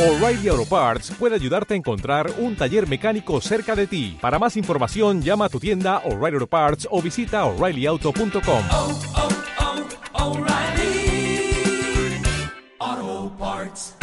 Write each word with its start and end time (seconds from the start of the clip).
O'Reilly 0.00 0.48
Auto 0.48 0.64
Parts 0.64 1.10
puede 1.10 1.34
ayudarte 1.34 1.74
a 1.74 1.76
encontrar 1.76 2.30
un 2.38 2.56
taller 2.56 2.88
mecánico 2.88 3.38
cerca 3.42 3.76
de 3.76 3.86
ti. 3.86 4.16
Para 4.18 4.38
más 4.38 4.56
información, 4.56 5.20
llama 5.20 5.44
a 5.44 5.48
tu 5.50 5.60
tienda 5.60 5.98
O'Reilly 6.06 6.36
Auto 6.36 6.46
Parts 6.46 6.88
o 6.90 7.02
visita 7.02 7.44
oreillyauto.com. 7.44 8.62
oh, 8.72 8.98
oh, 12.78 13.32
Parts. 13.38 13.94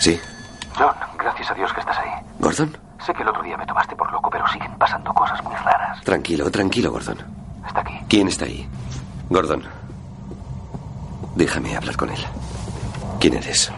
Sí. 0.00 0.20
John, 0.76 0.94
gracias 1.18 1.50
a 1.50 1.54
Dios 1.54 1.72
que 1.72 1.80
estás 1.80 1.96
ahí. 1.96 2.10
¿Gordon? 2.38 2.76
Sé 3.06 3.14
que 3.14 3.22
el 3.22 3.28
otro 3.30 3.42
día 3.42 3.56
me 3.56 3.64
tomaste 3.64 3.96
por 3.96 4.12
loco, 4.12 4.28
pero 4.28 4.46
siguen 4.48 4.76
pasando 4.76 5.14
cosas 5.14 5.42
muy 5.42 5.54
raras. 5.54 6.02
Tranquilo, 6.04 6.50
tranquilo, 6.50 6.90
Gordon. 6.90 7.16
Está 7.66 7.80
aquí. 7.80 7.94
¿Quién 8.10 8.28
está 8.28 8.44
ahí? 8.44 8.68
Gordon. 9.30 9.62
Déjame 11.36 11.76
hablar 11.76 11.96
con 11.96 12.10
él. 12.10 12.20
¿Quién 13.20 13.34
eres? 13.34 13.70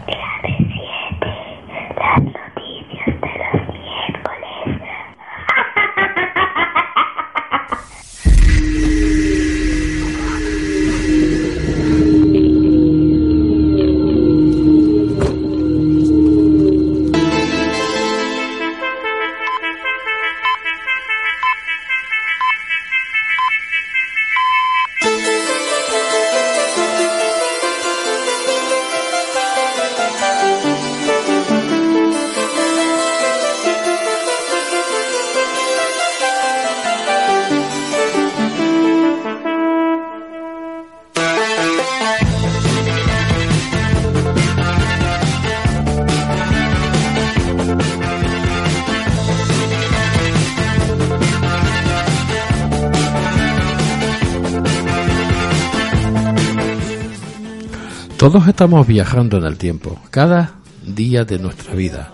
Estamos 58.45 58.85
viajando 58.85 59.37
en 59.37 59.45
el 59.45 59.57
tiempo, 59.57 59.99
cada 60.11 60.53
día 60.85 61.25
de 61.25 61.39
nuestra 61.39 61.73
vida. 61.73 62.13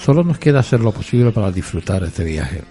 Solo 0.00 0.24
nos 0.24 0.38
queda 0.38 0.60
hacer 0.60 0.80
lo 0.80 0.92
posible 0.92 1.30
para 1.30 1.52
disfrutar 1.52 2.02
este 2.04 2.24
viaje. 2.24 2.62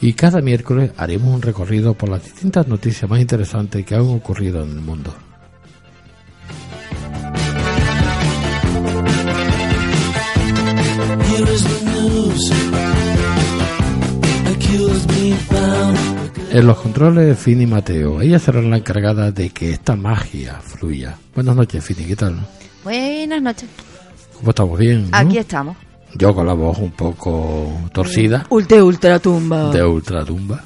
Y 0.00 0.14
cada 0.14 0.40
miércoles 0.40 0.92
haremos 0.96 1.34
un 1.34 1.42
recorrido 1.42 1.94
por 1.94 2.08
las 2.08 2.24
distintas 2.24 2.66
noticias 2.68 3.08
más 3.08 3.20
interesantes 3.20 3.84
que 3.84 3.94
han 3.94 4.00
ocurrido 4.00 4.64
en 4.64 4.70
el 4.70 4.80
mundo. 4.80 5.14
En 16.56 16.66
los 16.66 16.78
controles, 16.78 17.38
Fini 17.38 17.64
y 17.64 17.66
Mateo. 17.66 18.22
Ella 18.22 18.38
será 18.38 18.62
la 18.62 18.78
encargada 18.78 19.30
de 19.30 19.50
que 19.50 19.72
esta 19.72 19.94
magia 19.94 20.54
fluya. 20.54 21.14
Buenas 21.34 21.54
noches, 21.54 21.84
Fini, 21.84 22.04
¿qué 22.06 22.16
tal? 22.16 22.34
Buenas 22.82 23.42
noches. 23.42 23.68
¿Cómo 24.38 24.52
estamos? 24.52 24.78
¿Bien? 24.78 25.02
no? 25.02 25.18
Aquí 25.18 25.36
estamos. 25.36 25.76
Yo 26.14 26.34
con 26.34 26.46
la 26.46 26.54
voz 26.54 26.78
un 26.78 26.92
poco 26.92 27.70
torcida, 27.92 28.46
Ulte 28.48 28.80
ultratumba. 28.80 29.70
de 29.70 29.84
ultratumba. 29.84 30.64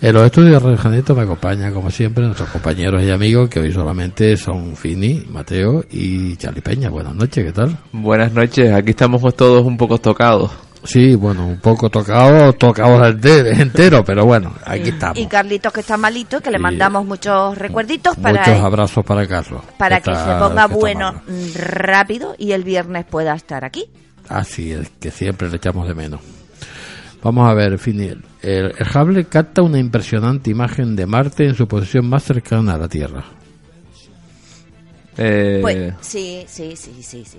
En 0.00 0.14
los 0.14 0.24
estudios 0.24 0.62
de 0.62 0.76
Janeto 0.78 1.14
me 1.14 1.24
acompaña, 1.24 1.70
como 1.70 1.90
siempre, 1.90 2.24
nuestros 2.24 2.48
compañeros 2.48 3.02
y 3.02 3.10
amigos, 3.10 3.50
que 3.50 3.60
hoy 3.60 3.72
solamente 3.74 4.38
son 4.38 4.74
Fini, 4.74 5.22
Mateo 5.30 5.84
y 5.90 6.34
Charlie 6.36 6.62
Peña. 6.62 6.88
Buenas 6.88 7.14
noches, 7.14 7.44
¿qué 7.44 7.52
tal? 7.52 7.76
Buenas 7.92 8.32
noches, 8.32 8.72
aquí 8.72 8.92
estamos 8.92 9.20
todos 9.36 9.66
un 9.66 9.76
poco 9.76 9.98
tocados. 9.98 10.50
Sí, 10.84 11.14
bueno, 11.14 11.46
un 11.46 11.58
poco 11.60 11.88
tocado, 11.90 12.52
tocado 12.52 13.04
ente- 13.08 13.60
entero, 13.60 14.04
pero 14.04 14.24
bueno, 14.26 14.52
aquí 14.64 14.90
estamos. 14.90 15.18
Y 15.18 15.26
Carlitos 15.26 15.72
que 15.72 15.80
está 15.80 15.96
malito, 15.96 16.40
que 16.40 16.50
le 16.50 16.58
Y- 16.58 16.60
mandamos 16.60 17.04
muchos 17.06 17.56
recuerditos 17.56 18.16
para, 18.16 18.40
Muchos 18.46 18.62
abrazos 18.62 19.04
para 19.04 19.26
Carlos. 19.26 19.62
para 19.78 20.00
que 20.00 20.10
está- 20.10 20.38
se 20.38 20.44
ponga 20.48 20.68
que 20.68 20.74
bueno 20.74 21.22
rápido 21.56 22.34
y 22.38 22.52
el 22.52 22.64
viernes 22.64 23.04
pueda 23.06 23.34
estar 23.34 23.64
aquí. 23.64 23.86
Así 24.28 24.72
es, 24.72 24.90
que 25.00 25.10
siempre 25.10 25.48
le 25.48 25.56
echamos 25.56 25.86
de 25.88 25.94
menos. 25.94 26.20
Vamos 27.22 27.48
a 27.48 27.54
ver, 27.54 27.78
Fini. 27.78 28.08
El, 28.08 28.22
el 28.42 28.86
Hubble 28.94 29.24
capta 29.24 29.62
una 29.62 29.78
impresionante 29.78 30.50
imagen 30.50 30.94
de 30.94 31.06
Marte 31.06 31.46
en 31.46 31.54
su 31.54 31.66
posición 31.66 32.06
más 32.06 32.22
cercana 32.24 32.74
a 32.74 32.78
la 32.78 32.88
Tierra. 32.88 33.24
Eh, 35.16 35.60
Pues 35.62 35.94
sí, 36.00 36.44
sí, 36.46 36.74
sí, 36.76 37.02
sí, 37.02 37.24
sí. 37.24 37.38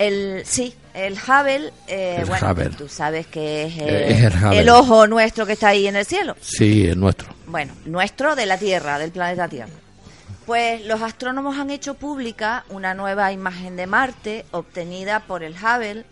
El, 0.00 0.44
sí, 0.46 0.74
el 0.94 1.12
Hubble, 1.12 1.74
eh, 1.86 2.16
El 2.20 2.24
bueno, 2.24 2.50
Hubble. 2.50 2.70
tú 2.70 2.88
sabes 2.88 3.26
que 3.26 3.64
es, 3.64 3.76
Eh, 3.76 4.08
eh, 4.08 4.26
es 4.28 4.52
el 4.52 4.70
ojo 4.70 5.06
nuestro 5.06 5.44
que 5.44 5.52
está 5.52 5.68
ahí 5.68 5.86
en 5.86 5.94
el 5.96 6.06
cielo. 6.06 6.34
Sí, 6.40 6.86
el 6.86 6.98
nuestro. 6.98 7.28
Bueno, 7.46 7.74
nuestro 7.84 8.34
de 8.34 8.46
la 8.46 8.56
Tierra, 8.56 8.98
del 8.98 9.10
planeta 9.10 9.46
Tierra. 9.46 9.74
Pues 10.46 10.86
los 10.86 11.02
astrónomos 11.02 11.58
han 11.58 11.68
hecho 11.68 11.94
pública 11.94 12.64
una 12.70 12.94
nueva 12.94 13.30
imagen 13.30 13.76
de 13.76 13.86
Marte 13.86 14.46
obtenida 14.52 15.20
por 15.20 15.42
el 15.42 15.52
Hubble 15.52 16.06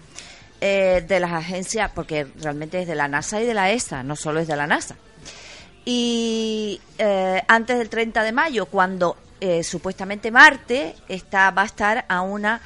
eh, 0.60 1.02
de 1.08 1.18
las 1.18 1.32
agencias, 1.32 1.90
porque 1.94 2.26
realmente 2.42 2.82
es 2.82 2.86
de 2.86 2.94
la 2.94 3.08
NASA 3.08 3.40
y 3.40 3.46
de 3.46 3.54
la 3.54 3.70
ESA, 3.72 4.02
no 4.02 4.16
solo 4.16 4.40
es 4.40 4.48
de 4.48 4.56
la 4.56 4.66
NASA. 4.66 4.96
Y 5.86 6.78
eh, 6.98 7.42
antes 7.48 7.78
del 7.78 7.88
30 7.88 8.22
de 8.22 8.32
mayo, 8.32 8.66
cuando 8.66 9.16
eh, 9.40 9.64
supuestamente 9.64 10.30
Marte 10.30 10.94
está, 11.08 11.50
va 11.52 11.62
a 11.62 11.66
estar 11.66 12.04
a 12.06 12.20
una 12.20 12.60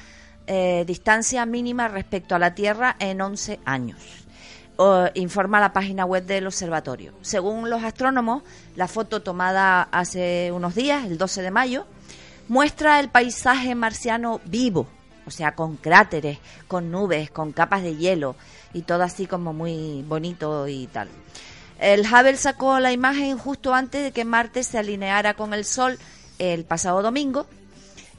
eh, 0.52 0.84
distancia 0.86 1.44
mínima 1.46 1.88
respecto 1.88 2.34
a 2.34 2.38
la 2.38 2.54
Tierra 2.54 2.94
en 2.98 3.20
11 3.20 3.58
años 3.64 4.22
informa 5.14 5.60
la 5.60 5.72
página 5.72 6.04
web 6.04 6.24
del 6.24 6.46
observatorio. 6.46 7.12
Según 7.22 7.70
los 7.70 7.82
astrónomos, 7.82 8.42
la 8.76 8.88
foto 8.88 9.22
tomada 9.22 9.82
hace 9.82 10.50
unos 10.52 10.74
días, 10.74 11.04
el 11.04 11.18
12 11.18 11.42
de 11.42 11.50
mayo, 11.50 11.86
muestra 12.48 13.00
el 13.00 13.08
paisaje 13.08 13.74
marciano 13.74 14.40
vivo, 14.44 14.86
o 15.26 15.30
sea, 15.30 15.54
con 15.54 15.76
cráteres, 15.76 16.38
con 16.68 16.90
nubes, 16.90 17.30
con 17.30 17.52
capas 17.52 17.82
de 17.82 17.96
hielo 17.96 18.34
y 18.72 18.82
todo 18.82 19.02
así 19.02 19.26
como 19.26 19.52
muy 19.52 20.04
bonito 20.08 20.66
y 20.66 20.86
tal. 20.88 21.08
El 21.78 22.00
Hubble 22.00 22.36
sacó 22.36 22.78
la 22.78 22.92
imagen 22.92 23.38
justo 23.38 23.74
antes 23.74 24.02
de 24.02 24.12
que 24.12 24.24
Marte 24.24 24.62
se 24.62 24.78
alineara 24.78 25.34
con 25.34 25.52
el 25.52 25.64
Sol 25.64 25.98
el 26.38 26.64
pasado 26.64 27.02
domingo 27.02 27.46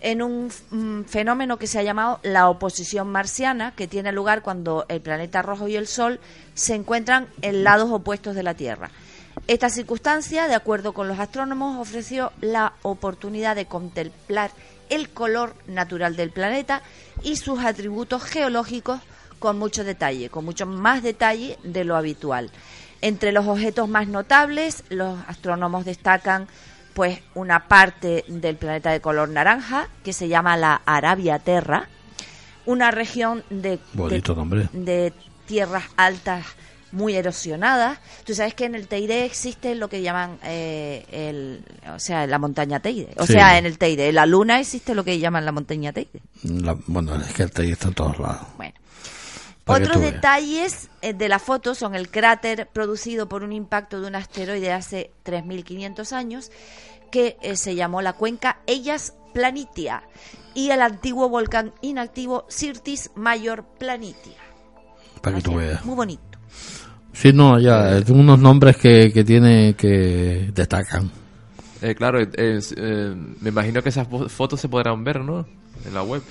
en 0.03 0.21
un 0.21 0.51
mm, 0.69 1.05
fenómeno 1.05 1.57
que 1.57 1.65
se 1.65 1.79
ha 1.79 1.83
llamado 1.83 2.19
la 2.23 2.49
oposición 2.49 3.07
marciana, 3.07 3.73
que 3.75 3.87
tiene 3.87 4.11
lugar 4.11 4.43
cuando 4.43 4.85
el 4.89 5.01
planeta 5.01 5.41
rojo 5.41 5.67
y 5.67 5.77
el 5.77 5.87
Sol 5.87 6.19
se 6.53 6.75
encuentran 6.75 7.27
en 7.41 7.63
lados 7.63 7.89
opuestos 7.89 8.35
de 8.35 8.43
la 8.43 8.53
Tierra. 8.53 8.91
Esta 9.47 9.69
circunstancia, 9.69 10.47
de 10.47 10.55
acuerdo 10.55 10.93
con 10.93 11.07
los 11.07 11.19
astrónomos, 11.19 11.79
ofreció 11.79 12.31
la 12.41 12.73
oportunidad 12.83 13.55
de 13.55 13.65
contemplar 13.65 14.51
el 14.89 15.09
color 15.09 15.55
natural 15.67 16.15
del 16.15 16.31
planeta 16.31 16.81
y 17.23 17.37
sus 17.37 17.63
atributos 17.63 18.23
geológicos 18.23 18.99
con 19.39 19.57
mucho 19.57 19.83
detalle, 19.83 20.29
con 20.29 20.45
mucho 20.45 20.65
más 20.65 21.01
detalle 21.01 21.57
de 21.63 21.85
lo 21.85 21.95
habitual. 21.95 22.51
Entre 23.01 23.31
los 23.31 23.47
objetos 23.47 23.89
más 23.89 24.07
notables, 24.07 24.83
los 24.89 25.17
astrónomos 25.27 25.85
destacan 25.85 26.47
pues 26.93 27.19
una 27.35 27.67
parte 27.67 28.23
del 28.27 28.55
planeta 28.55 28.91
de 28.91 29.01
color 29.01 29.29
naranja 29.29 29.87
que 30.03 30.13
se 30.13 30.27
llama 30.27 30.57
la 30.57 30.81
Arabia 30.85 31.39
Terra, 31.39 31.87
una 32.65 32.91
región 32.91 33.43
de, 33.49 33.79
Bonito 33.93 34.35
de- 34.73 35.13
tierras 35.45 35.83
altas 35.97 36.45
muy 36.91 37.15
erosionadas. 37.15 37.97
Tú 38.23 38.33
sabes 38.35 38.53
que 38.53 38.65
en 38.65 38.75
el 38.75 38.87
Teide 38.87 39.25
existe 39.25 39.73
lo 39.75 39.89
que 39.89 40.01
llaman 40.03 40.37
eh, 40.43 41.05
el, 41.11 41.63
o 41.91 41.99
sea, 41.99 42.27
la 42.27 42.37
montaña 42.37 42.79
Teide. 42.79 43.09
O 43.17 43.25
Sí. 43.25 43.33
sea, 43.33 43.57
en 43.57 43.65
el 43.65 43.77
Teide, 43.79 44.09
en 44.09 44.15
la 44.15 44.25
Luna 44.27 44.59
existe 44.59 44.93
lo 44.93 45.03
que 45.03 45.17
llaman 45.19 45.43
la 45.43 45.51
montaña 45.51 45.91
Teide. 45.91 46.21
La- 46.43 46.77
bueno, 46.85 47.15
es 47.15 47.33
que 47.33 47.43
el 47.43 47.51
TI 47.51 47.71
está 47.71 47.87
en 47.87 47.93
todos 47.95 48.19
lados. 48.19 48.47
Bueno. 48.57 48.73
Otros 49.65 49.95
detalles 50.11 50.89
eh, 51.01 51.13
de 51.13 51.29
la 51.29 51.39
foto 51.39 51.73
son 51.75 51.95
el 51.95 52.09
cráter 52.09 52.67
producido 52.73 53.29
por 53.29 53.43
un 53.43 53.53
impacto 53.53 54.01
de 54.01 54.07
un 54.07 54.15
asteroide 54.15 54.71
hace 54.73 55.11
3.500 55.25 56.11
años 56.11 56.51
que 57.11 57.37
eh, 57.41 57.55
se 57.55 57.75
llamó 57.75 58.01
la 58.01 58.13
cuenca 58.13 58.59
Ellas 58.67 59.13
Planitia 59.33 60.03
y 60.53 60.69
el 60.71 60.81
antiguo 60.81 61.29
volcán 61.29 61.73
inactivo 61.81 62.45
Sirtis 62.49 63.09
Major 63.15 63.63
Planitia. 63.79 64.33
Para 65.21 65.37
que 65.37 65.41
tú 65.41 65.55
veas. 65.55 65.83
Muy 65.85 65.95
bonito. 65.95 66.21
Sí, 67.13 67.31
no, 67.31 67.59
ya, 67.59 67.97
es 67.97 68.09
unos 68.09 68.39
nombres 68.39 68.75
que, 68.77 69.11
que 69.13 69.23
tiene 69.23 69.75
que 69.75 70.49
destacan. 70.53 71.09
Eh, 71.81 71.95
claro, 71.95 72.19
eh, 72.21 72.27
eh, 72.35 73.15
me 73.41 73.49
imagino 73.49 73.81
que 73.83 73.89
esas 73.89 74.09
fo- 74.09 74.27
fotos 74.27 74.59
se 74.59 74.67
podrán 74.69 75.03
ver, 75.03 75.21
¿no? 75.21 75.45
En 75.85 75.93
la 75.93 76.01
web. 76.03 76.21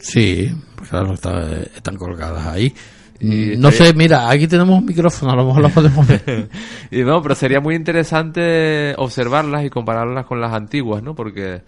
Sí, 0.00 0.50
claro, 0.88 1.14
está- 1.14 1.62
están 1.62 1.96
colgadas 1.96 2.46
ahí. 2.46 2.74
Y 3.20 3.56
no 3.58 3.68
estaría- 3.68 3.92
sé, 3.92 3.98
mira, 3.98 4.30
aquí 4.30 4.46
tenemos 4.48 4.78
un 4.78 4.86
micrófono, 4.86 5.32
a 5.32 5.36
lo 5.36 5.44
mejor 5.46 5.62
lo 5.62 5.68
podemos 5.68 6.06
ver. 6.06 6.48
Y 6.90 7.02
no, 7.02 7.20
pero 7.22 7.34
sería 7.34 7.60
muy 7.60 7.74
interesante 7.74 8.94
observarlas 8.96 9.64
y 9.64 9.70
compararlas 9.70 10.24
con 10.26 10.40
las 10.40 10.54
antiguas, 10.54 11.02
¿no? 11.02 11.14
Porque, 11.14 11.60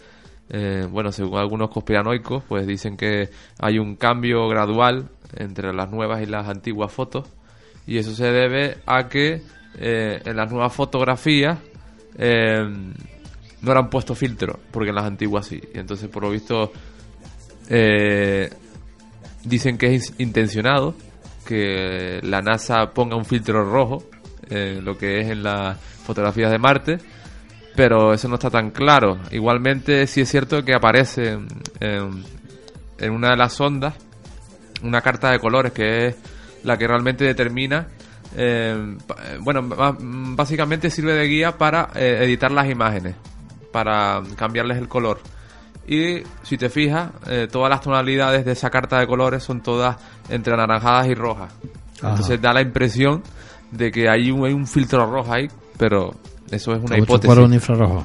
eh, 0.49 0.87
bueno, 0.91 1.13
según 1.13 1.39
algunos 1.39 1.69
conspiranoicos, 1.71 2.43
pues 2.49 2.67
dicen 2.67 2.97
que 2.97 3.29
hay 3.59 3.79
un 3.79 3.97
cambio 3.97 4.49
gradual 4.49 5.11
entre 5.37 5.73
las 5.75 5.91
nuevas 5.91 6.23
y 6.23 6.27
las 6.27 6.49
antiguas 6.49 6.91
fotos. 6.91 7.29
Y 7.87 7.99
eso 7.99 8.15
se 8.15 8.25
debe 8.33 8.79
a 8.87 9.09
que 9.09 9.43
eh, 9.79 10.21
en 10.25 10.37
las 10.37 10.51
nuevas 10.51 10.73
fotografías 10.73 11.59
eh, 12.17 12.63
no 13.61 13.71
eran 13.73 13.91
puesto 13.91 14.15
filtro, 14.15 14.59
porque 14.71 14.89
en 14.91 14.95
las 14.97 15.05
antiguas 15.05 15.47
sí. 15.47 15.61
Y 15.75 15.79
entonces, 15.79 16.09
por 16.09 16.23
lo 16.23 16.31
visto, 16.31 16.73
eh, 17.73 18.51
dicen 19.45 19.79
que 19.79 19.95
es 19.95 20.13
intencionado 20.19 20.95
que 21.47 22.21
la 22.23 22.43
NASA 22.43 22.91
ponga 22.93 23.17
un 23.17 23.25
filtro 23.25 23.65
rojo 23.65 24.05
lo 24.51 24.99
que 24.99 25.21
es 25.21 25.31
en 25.31 25.43
las 25.43 25.79
fotografías 25.81 26.51
de 26.51 26.59
Marte, 26.59 26.99
pero 27.75 28.13
eso 28.13 28.29
no 28.29 28.35
está 28.35 28.51
tan 28.51 28.71
claro. 28.71 29.19
Igualmente, 29.31 30.07
sí 30.07 30.21
es 30.21 30.31
cierto 30.31 30.65
que 30.65 30.75
aparece 30.75 31.39
en, 31.81 33.11
una 33.11 33.31
de 33.31 33.37
las 33.37 33.61
ondas 33.61 33.95
una 34.83 35.01
carta 35.01 35.31
de 35.31 35.39
colores 35.39 35.73
que 35.73 36.09
es 36.09 36.17
la 36.65 36.77
que 36.77 36.87
realmente 36.87 37.25
determina. 37.25 37.89
eh, 38.37 38.97
eh, 39.25 39.39
bueno, 39.41 39.63
básicamente 40.37 40.91
sirve 40.91 41.15
de 41.15 41.27
guía 41.27 41.57
para 41.59 41.91
eh, 41.95 42.19
editar 42.23 42.51
las 42.51 42.69
imágenes, 42.69 43.15
para 43.73 44.23
cambiarles 44.37 44.79
el 44.79 44.89
color. 44.89 45.21
Y 45.87 46.23
si 46.43 46.57
te 46.57 46.71
fijas, 46.71 47.11
eh, 47.27 47.49
todas 47.51 47.69
las 47.69 47.81
tonalidades 47.81 48.45
de 48.45 48.53
esa 48.53 48.71
carta 48.71 48.99
de 49.01 49.07
colores 49.07 49.43
son 49.43 49.61
todas 49.63 49.97
entre 50.29 50.55
anaranjadas 50.55 51.09
y 51.09 51.15
rojas. 51.15 51.53
Ajá. 51.99 52.11
Entonces 52.11 52.41
da 52.41 52.53
la 52.53 52.63
impresión 52.63 53.23
de 53.71 53.91
que 53.91 54.09
hay 54.09 54.31
un, 54.31 54.45
hay 54.47 54.53
un 54.53 54.67
filtro 54.67 55.05
rojo 55.11 55.33
ahí, 55.33 55.49
pero 55.79 56.15
eso 56.51 56.73
es 56.73 56.79
una 56.79 56.91
Como 56.91 56.97
si 56.97 57.03
hipótesis. 57.03 57.27
fuera 57.27 57.43
un 57.47 57.55
infrarrojo. 57.55 58.05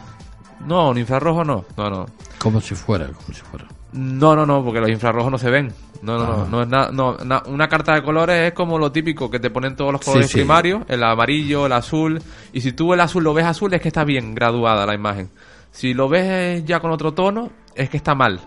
No, 0.65 0.89
un 0.89 0.97
infrarrojo 0.97 1.43
no. 1.43 1.65
No, 1.77 1.89
no. 1.89 2.05
Como 2.39 2.59
si 2.61 2.73
fuera, 2.75 3.05
como 3.07 3.27
si 3.33 3.41
fuera. 3.41 3.65
No, 3.93 4.35
no, 4.35 4.45
no, 4.45 4.63
porque 4.63 4.79
los 4.79 4.89
infrarrojos 4.89 5.31
no 5.31 5.37
se 5.37 5.49
ven. 5.49 5.71
No, 6.01 6.17
no, 6.17 6.25
no, 6.27 6.33
Ajá. 6.33 6.47
no 6.49 6.61
es 6.61 6.67
nada. 6.67 6.91
No, 6.91 7.17
na- 7.25 7.43
una 7.47 7.67
carta 7.67 7.93
de 7.95 8.03
colores 8.03 8.47
es 8.47 8.53
como 8.53 8.77
lo 8.77 8.91
típico 8.91 9.29
que 9.31 9.39
te 9.39 9.49
ponen 9.49 9.75
todos 9.75 9.91
los 9.93 10.01
Sí, 10.01 10.05
colores 10.07 10.27
sí. 10.29 10.33
primarios, 10.37 10.83
el 10.87 11.03
amarillo, 11.03 11.65
el 11.65 11.73
azul. 11.73 12.21
Y 12.53 12.61
si 12.61 12.73
tú 12.73 12.93
el 12.93 12.99
azul 12.99 13.23
lo 13.23 13.33
ves 13.33 13.45
azul, 13.45 13.73
es 13.73 13.81
que 13.81 13.87
está 13.87 14.03
bien 14.03 14.35
graduada 14.35 14.85
la 14.85 14.93
imagen. 14.93 15.29
Si 15.71 15.93
lo 15.93 16.09
ves 16.09 16.63
ya 16.65 16.79
con 16.79 16.91
otro 16.91 17.13
tono, 17.13 17.51
es 17.75 17.89
que 17.89 17.97
está 17.97 18.15
mal. 18.15 18.39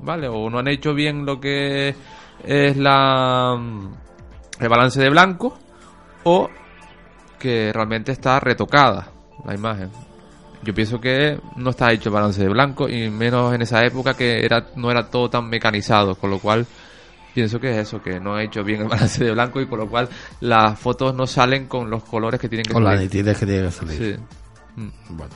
¿Vale? 0.00 0.28
O 0.28 0.48
no 0.48 0.58
han 0.60 0.68
hecho 0.68 0.94
bien 0.94 1.26
lo 1.26 1.40
que 1.40 1.94
es 2.44 2.76
la 2.76 3.56
mm, 3.58 3.88
el 4.60 4.68
balance 4.68 5.00
de 5.00 5.10
blanco, 5.10 5.58
o 6.24 6.48
que 7.38 7.72
realmente 7.72 8.12
está 8.12 8.40
retocada 8.40 9.10
la 9.44 9.54
imagen. 9.54 9.90
Yo 10.62 10.74
pienso 10.74 11.00
que 11.00 11.38
no 11.56 11.70
está 11.70 11.92
hecho 11.92 12.08
el 12.08 12.14
balance 12.14 12.42
de 12.42 12.48
blanco 12.48 12.88
y 12.88 13.08
menos 13.10 13.54
en 13.54 13.62
esa 13.62 13.84
época 13.84 14.14
que 14.14 14.44
era 14.44 14.66
no 14.76 14.90
era 14.90 15.08
todo 15.08 15.30
tan 15.30 15.48
mecanizado, 15.48 16.16
con 16.16 16.30
lo 16.30 16.38
cual 16.40 16.66
pienso 17.34 17.60
que 17.60 17.70
es 17.70 17.86
eso, 17.86 18.02
que 18.02 18.18
no 18.18 18.34
ha 18.34 18.42
hecho 18.42 18.64
bien 18.64 18.82
el 18.82 18.88
balance 18.88 19.24
de 19.24 19.30
blanco 19.32 19.60
y 19.60 19.66
por 19.66 19.78
lo 19.78 19.88
cual 19.88 20.08
las 20.40 20.78
fotos 20.78 21.14
no 21.14 21.26
salen 21.26 21.66
con 21.66 21.88
los 21.88 22.02
colores 22.04 22.40
que 22.40 22.48
tienen 22.48 22.64
que 22.66 22.72
Con 22.72 22.82
salir. 22.84 23.00
nitidez 23.02 23.38
que 23.38 23.46
tiene 23.46 23.62
que 23.66 23.70
salir. 23.70 23.96
Sí. 24.16 24.80
Mm. 24.80 25.16
Bueno. 25.16 25.34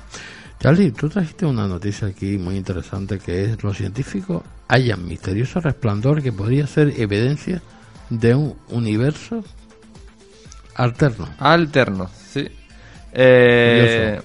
Charlie, 0.62 0.92
tú 0.92 1.08
trajiste 1.08 1.44
una 1.44 1.66
noticia 1.66 2.06
aquí 2.06 2.38
muy 2.38 2.56
interesante 2.56 3.18
que 3.18 3.42
es 3.42 3.62
los 3.64 3.76
científicos 3.76 4.44
hallan 4.68 5.04
misterioso 5.08 5.58
resplandor 5.58 6.22
que 6.22 6.30
podría 6.30 6.68
ser 6.68 7.00
evidencia 7.00 7.60
de 8.10 8.36
un 8.36 8.56
universo 8.68 9.42
alterno. 10.76 11.28
Alterno, 11.40 12.08
sí. 12.08 12.48
Eh, 13.12 14.20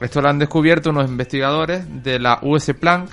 esto 0.00 0.22
lo 0.22 0.28
han 0.28 0.38
descubierto 0.38 0.90
unos 0.90 1.10
investigadores 1.10 1.84
de 2.04 2.20
la 2.20 2.38
US 2.42 2.72
Planck 2.78 3.10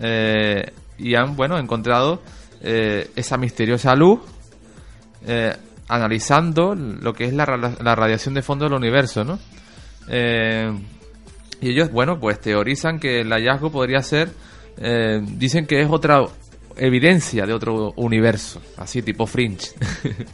eh, 0.00 0.72
y 0.98 1.14
han, 1.14 1.36
bueno, 1.36 1.58
encontrado 1.58 2.22
eh, 2.60 3.08
esa 3.14 3.36
misteriosa 3.36 3.94
luz 3.94 4.18
analizando 5.86 6.74
lo 6.74 7.12
que 7.12 7.26
es 7.26 7.32
la 7.32 7.46
radiación 7.46 8.34
de 8.34 8.42
fondo 8.42 8.64
del 8.64 8.74
universo, 8.74 9.22
¿no? 9.22 9.38
Y 11.64 11.70
ellos, 11.70 11.90
bueno, 11.90 12.20
pues 12.20 12.38
teorizan 12.42 13.00
que 13.00 13.22
el 13.22 13.30
hallazgo 13.30 13.72
podría 13.72 14.02
ser, 14.02 14.28
eh, 14.76 15.18
dicen 15.22 15.64
que 15.64 15.80
es 15.80 15.88
otra 15.90 16.22
evidencia 16.76 17.46
de 17.46 17.54
otro 17.54 17.94
universo, 17.96 18.60
así 18.76 19.02
tipo 19.02 19.26
Fringe. 19.26 19.70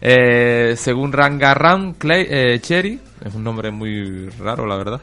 Eh, 0.00 0.74
según 0.76 1.12
Rangaram 1.12 1.94
Clay, 1.94 2.24
eh, 2.30 2.60
Cherry, 2.60 3.00
es 3.24 3.34
un 3.34 3.42
nombre 3.42 3.72
muy 3.72 4.28
raro 4.38 4.64
la 4.64 4.76
verdad, 4.76 5.00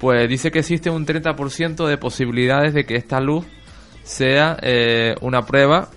pues 0.00 0.28
dice 0.28 0.50
que 0.50 0.58
existe 0.58 0.90
un 0.90 1.06
30% 1.06 1.86
de 1.86 1.96
posibilidades 1.98 2.74
de 2.74 2.84
que 2.84 2.96
esta 2.96 3.20
luz 3.20 3.46
sea 4.02 4.56
eh, 4.60 5.14
una 5.20 5.42
prueba 5.42 5.88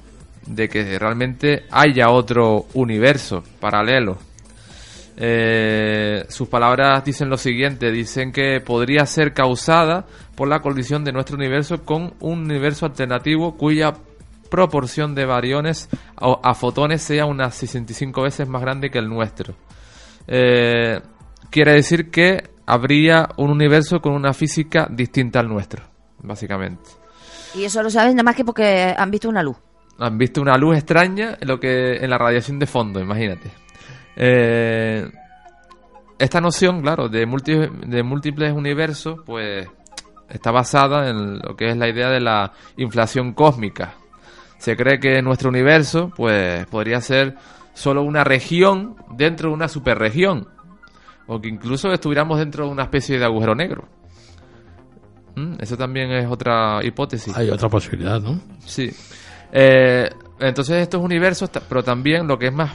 de 0.45 0.69
que 0.69 1.00
realmente 1.00 1.63
haya 1.71 2.12
otro 2.12 2.68
universo 2.75 3.44
paralelo. 3.59 4.19
Eh, 5.19 6.25
sus 6.30 6.48
palabras 6.48 7.04
dicen 7.04 7.30
lo 7.30 7.38
siguiente, 7.38 7.92
dicen 7.92 8.31
que 8.31 8.62
podría 8.62 9.06
ser 9.08 9.34
causada 9.34 10.06
por 10.36 10.48
la 10.48 10.60
colisión 10.60 11.04
de 11.04 11.12
nuestro 11.12 11.36
universo 11.36 11.84
con 11.84 12.14
un 12.19 12.42
universo 12.42 12.86
alternativo 12.86 13.58
cuya 13.58 13.94
proporción 14.52 15.16
de 15.16 15.25
bariones 15.25 15.90
a, 16.16 16.38
a 16.44 16.54
fotones 16.54 17.02
sea 17.02 17.25
unas 17.25 17.56
65 17.56 18.22
veces 18.22 18.48
más 18.48 18.62
grande 18.62 18.92
que 18.92 19.00
el 19.00 19.10
nuestro. 19.10 19.56
Eh, 20.28 21.00
quiere 21.50 21.74
decir 21.74 22.12
que 22.12 22.50
habría 22.66 23.30
un 23.38 23.50
universo 23.50 24.00
con 24.00 24.14
una 24.14 24.34
física 24.34 24.88
distinta 24.90 25.40
al 25.40 25.48
nuestro, 25.48 25.84
básicamente. 26.19 26.90
Y 27.56 27.64
eso 27.64 27.81
lo 27.81 27.90
saben 27.90 28.16
nada 28.16 28.24
más 28.24 28.36
que 28.36 28.46
porque 28.46 28.94
han 28.96 29.10
visto 29.10 29.30
una 29.30 29.42
luz. 29.42 29.58
Han 30.00 30.18
visto 30.18 30.42
una 30.42 30.58
luz 30.58 30.78
extraña 30.78 31.38
en 31.40 31.48
lo 31.48 31.60
que 31.60 31.96
en 31.96 32.10
la 32.10 32.18
radiación 32.18 32.60
de 32.60 32.68
fondo, 32.68 33.00
imagínate. 33.00 33.52
Eh, 34.19 35.08
esta 36.18 36.42
noción, 36.42 36.81
claro, 36.81 37.08
de, 37.08 37.28
multi- 37.28 37.69
de 37.86 38.02
múltiples 38.04 38.52
universos, 38.52 39.19
pues 39.25 39.68
está 40.28 40.50
basada 40.52 41.10
en 41.10 41.38
lo 41.40 41.56
que 41.56 41.69
es 41.69 41.78
la 41.78 41.88
idea 41.88 42.09
de 42.09 42.19
la 42.19 42.52
inflación 42.78 43.33
cósmica. 43.33 43.94
Se 44.57 44.76
cree 44.76 45.00
que 45.00 45.21
nuestro 45.21 45.50
universo, 45.50 46.12
pues, 46.16 46.66
podría 46.66 47.00
ser 47.00 47.36
solo 47.76 48.02
una 48.02 48.24
región 48.24 48.95
dentro 49.12 49.50
de 49.50 49.54
una 49.54 49.68
superregión, 49.68 50.47
o 51.28 51.40
que 51.40 51.50
incluso 51.50 51.92
estuviéramos 51.94 52.40
dentro 52.40 52.66
de 52.66 52.71
una 52.71 52.83
especie 52.83 53.19
de 53.19 53.26
agujero 53.26 53.54
negro. 53.54 53.88
¿Mm? 55.36 55.57
Eso 55.59 55.78
también 55.78 56.09
es 56.12 56.26
otra 56.28 56.80
hipótesis. 56.83 57.38
Hay 57.38 57.52
otra 57.52 57.69
posibilidad, 57.69 58.19
¿no? 58.19 58.40
Sí. 58.66 58.90
Eh, 59.52 60.09
entonces 60.40 60.78
estos 60.81 61.02
universos, 61.04 61.52
pero 61.69 61.83
también 61.83 62.28
lo 62.28 62.40
que 62.40 62.47
es 62.47 62.54
más, 62.54 62.71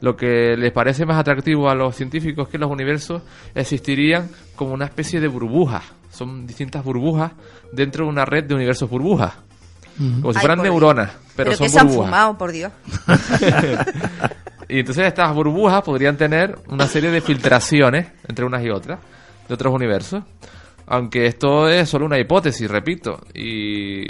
lo 0.00 0.16
que 0.16 0.56
les 0.56 0.72
parece 0.72 1.04
más 1.06 1.18
atractivo 1.18 1.68
a 1.70 1.74
los 1.74 1.94
científicos 1.96 2.46
es 2.48 2.52
que 2.52 2.58
los 2.58 2.70
universos 2.70 3.22
existirían 3.54 4.28
como 4.54 4.72
una 4.74 4.84
especie 4.86 5.20
de 5.20 5.28
burbujas. 5.28 5.84
Son 6.10 6.46
distintas 6.46 6.82
burbujas 6.84 7.32
dentro 7.72 8.04
de 8.04 8.10
una 8.10 8.24
red 8.24 8.44
de 8.44 8.54
universos 8.54 8.88
burbujas. 8.88 9.34
Como 9.98 10.32
si 10.34 10.40
fueran 10.40 10.60
neuronas, 10.62 11.10
pero, 11.34 11.50
que 11.52 11.56
son 11.56 11.68
se 11.70 11.78
han 11.78 11.86
burbujas. 11.86 12.08
fumado, 12.10 12.38
por 12.38 12.52
Dios. 12.52 12.72
Y 14.68 14.80
entonces 14.80 15.06
estas 15.06 15.32
burbujas 15.32 15.82
podrían 15.82 16.16
tener 16.16 16.58
una 16.68 16.88
serie 16.88 17.10
de 17.12 17.20
filtraciones 17.20 18.08
entre 18.26 18.44
unas 18.44 18.64
y 18.64 18.70
otras 18.70 18.98
de 19.46 19.54
otros 19.54 19.72
universos. 19.72 20.24
Aunque 20.88 21.26
esto 21.26 21.68
es 21.68 21.88
solo 21.88 22.04
una 22.06 22.18
hipótesis, 22.18 22.68
repito, 22.68 23.20
y, 23.32 24.02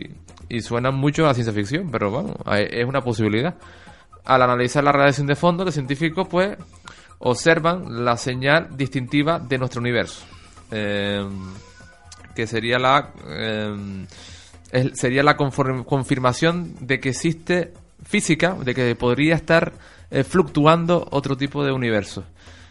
y 0.48 0.60
suena 0.62 0.90
mucho 0.90 1.26
a 1.26 1.34
ciencia 1.34 1.52
ficción, 1.52 1.90
pero 1.90 2.10
bueno, 2.10 2.34
hay- 2.46 2.68
es 2.70 2.86
una 2.86 3.02
posibilidad. 3.02 3.54
Al 4.26 4.42
analizar 4.42 4.82
la 4.84 4.92
radiación 4.92 5.26
de 5.26 5.36
fondo, 5.36 5.64
los 5.64 5.74
científicos 5.74 6.26
pues 6.28 6.56
observan 7.20 8.04
la 8.04 8.16
señal 8.16 8.76
distintiva 8.76 9.38
de 9.38 9.56
nuestro 9.58 9.80
universo, 9.80 10.24
eh, 10.70 11.26
que 12.34 12.46
sería 12.46 12.78
la 12.78 13.10
es- 14.72 14.90
sería 14.98 15.22
la 15.22 15.36
confirmación 15.36 16.74
de 16.80 16.98
que 17.00 17.10
existe 17.10 17.72
física, 18.02 18.54
de 18.62 18.74
que 18.74 18.94
podría 18.96 19.34
estar 19.34 19.72
eh, 20.10 20.22
fluctuando 20.24 21.06
otro 21.10 21.36
tipo 21.36 21.64
de 21.64 21.72
universo. 21.72 22.24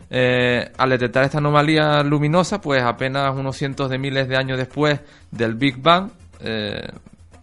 Eh, 0.10 0.72
al 0.78 0.90
detectar 0.92 1.24
esta 1.26 1.40
anomalía 1.40 2.02
luminosa, 2.04 2.62
pues 2.62 2.82
apenas 2.84 3.36
unos 3.36 3.58
cientos 3.58 3.90
de 3.90 3.98
miles 3.98 4.28
de 4.30 4.38
años 4.38 4.58
después 4.58 5.00
del 5.32 5.56
Big 5.56 5.82
Bang, 5.82 6.12
eh, 6.42 6.88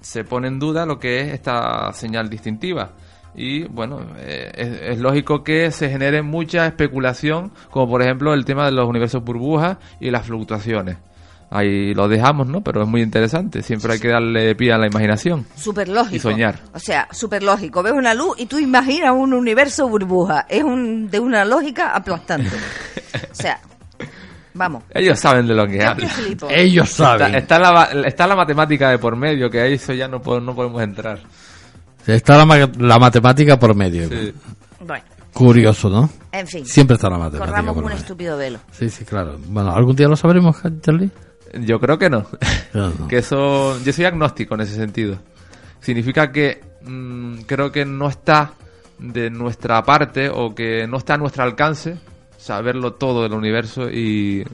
se 0.00 0.24
pone 0.24 0.48
en 0.48 0.58
duda 0.58 0.86
lo 0.86 0.98
que 0.98 1.20
es 1.20 1.34
esta 1.34 1.92
señal 1.92 2.28
distintiva. 2.30 2.92
Y 3.34 3.64
bueno, 3.64 4.00
eh, 4.18 4.50
es, 4.54 4.92
es 4.94 4.98
lógico 4.98 5.42
que 5.42 5.70
se 5.70 5.88
genere 5.88 6.22
mucha 6.22 6.66
especulación, 6.66 7.50
como 7.70 7.88
por 7.88 8.02
ejemplo 8.02 8.34
el 8.34 8.44
tema 8.44 8.66
de 8.66 8.72
los 8.72 8.86
universos 8.88 9.24
burbujas 9.24 9.78
y 10.00 10.10
las 10.10 10.26
fluctuaciones. 10.26 10.98
ahí 11.50 11.92
lo 11.94 12.08
dejamos, 12.08 12.46
¿no? 12.46 12.62
Pero 12.62 12.82
es 12.82 12.88
muy 12.88 13.00
interesante. 13.02 13.62
Siempre 13.62 13.94
hay 13.94 13.98
que 14.00 14.08
darle 14.08 14.54
pie 14.54 14.72
a 14.72 14.78
la 14.78 14.86
imaginación. 14.86 15.46
Súper 15.56 15.88
lógico. 15.88 16.16
Y 16.16 16.18
soñar. 16.18 16.56
O 16.74 16.78
sea, 16.78 17.08
súper 17.10 17.42
lógico. 17.42 17.82
Ves 17.82 17.92
una 17.92 18.14
luz 18.14 18.34
y 18.38 18.46
tú 18.46 18.58
imaginas 18.58 19.12
un 19.12 19.32
universo 19.34 19.88
burbuja. 19.88 20.46
Es 20.48 20.62
un, 20.62 21.10
de 21.10 21.18
una 21.20 21.44
lógica 21.44 21.92
aplastante. 21.94 22.50
o 23.30 23.34
sea, 23.34 23.60
vamos. 24.54 24.82
Ellos 24.94 25.18
saben 25.18 25.46
de 25.46 25.54
lo 25.54 25.66
que 25.66 25.82
hablan. 25.82 26.10
Ellos 26.50 26.90
Está, 26.90 27.18
saben. 27.18 27.34
está 27.34 27.58
la, 27.58 27.72
ma- 27.72 27.88
está 28.06 28.26
la 28.26 28.36
matemática 28.36 28.90
de 28.90 28.98
por 28.98 29.16
medio, 29.16 29.50
que 29.50 29.60
ahí 29.60 29.74
eso 29.74 29.92
ya 29.94 30.08
no, 30.08 30.18
no 30.18 30.54
podemos 30.54 30.82
entrar. 30.82 31.18
Está 32.06 32.36
la, 32.36 32.44
ma- 32.44 32.70
la 32.78 32.98
matemática 32.98 33.58
por 33.58 33.74
medio. 33.74 34.08
Sí. 34.08 34.32
Bueno, 34.80 35.04
Curioso, 35.32 35.88
¿no? 35.88 36.10
en 36.32 36.46
fin. 36.46 36.66
Siempre 36.66 36.94
está 36.96 37.08
la 37.08 37.16
matemática 37.18 37.46
Corramos 37.50 37.74
por 37.74 37.84
un 37.84 37.88
medio. 37.90 38.00
estúpido 38.02 38.36
velo. 38.36 38.58
Sí, 38.72 38.90
sí, 38.90 39.04
claro. 39.04 39.38
Bueno, 39.46 39.70
¿algún 39.74 39.96
día 39.96 40.08
lo 40.08 40.16
sabremos, 40.16 40.56
Charlie? 40.82 41.10
Yo 41.60 41.78
creo 41.80 41.98
que 41.98 42.10
no. 42.10 42.26
No, 42.74 42.90
no. 42.98 43.08
que 43.08 43.18
eso, 43.18 43.78
yo 43.82 43.92
soy 43.92 44.04
agnóstico 44.04 44.54
en 44.54 44.62
ese 44.62 44.74
sentido. 44.74 45.18
Significa 45.80 46.30
que 46.32 46.60
mm, 46.84 47.40
creo 47.46 47.70
que 47.72 47.84
no 47.84 48.08
está 48.08 48.52
de 48.98 49.30
nuestra 49.30 49.82
parte 49.84 50.28
o 50.28 50.54
que 50.54 50.86
no 50.86 50.98
está 50.98 51.14
a 51.14 51.18
nuestro 51.18 51.42
alcance 51.44 51.96
saberlo 52.38 52.92
todo 52.94 53.22
del 53.22 53.32
universo 53.32 53.88
y 53.90 54.44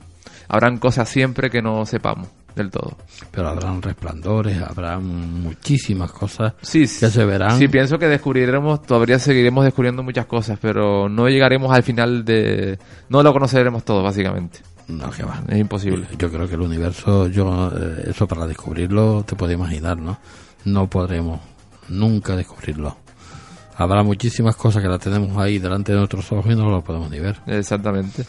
habrán 0.48 0.78
cosas 0.78 1.08
siempre 1.08 1.50
que 1.50 1.60
no 1.62 1.84
sepamos 1.86 2.28
del 2.58 2.70
todo. 2.70 2.96
Pero 3.30 3.48
habrán 3.48 3.80
resplandores, 3.80 4.60
habrán 4.62 5.04
muchísimas 5.42 6.12
cosas 6.12 6.54
Sí, 6.60 6.80
que 6.80 6.86
se 7.10 7.24
verán. 7.24 7.58
Sí, 7.58 7.68
pienso 7.68 7.98
que 7.98 8.06
descubriremos, 8.06 8.82
todavía 8.82 9.18
seguiremos 9.18 9.64
descubriendo 9.64 10.02
muchas 10.02 10.26
cosas, 10.26 10.58
pero 10.60 11.08
no 11.08 11.28
llegaremos 11.28 11.72
al 11.72 11.82
final 11.82 12.24
de... 12.24 12.78
No 13.08 13.22
lo 13.22 13.32
conoceremos 13.32 13.84
todo, 13.84 14.02
básicamente. 14.02 14.60
No, 14.88 15.10
que 15.10 15.22
va. 15.22 15.42
Es 15.48 15.58
imposible. 15.58 16.06
Yo 16.18 16.30
creo 16.30 16.48
que 16.48 16.54
el 16.54 16.62
universo, 16.62 17.28
yo 17.28 17.70
eh, 17.74 18.10
eso 18.10 18.26
para 18.26 18.46
descubrirlo 18.46 19.22
te 19.22 19.36
puedes 19.36 19.54
imaginar, 19.54 19.98
¿no? 19.98 20.18
No 20.64 20.88
podremos 20.88 21.40
nunca 21.88 22.34
descubrirlo. 22.36 22.96
Habrá 23.76 24.02
muchísimas 24.02 24.56
cosas 24.56 24.82
que 24.82 24.88
las 24.88 25.00
tenemos 25.00 25.36
ahí 25.36 25.58
delante 25.58 25.92
de 25.92 25.98
nuestros 25.98 26.32
ojos 26.32 26.50
y 26.50 26.56
no 26.56 26.70
lo 26.70 26.82
podemos 26.82 27.10
ni 27.10 27.20
ver. 27.20 27.38
Exactamente. 27.46 28.24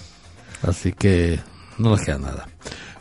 Así 0.62 0.92
que 0.94 1.40
no 1.78 1.92
nos 1.92 2.02
queda 2.02 2.18
nada. 2.20 2.48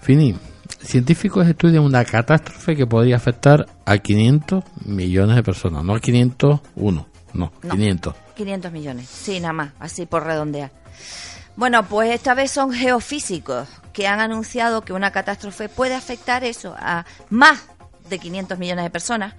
Fini, 0.00 0.34
científicos 0.82 1.46
estudian 1.46 1.82
una 1.82 2.04
catástrofe 2.04 2.76
que 2.76 2.86
podría 2.86 3.16
afectar 3.16 3.66
a 3.84 3.98
500 3.98 4.64
millones 4.84 5.36
de 5.36 5.42
personas, 5.42 5.84
no 5.84 5.94
a 5.94 6.00
501, 6.00 7.06
no, 7.34 7.52
No. 7.62 7.70
500. 7.70 8.14
500 8.36 8.72
millones. 8.72 9.08
Sí, 9.08 9.40
nada 9.40 9.52
más, 9.52 9.72
así 9.80 10.06
por 10.06 10.24
redondear. 10.24 10.70
Bueno, 11.56 11.84
pues 11.88 12.14
esta 12.14 12.34
vez 12.34 12.52
son 12.52 12.72
geofísicos 12.72 13.68
que 13.92 14.06
han 14.06 14.20
anunciado 14.20 14.82
que 14.82 14.92
una 14.92 15.10
catástrofe 15.10 15.68
puede 15.68 15.94
afectar 15.94 16.44
eso 16.44 16.74
a 16.78 17.04
más 17.30 17.64
de 18.08 18.18
500 18.18 18.58
millones 18.58 18.84
de 18.84 18.90
personas 18.90 19.34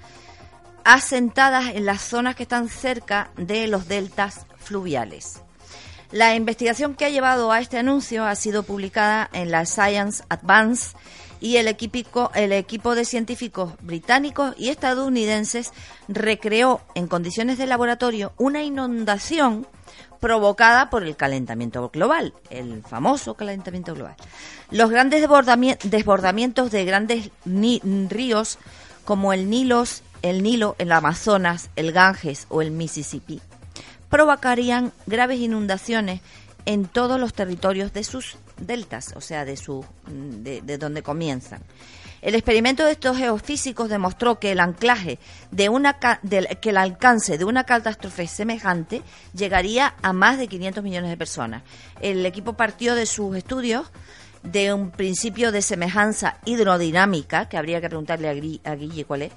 asentadas 0.84 1.68
en 1.76 1.86
las 1.86 2.02
zonas 2.02 2.36
que 2.36 2.44
están 2.44 2.68
cerca 2.68 3.32
de 3.38 3.68
los 3.68 3.88
deltas 3.88 4.46
fluviales. 4.58 5.42
La 6.12 6.36
investigación 6.36 6.96
que 6.96 7.06
ha 7.06 7.10
llevado 7.10 7.52
a 7.52 7.60
este 7.60 7.78
anuncio 7.78 8.26
ha 8.26 8.36
sido 8.36 8.64
publicada 8.64 9.30
en 9.32 9.52
la 9.52 9.66
Science 9.66 10.24
Advance 10.28 10.96
y 11.40 11.58
el 11.58 11.68
equipo, 11.68 12.32
el 12.36 12.52
equipo 12.52 12.96
de 12.96 13.06
científicos 13.06 13.74
británicos 13.82 14.54
y 14.58 14.70
estadounidenses 14.70 15.72
recreó 16.08 16.82
en 16.96 17.08
condiciones 17.08 17.58
de 17.58 17.66
laboratorio 17.68 18.34
una 18.38 18.64
inundación 18.64 19.68
provocada 20.20 20.90
por 20.90 21.04
el 21.04 21.16
calentamiento 21.16 21.90
global, 21.90 22.34
el 22.50 22.84
famoso 22.84 23.36
calentamiento 23.36 23.94
global. 23.94 24.16
Los 24.70 24.90
grandes 24.90 25.24
desbordami- 25.24 25.80
desbordamientos 25.84 26.72
de 26.72 26.84
grandes 26.86 27.32
ríos 27.46 28.58
como 29.06 29.32
el 29.34 29.50
Nilos, 29.50 30.04
el 30.22 30.44
Nilo, 30.44 30.76
el 30.78 30.92
Amazonas, 30.92 31.70
el 31.78 31.94
Ganges 31.94 32.48
o 32.50 32.62
el 32.62 32.72
Mississippi 32.72 33.42
provocarían 34.10 34.92
graves 35.06 35.40
inundaciones 35.40 36.22
en 36.66 36.86
todos 36.86 37.20
los 37.20 37.34
territorios 37.34 37.94
de 37.94 38.04
sus 38.04 38.38
deltas, 38.60 39.14
o 39.16 39.22
sea, 39.22 39.46
de, 39.46 39.58
su, 39.58 39.86
de, 40.08 40.62
de 40.62 40.78
donde 40.78 41.02
comienzan. 41.04 41.62
El 42.22 42.36
experimento 42.36 42.84
de 42.86 42.92
estos 42.92 43.18
geofísicos 43.18 43.88
demostró 43.88 44.40
que 44.40 44.52
el 44.52 44.60
anclaje 44.60 45.20
de 45.52 45.70
una 45.70 45.98
del- 46.22 46.48
que 46.60 46.72
el 46.72 46.78
alcance 46.78 47.38
de 47.38 47.46
una 47.46 47.64
catástrofe 47.64 48.28
semejante 48.28 49.02
llegaría 49.34 49.96
a 50.02 50.12
más 50.12 50.38
de 50.38 50.48
500 50.48 50.84
millones 50.84 51.10
de 51.12 51.16
personas. 51.18 51.64
El 52.02 52.26
equipo 52.26 52.54
partió 52.54 52.94
de 52.96 53.06
sus 53.06 53.38
estudios 53.38 53.90
de 54.44 54.74
un 54.74 54.92
principio 54.92 55.52
de 55.54 55.62
semejanza 55.62 56.38
hidrodinámica, 56.46 57.48
que 57.48 57.58
habría 57.58 57.80
que 57.82 57.88
preguntarle 57.88 58.28
a, 58.28 58.72
a 58.72 58.76
Guille 58.76 59.06
cuál 59.06 59.22
es, 59.24 59.32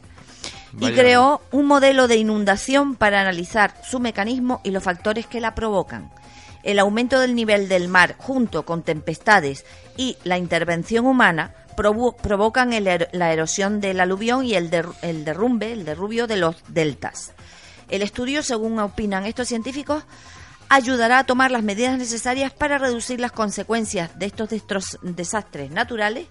y 0.80 0.86
creó 0.96 1.40
un 1.52 1.66
modelo 1.66 2.08
de 2.08 2.16
inundación 2.16 2.96
para 2.96 3.20
analizar 3.20 3.74
su 3.84 4.00
mecanismo 4.00 4.60
y 4.64 4.70
los 4.70 4.82
factores 4.82 5.26
que 5.26 5.40
la 5.40 5.54
provocan. 5.54 6.10
El 6.62 6.78
aumento 6.78 7.18
del 7.18 7.34
nivel 7.34 7.68
del 7.68 7.88
mar 7.88 8.14
junto 8.18 8.64
con 8.64 8.82
tempestades 8.82 9.64
y 9.96 10.16
la 10.24 10.38
intervención 10.38 11.06
humana 11.06 11.54
provo- 11.76 12.16
provocan 12.16 12.72
el 12.72 13.08
la 13.12 13.32
erosión 13.32 13.80
del 13.80 14.00
aluvión 14.00 14.44
y 14.44 14.54
el, 14.54 14.70
el 15.02 15.24
derrumbe, 15.24 15.72
el 15.72 15.84
derrubio 15.84 16.26
de 16.26 16.36
los 16.36 16.56
deltas. 16.68 17.32
El 17.88 18.02
estudio, 18.02 18.42
según 18.42 18.78
opinan 18.78 19.26
estos 19.26 19.48
científicos, 19.48 20.04
ayudará 20.68 21.18
a 21.18 21.24
tomar 21.24 21.50
las 21.50 21.62
medidas 21.62 21.98
necesarias 21.98 22.52
para 22.52 22.78
reducir 22.78 23.20
las 23.20 23.32
consecuencias 23.32 24.18
de 24.18 24.26
estos 24.26 24.48
desastres 25.02 25.70
naturales 25.70 26.26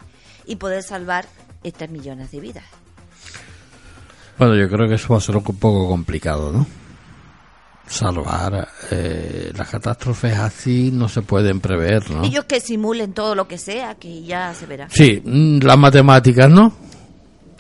y 0.45 0.55
poder 0.55 0.81
salvar 0.81 1.27
estas 1.63 1.89
millones 1.89 2.31
de 2.31 2.39
vidas. 2.39 2.63
Bueno, 4.39 4.55
yo 4.55 4.67
creo 4.69 4.88
que 4.88 4.95
eso 4.95 5.09
va 5.09 5.17
a 5.17 5.21
ser 5.21 5.35
un 5.35 5.43
poco 5.43 5.88
complicado, 5.88 6.51
¿no? 6.51 6.65
Salvar 7.91 8.69
eh, 8.89 9.51
las 9.53 9.69
catástrofes 9.69 10.38
así 10.38 10.91
no 10.93 11.10
se 11.10 11.21
pueden 11.24 11.60
prever, 11.60 12.10
¿no? 12.10 12.24
Ellos 12.24 12.45
que 12.45 12.62
simulen 12.62 13.12
todo 13.12 13.36
lo 13.36 13.50
que 13.50 13.57
sea, 13.57 13.95
que 13.95 14.24
ya 14.24 14.53
se 14.53 14.65
verá. 14.65 14.88
Sí, 14.89 15.21
mm, 15.24 15.60
las 15.60 15.77
matemáticas, 15.77 16.50
¿no? 16.50 16.71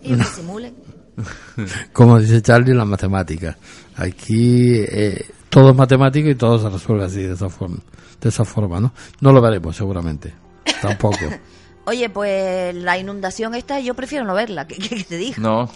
Ellos 0.01 0.29
que 0.29 0.35
simulen. 0.35 0.73
Como 1.93 2.17
dice 2.17 2.41
Charlie, 2.41 2.73
las 2.73 2.87
matemáticas. 2.87 3.57
Aquí 3.97 4.77
eh, 4.77 5.25
todo 5.49 5.71
es 5.71 5.75
matemático 5.75 6.29
y 6.29 6.35
todo 6.35 6.57
se 6.57 6.69
resuelve 6.69 7.03
así, 7.03 7.23
de 7.23 7.33
esa 7.33 7.49
forma, 7.49 7.79
de 8.21 8.29
esa 8.29 8.45
forma, 8.45 8.79
¿no? 8.79 8.93
No 9.19 9.33
lo 9.33 9.41
veremos 9.41 9.75
seguramente, 9.75 10.33
tampoco. 10.81 11.25
Oye, 11.85 12.09
pues 12.09 12.73
la 12.73 12.97
inundación 12.97 13.53
esta 13.53 13.81
yo 13.81 13.95
prefiero 13.95 14.23
no 14.23 14.33
verla, 14.33 14.65
que 14.67 14.77
te 15.03 15.17
diga. 15.17 15.35
No, 15.39 15.69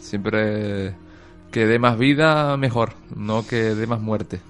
siempre 0.00 0.94
que 1.52 1.66
dé 1.66 1.78
más 1.78 1.96
vida, 1.98 2.56
mejor. 2.56 2.94
No 3.14 3.46
que 3.46 3.74
dé 3.76 3.86
más 3.86 4.00
muerte, 4.00 4.40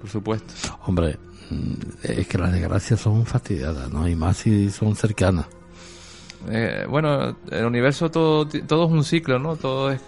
por 0.00 0.10
supuesto. 0.10 0.54
Hombre, 0.86 1.18
mm, 1.50 1.72
es 2.04 2.28
que 2.28 2.38
las 2.38 2.52
desgracias 2.52 3.00
son 3.00 3.26
fastidiadas, 3.26 3.90
¿no? 3.90 4.06
Y 4.06 4.14
más 4.14 4.36
si 4.36 4.70
son 4.70 4.94
cercanas. 4.94 5.46
Eh, 6.48 6.86
bueno, 6.88 7.36
el 7.50 7.64
universo 7.64 8.10
todo, 8.10 8.46
todo 8.46 8.86
es 8.86 8.92
un 8.92 9.04
ciclo, 9.04 9.38
¿no? 9.38 9.56
Todo 9.56 9.90
es, 9.90 10.00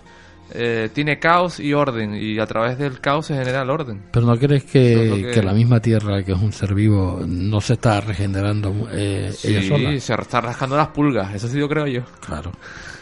eh, 0.54 0.90
tiene 0.92 1.18
caos 1.18 1.58
y 1.60 1.72
orden, 1.74 2.14
y 2.14 2.38
a 2.38 2.46
través 2.46 2.78
del 2.78 3.00
caos 3.00 3.26
se 3.26 3.34
genera 3.34 3.62
el 3.62 3.70
orden. 3.70 4.02
Pero 4.12 4.26
¿no 4.26 4.36
crees 4.38 4.64
que, 4.64 5.04
es 5.04 5.10
lo 5.10 5.16
que- 5.16 5.30
que 5.34 5.42
la 5.42 5.52
misma 5.52 5.80
Tierra, 5.80 6.22
que 6.22 6.32
es 6.32 6.38
un 6.40 6.52
ser 6.52 6.74
vivo, 6.74 7.20
no 7.26 7.60
se 7.60 7.74
está 7.74 8.00
regenerando 8.00 8.88
eh, 8.92 9.32
ella 9.44 9.60
Sí, 9.62 9.68
sola? 9.68 9.90
se 10.00 10.14
está 10.14 10.40
rascando 10.40 10.76
las 10.76 10.88
pulgas, 10.88 11.34
eso 11.34 11.48
sí 11.48 11.58
yo 11.58 11.68
creo 11.68 11.86
yo. 11.86 12.02
Claro. 12.26 12.52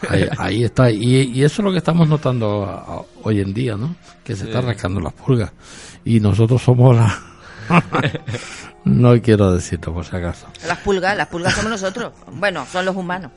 Ahí, 0.09 0.27
ahí 0.39 0.65
está. 0.65 0.91
Y, 0.91 1.23
y 1.35 1.43
eso 1.45 1.61
es 1.61 1.65
lo 1.65 1.73
que 1.73 1.79
estamos 1.79 2.09
notando 2.09 2.65
a- 2.65 2.79
a- 2.97 3.03
hoy 3.25 3.41
en 3.41 3.53
día, 3.53 3.77
¿no? 3.77 3.95
Que 4.25 4.35
se 4.37 4.45
está 4.47 4.61
rascando 4.61 5.01
las 5.01 5.13
pulgas. 5.13 5.53
Y 6.05 6.21
nosotros 6.21 6.63
somos 6.63 6.97
la... 6.97 7.19
no 8.85 9.21
quiero 9.21 9.53
decirlo 9.53 9.93
por 9.95 10.05
si 10.05 10.17
acaso. 10.17 10.47
Las 10.67 10.79
pulgas, 10.79 11.17
las 11.17 11.29
pulgas 11.29 11.55
somos 11.55 11.71
nosotros. 11.73 12.13
Bueno, 12.33 12.65
son 12.71 12.85
los 12.85 12.97
humanos. 12.97 13.33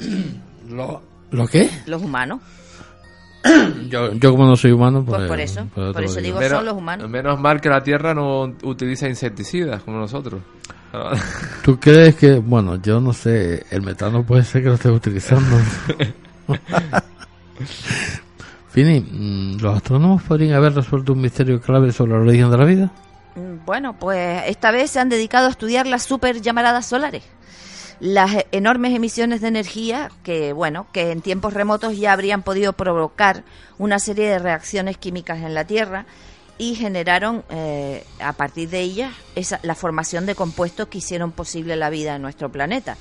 ¿Lo, 0.69 1.01
¿lo 1.31 1.47
qué? 1.47 1.69
Los 1.85 2.01
humanos. 2.01 2.39
Yo, 3.89 4.13
yo 4.13 4.31
como 4.31 4.45
no 4.45 4.55
soy 4.55 4.71
humano, 4.71 5.03
pues... 5.05 5.17
Pues 5.19 5.27
por 5.29 5.39
eso, 5.39 5.67
pues 5.75 5.93
por 5.93 6.03
eso 6.03 6.19
digo- 6.21 6.39
Menos, 6.39 6.57
son 6.57 6.65
los 6.65 6.73
humanos. 6.75 7.09
menos 7.09 7.39
mal 7.39 7.59
que 7.61 7.69
la 7.69 7.83
Tierra 7.83 8.13
no 8.13 8.53
utiliza 8.63 9.07
insecticidas 9.07 9.83
como 9.83 9.97
nosotros. 9.99 10.41
¿Tú 11.63 11.79
crees 11.79 12.15
que, 12.15 12.35
bueno, 12.39 12.75
yo 12.81 12.99
no 13.01 13.13
sé, 13.13 13.65
el 13.71 13.81
metano 13.81 14.23
puede 14.23 14.43
ser 14.43 14.61
que 14.63 14.69
lo 14.69 14.75
estés 14.75 14.91
utilizando? 14.91 15.57
Fini, 18.69 18.99
mm, 19.01 19.57
¿los 19.61 19.75
astrónomos 19.77 20.23
podrían 20.23 20.55
haber 20.55 20.73
resuelto 20.73 21.13
un 21.13 21.21
misterio 21.21 21.61
clave 21.61 21.91
sobre 21.91 22.13
el 22.15 22.21
origen 22.27 22.49
de 22.49 22.57
la 22.57 22.65
vida? 22.65 22.91
Mm, 23.35 23.65
Bueno, 23.65 23.93
pues 23.99 24.43
esta 24.47 24.71
vez 24.71 24.89
se 24.91 24.99
han 24.99 25.09
dedicado 25.09 25.47
a 25.47 25.51
estudiar 25.51 25.85
las 25.87 26.03
super 26.03 26.41
llamaradas 26.41 26.85
solares. 26.87 27.23
Las 28.03 28.33
e- 28.33 28.47
enormes 28.51 28.93
emisiones 28.93 29.39
de 29.39 29.47
energía 29.47 30.11
que, 30.23 30.51
bueno, 30.51 30.87
que 30.91 31.11
en 31.11 31.21
tiempos 31.21 31.53
remotos 31.53 31.97
ya 31.97 32.11
habrían 32.11 32.43
podido 32.43 32.73
provocar 32.73 33.45
una 33.77 33.97
serie 33.97 34.27
de 34.27 34.39
reacciones 34.39 34.97
químicas 34.97 35.37
en 35.39 35.53
la 35.53 35.63
Tierra 35.63 36.05
y 36.57 36.75
generaron 36.75 37.45
eh, 37.49 38.05
a 38.19 38.33
partir 38.33 38.69
de 38.69 38.81
ellas 38.81 39.13
esa, 39.35 39.61
la 39.63 39.73
formación 39.73 40.25
de 40.25 40.35
compuestos 40.35 40.89
que 40.89 40.97
hicieron 40.97 41.31
posible 41.31 41.77
la 41.77 41.89
vida 41.89 42.17
en 42.17 42.21
nuestro 42.21 42.51
planeta. 42.51 42.97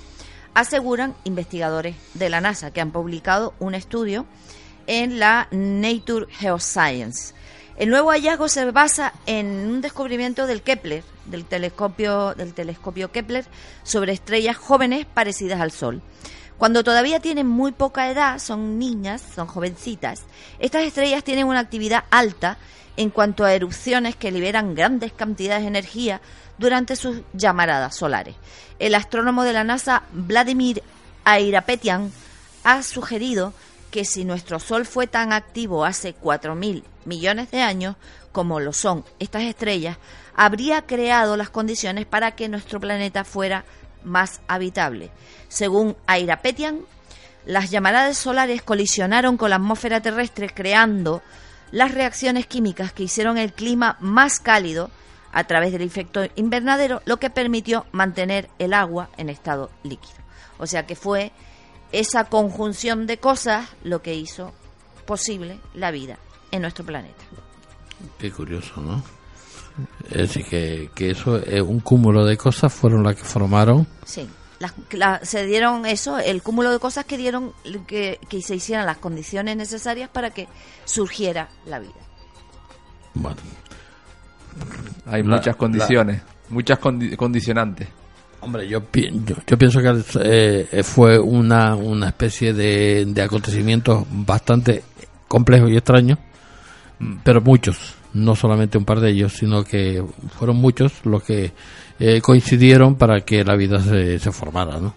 aseguran 0.55 1.17
investigadores 1.25 1.97
de 2.15 2.29
la 2.29 2.41
NASA 2.41 2.71
que 2.73 2.81
han 2.81 2.93
publicado 2.93 3.55
un 3.59 3.75
estudio 3.75 4.25
en 4.87 5.19
la 5.19 5.49
Nature 5.51 6.27
Geoscience. 6.31 7.35
El 7.77 7.89
nuevo 7.89 8.11
hallazgo 8.11 8.49
se 8.49 8.71
basa 8.71 9.15
en 9.25 9.47
un 9.47 9.81
descubrimiento 9.81 10.47
del 10.47 10.63
Kepler, 10.63 11.03
del 11.25 11.47
telescopio, 11.47 12.35
del 12.35 12.53
telescopio 12.53 13.11
Kepler, 13.11 13.47
sobre 13.83 14.13
estrellas 14.13 14.57
jóvenes 14.57 15.07
parecidas 15.07 15.61
al 15.61 15.71
Sol. 15.71 16.03
Cuando 16.59 16.85
todavía 16.85 17.21
tienen 17.21 17.47
muy 17.47 17.73
poca 17.73 18.11
edad, 18.11 18.39
son 18.39 18.79
niñas, 18.79 19.23
son 19.35 19.47
jovencitas, 19.47 20.25
estas 20.59 20.85
estrellas 20.85 21.25
tienen 21.25 21.47
una 21.47 21.61
actividad 21.61 22.05
alta 22.11 22.59
en 22.97 23.09
cuanto 23.09 23.45
a 23.45 23.55
erupciones 23.55 24.17
que 24.17 24.31
liberan 24.31 24.75
grandes 24.75 25.13
cantidades 25.13 25.63
de 25.63 25.69
energía 25.69 26.21
durante 26.59 26.95
sus 26.95 27.23
llamaradas 27.33 27.97
solares. 27.97 28.37
El 28.79 28.95
astrónomo 28.95 29.45
de 29.45 29.55
la 29.55 29.65
NASA, 29.65 30.03
Vladimir 30.13 30.83
Airapetian, 31.25 32.13
ha 32.65 32.83
sugerido 32.83 33.55
que 33.93 34.05
si 34.07 34.25
nuestro 34.25 34.59
Sol 34.59 34.87
fue 34.87 35.07
tan 35.07 35.33
activo 35.33 35.85
hace 35.85 36.17
4.000 36.17 36.83
millones 37.05 37.51
de 37.51 37.61
años 37.61 37.95
como 38.33 38.59
lo 38.59 38.73
son 38.73 39.05
estas 39.21 39.43
estrellas, 39.43 39.99
habría 40.35 40.87
creado 40.87 41.37
las 41.37 41.51
condiciones 41.51 42.07
para 42.07 42.33
que 42.33 42.49
nuestro 42.49 42.81
planeta 42.81 43.23
fuera 43.25 43.65
más 44.03 44.41
habitable. 44.49 45.11
Según 45.49 45.95
Airapetian, 46.07 46.81
las 47.45 47.71
llamaradas 47.71 48.17
solares 48.17 48.63
colisionaron 48.63 49.37
con 49.37 49.51
la 49.51 49.57
atmósfera 49.57 50.01
terrestre 50.01 50.49
creando 50.49 51.23
las 51.71 51.93
reacciones 51.93 52.47
químicas 52.47 52.93
que 52.93 53.03
hicieron 53.05 53.37
el 53.37 53.53
clima 53.53 53.99
más 54.01 54.41
cálido 54.41 54.91
a 55.33 55.45
través 55.45 55.71
del 55.71 55.83
efecto 55.83 56.23
invernadero, 56.35 57.03
lo 57.05 57.19
que 57.19 57.31
permitió 57.31 57.85
mantener 57.93 58.49
el 58.59 58.73
agua 58.73 59.11
en 59.19 59.29
estado 59.29 59.71
líquido. 59.83 60.15
O 60.59 60.67
sea 60.67 60.87
que 60.87 60.97
fue 60.97 61.33
esa 61.93 62.25
conjunción 62.25 63.07
de 63.07 63.19
cosas 63.19 63.69
lo 63.85 64.03
que 64.03 64.15
hizo 64.15 64.53
posible 65.07 65.59
la 65.75 65.91
vida 65.91 66.19
en 66.51 66.63
nuestro 66.63 66.85
planeta. 66.85 67.23
Qué 68.19 68.31
curioso, 68.33 68.81
¿no? 68.81 69.03
Es 70.11 70.17
decir, 70.19 70.45
que, 70.45 70.91
que 70.95 71.11
eso, 71.11 71.39
es 71.39 71.61
un 71.63 71.81
cúmulo 71.81 72.25
de 72.27 72.37
cosas 72.37 72.73
fueron 72.73 73.03
las 73.05 73.17
que 73.17 73.25
formaron. 73.25 73.87
Sí. 74.05 74.29
Las- 74.93 75.29
se 75.29 75.45
dieron 75.47 75.87
eso, 75.87 76.19
el 76.19 76.43
cúmulo 76.43 76.71
de 76.71 76.79
cosas 76.79 77.05
que 77.05 77.17
dieron 77.17 77.53
que, 77.87 78.21
que 78.29 78.43
se 78.43 78.55
hicieran 78.55 78.87
las 78.87 78.99
condiciones 78.99 79.57
necesarias 79.57 80.09
para 80.09 80.31
que 80.31 80.47
surgiera 80.85 81.49
la 81.67 81.79
vida. 81.81 81.93
Bueno, 83.15 83.37
Hay 85.07 85.23
La- 85.23 85.37
muchas 85.37 85.57
condiciones, 85.57 86.23
muchas 86.51 86.79
condi- 86.79 87.17
condicionantes. 87.17 87.89
Hombre, 88.43 88.69
yo, 88.69 88.83
yo, 89.47 89.59
pienso 89.59 89.81
que 89.81 90.03
eh, 90.23 90.83
fue 90.83 91.19
una, 91.19 91.77
especie 92.07 92.53
de, 92.53 93.05
de 93.07 93.23
acontecimientos 93.23 94.05
bastante 94.11 94.83
complejos 95.29 95.71
y 95.71 95.77
extraños, 95.77 96.19
pero 97.25 97.41
muchos, 97.41 97.95
no 98.13 98.35
solamente 98.35 98.79
un 98.79 98.85
par 98.85 99.01
de 99.01 99.11
ellos, 99.11 99.33
sino 99.33 99.65
que 99.65 100.05
fueron 100.37 100.57
muchos 100.57 101.05
los 101.07 101.23
que 101.23 101.53
eh, 101.99 102.21
coincidieron 102.21 102.97
para 102.97 103.21
que 103.21 103.45
la 103.45 103.57
vida 103.57 103.81
se, 103.81 104.19
se 104.19 104.33
formara, 104.33 104.79
¿no? 104.79 104.95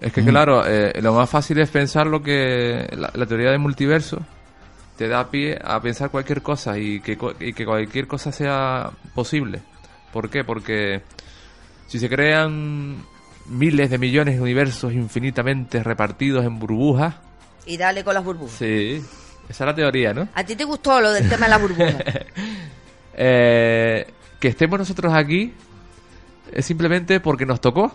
Es 0.00 0.12
que 0.12 0.24
claro, 0.24 0.66
eh, 0.66 0.92
lo 1.00 1.14
más 1.14 1.30
fácil 1.30 1.60
es 1.60 1.70
pensar 1.70 2.08
lo 2.08 2.22
que 2.22 2.88
la, 2.96 3.26
teoría 3.26 3.50
del 3.50 3.60
multiverso 3.60 4.18
te 4.96 5.06
da 5.06 5.30
pie 5.30 5.56
a 5.62 5.80
pensar 5.80 6.10
cualquier 6.10 6.42
cosa 6.42 6.76
y 6.76 7.00
que, 7.00 7.16
y 7.38 7.52
que 7.52 7.64
cualquier 7.64 8.08
cosa 8.08 8.32
sea 8.32 8.90
posible. 9.14 9.62
¿Por 10.12 10.28
qué? 10.28 10.42
Porque 10.42 11.02
si 11.92 11.98
se 11.98 12.08
crean 12.08 13.04
miles 13.44 13.90
de 13.90 13.98
millones 13.98 14.36
de 14.36 14.40
universos 14.40 14.94
infinitamente 14.94 15.82
repartidos 15.82 16.42
en 16.46 16.58
burbujas, 16.58 17.16
Y 17.66 17.76
dale 17.76 18.02
con 18.02 18.14
las 18.14 18.24
burbujas. 18.24 18.56
sí, 18.56 19.02
esa 19.46 19.64
es 19.64 19.66
la 19.66 19.74
teoría, 19.74 20.14
¿no? 20.14 20.26
¿A 20.32 20.42
ti 20.42 20.56
te 20.56 20.64
gustó 20.64 21.02
lo 21.02 21.12
del 21.12 21.28
tema 21.28 21.44
de 21.44 21.50
las 21.50 21.60
burbujas? 21.60 21.96
Eh, 23.14 24.06
que 24.40 24.48
estemos 24.48 24.78
nosotros 24.78 25.12
aquí 25.12 25.52
es 26.50 26.64
simplemente 26.64 27.20
porque 27.20 27.44
nos 27.44 27.60
tocó. 27.60 27.94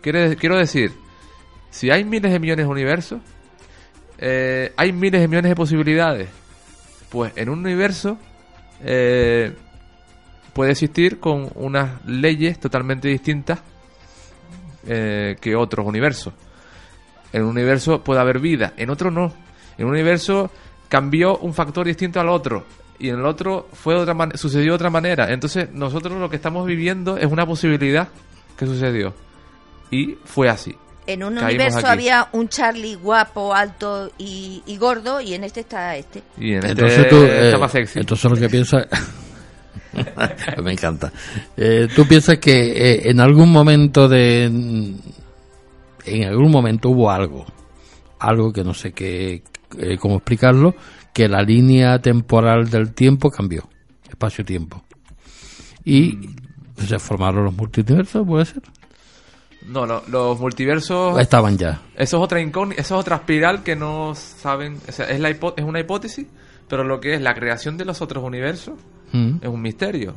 Quiero 0.00 0.56
decir, 0.56 0.90
si 1.68 1.90
hay 1.90 2.02
miles 2.04 2.32
de 2.32 2.38
millones 2.38 2.64
de 2.64 2.72
universos, 2.72 3.20
eh, 4.16 4.72
hay 4.74 4.90
miles 4.94 5.20
de 5.20 5.28
millones 5.28 5.50
de 5.50 5.54
posibilidades. 5.54 6.30
Pues 7.10 7.34
en 7.36 7.50
un 7.50 7.58
universo 7.58 8.16
eh, 8.82 9.54
puede 10.52 10.72
existir 10.72 11.18
con 11.20 11.50
unas 11.54 12.04
leyes 12.06 12.58
totalmente 12.60 13.08
distintas 13.08 13.60
eh, 14.86 15.36
que 15.40 15.54
otros 15.56 15.86
universos. 15.86 16.32
En 17.32 17.42
un 17.44 17.50
universo 17.50 18.02
puede 18.02 18.20
haber 18.20 18.38
vida, 18.40 18.74
en 18.76 18.90
otro 18.90 19.10
no. 19.10 19.32
En 19.78 19.86
un 19.86 19.92
universo 19.92 20.50
cambió 20.88 21.38
un 21.38 21.54
factor 21.54 21.86
distinto 21.86 22.20
al 22.20 22.28
otro 22.28 22.66
y 22.98 23.08
en 23.08 23.18
el 23.18 23.24
otro 23.26 23.68
fue 23.72 23.94
de 23.94 24.00
otra 24.00 24.14
man- 24.14 24.32
sucedió 24.36 24.72
de 24.72 24.76
otra 24.76 24.90
manera. 24.90 25.32
Entonces 25.32 25.70
nosotros 25.72 26.18
lo 26.18 26.28
que 26.28 26.36
estamos 26.36 26.66
viviendo 26.66 27.16
es 27.16 27.26
una 27.26 27.46
posibilidad 27.46 28.08
que 28.56 28.66
sucedió 28.66 29.14
y 29.90 30.16
fue 30.24 30.48
así. 30.50 30.76
En 31.06 31.24
un 31.24 31.34
Caímos 31.34 31.48
universo 31.54 31.78
aquí. 31.78 31.86
había 31.86 32.28
un 32.32 32.48
Charlie 32.48 32.94
guapo, 32.94 33.52
alto 33.54 34.12
y, 34.18 34.62
y 34.66 34.76
gordo, 34.76 35.20
y 35.20 35.34
en 35.34 35.42
este 35.42 35.60
está 35.60 35.96
este. 35.96 36.22
Y 36.38 36.50
en 36.52 36.58
este 36.58 36.70
Entonces 36.70 37.08
tú, 37.08 37.16
eh, 37.24 37.46
está 37.46 37.58
más 37.58 37.72
sexy. 37.72 37.98
entonces 37.98 38.30
lo 38.30 38.36
que 38.36 38.48
piensas, 38.48 38.86
me 40.62 40.72
encanta. 40.72 41.12
Eh, 41.56 41.88
tú 41.94 42.06
piensas 42.06 42.38
que 42.38 42.72
eh, 42.72 43.10
en 43.10 43.20
algún 43.20 43.50
momento 43.50 44.08
de, 44.08 44.44
en 44.44 46.24
algún 46.24 46.50
momento 46.50 46.90
hubo 46.90 47.10
algo, 47.10 47.44
algo 48.18 48.52
que 48.52 48.64
no 48.64 48.74
sé 48.74 48.92
qué, 48.92 49.42
eh, 49.78 49.96
cómo 49.98 50.16
explicarlo, 50.16 50.74
que 51.12 51.28
la 51.28 51.42
línea 51.42 51.98
temporal 52.00 52.70
del 52.70 52.94
tiempo 52.94 53.30
cambió, 53.30 53.68
espacio-tiempo, 54.08 54.82
y 55.84 56.30
se 56.86 56.98
formaron 56.98 57.44
los 57.44 57.54
multiversos, 57.54 58.26
puede 58.26 58.46
ser, 58.46 58.62
No, 59.66 59.86
no, 59.86 60.02
los 60.08 60.40
multiversos 60.40 61.20
estaban 61.20 61.58
ya. 61.58 61.82
Eso 61.94 62.16
es 62.16 62.22
otra 62.22 62.40
incógnita, 62.40 62.80
eso 62.80 62.94
es 62.94 63.00
otra 63.00 63.16
espiral 63.16 63.62
que 63.62 63.76
no 63.76 64.14
saben, 64.14 64.78
o 64.88 64.92
sea, 64.92 65.06
es, 65.06 65.20
la 65.20 65.28
es 65.28 65.64
una 65.64 65.80
hipótesis, 65.80 66.26
pero 66.68 66.84
lo 66.84 67.00
que 67.00 67.14
es 67.14 67.20
la 67.20 67.34
creación 67.34 67.76
de 67.76 67.84
los 67.84 68.00
otros 68.00 68.24
universos 68.24 68.74
Mm. 69.12 69.36
es 69.42 69.48
un 69.48 69.60
misterio. 69.62 70.14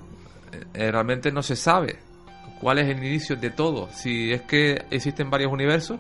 Eh, 0.73 0.91
realmente 0.91 1.31
no 1.31 1.43
se 1.43 1.55
sabe 1.55 1.97
cuál 2.61 2.79
es 2.79 2.87
el 2.89 2.97
inicio 3.03 3.35
de 3.35 3.49
todo. 3.49 3.89
Si 3.93 4.31
es 4.31 4.41
que 4.43 4.83
existen 4.89 5.29
varios 5.29 5.51
universos, 5.51 5.99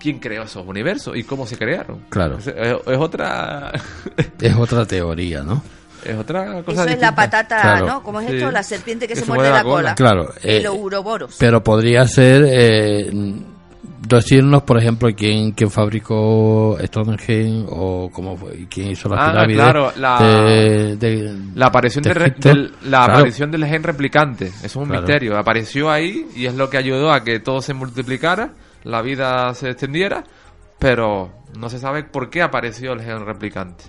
¿quién 0.00 0.18
creó 0.18 0.42
esos 0.44 0.66
universos 0.66 1.16
y 1.16 1.24
cómo 1.24 1.46
se 1.46 1.56
crearon? 1.58 2.04
Claro. 2.08 2.38
Es, 2.38 2.46
es- 2.48 2.76
es 2.86 2.98
otra 2.98 3.72
Es 4.40 4.56
otra 4.56 4.84
teoría, 4.86 5.42
¿no? 5.42 5.62
es 6.04 6.16
otra 6.16 6.64
cosa 6.64 6.82
Eso 6.84 6.94
es 6.94 7.00
la 7.00 7.14
patata, 7.14 7.60
Claro. 7.60 7.86
¿no? 7.86 8.02
¿Cómo 8.02 8.20
es 8.20 8.28
Sí. 8.28 8.36
esto? 8.36 8.50
La 8.50 8.62
serpiente 8.64 9.06
que, 9.06 9.14
Que 9.14 9.20
se, 9.20 9.24
se 9.26 9.30
muerde 9.30 9.50
la 9.50 9.56
la 9.58 9.62
cola. 9.62 9.74
cola. 9.74 9.94
Claro. 9.94 10.34
Y 10.42 10.48
eh, 10.48 10.60
los 10.62 10.74
uroboros. 10.76 11.36
Pero 11.38 11.62
podría 11.62 12.08
ser 12.08 12.44
eh, 12.48 13.10
decirnos, 14.08 14.62
por 14.64 14.78
ejemplo, 14.78 15.08
quién, 15.16 15.52
quién 15.52 15.70
fabricó 15.70 16.76
Stonehenge 16.84 17.66
o 17.68 18.10
cómo 18.12 18.36
fue, 18.36 18.66
quién 18.68 18.90
hizo 18.90 19.08
las 19.08 19.20
Ah, 19.20 19.30
pirámides. 19.32 19.56
claro, 19.62 19.92
la- 19.96 20.18
de, 20.22 20.96
de- 20.96 21.36
La 21.54 21.66
aparición, 21.66 22.02
de 22.02 22.14
del- 22.38 22.72
la 22.84 22.98
Claro. 23.04 23.12
aparición 23.14 23.50
del 23.50 23.64
gen 23.66 23.82
replicante, 23.82 24.46
eso 24.46 24.66
es 24.66 24.76
un 24.76 24.86
Claro. 24.86 25.02
misterio. 25.02 25.38
Apareció 25.38 25.90
ahí 25.90 26.26
y 26.34 26.46
es 26.46 26.54
lo 26.54 26.68
que 26.68 26.78
ayudó 26.78 27.12
a 27.12 27.22
que 27.24 27.40
todo 27.40 27.60
se 27.60 27.74
multiplicara, 27.74 28.52
la 28.84 29.02
vida 29.02 29.54
se 29.54 29.68
extendiera, 29.70 30.24
pero 30.78 31.30
no 31.58 31.68
se 31.68 31.78
sabe 31.78 32.02
por 32.04 32.28
qué 32.30 32.42
apareció 32.42 32.92
el 32.92 33.00
gen 33.02 33.24
replicante. 33.24 33.84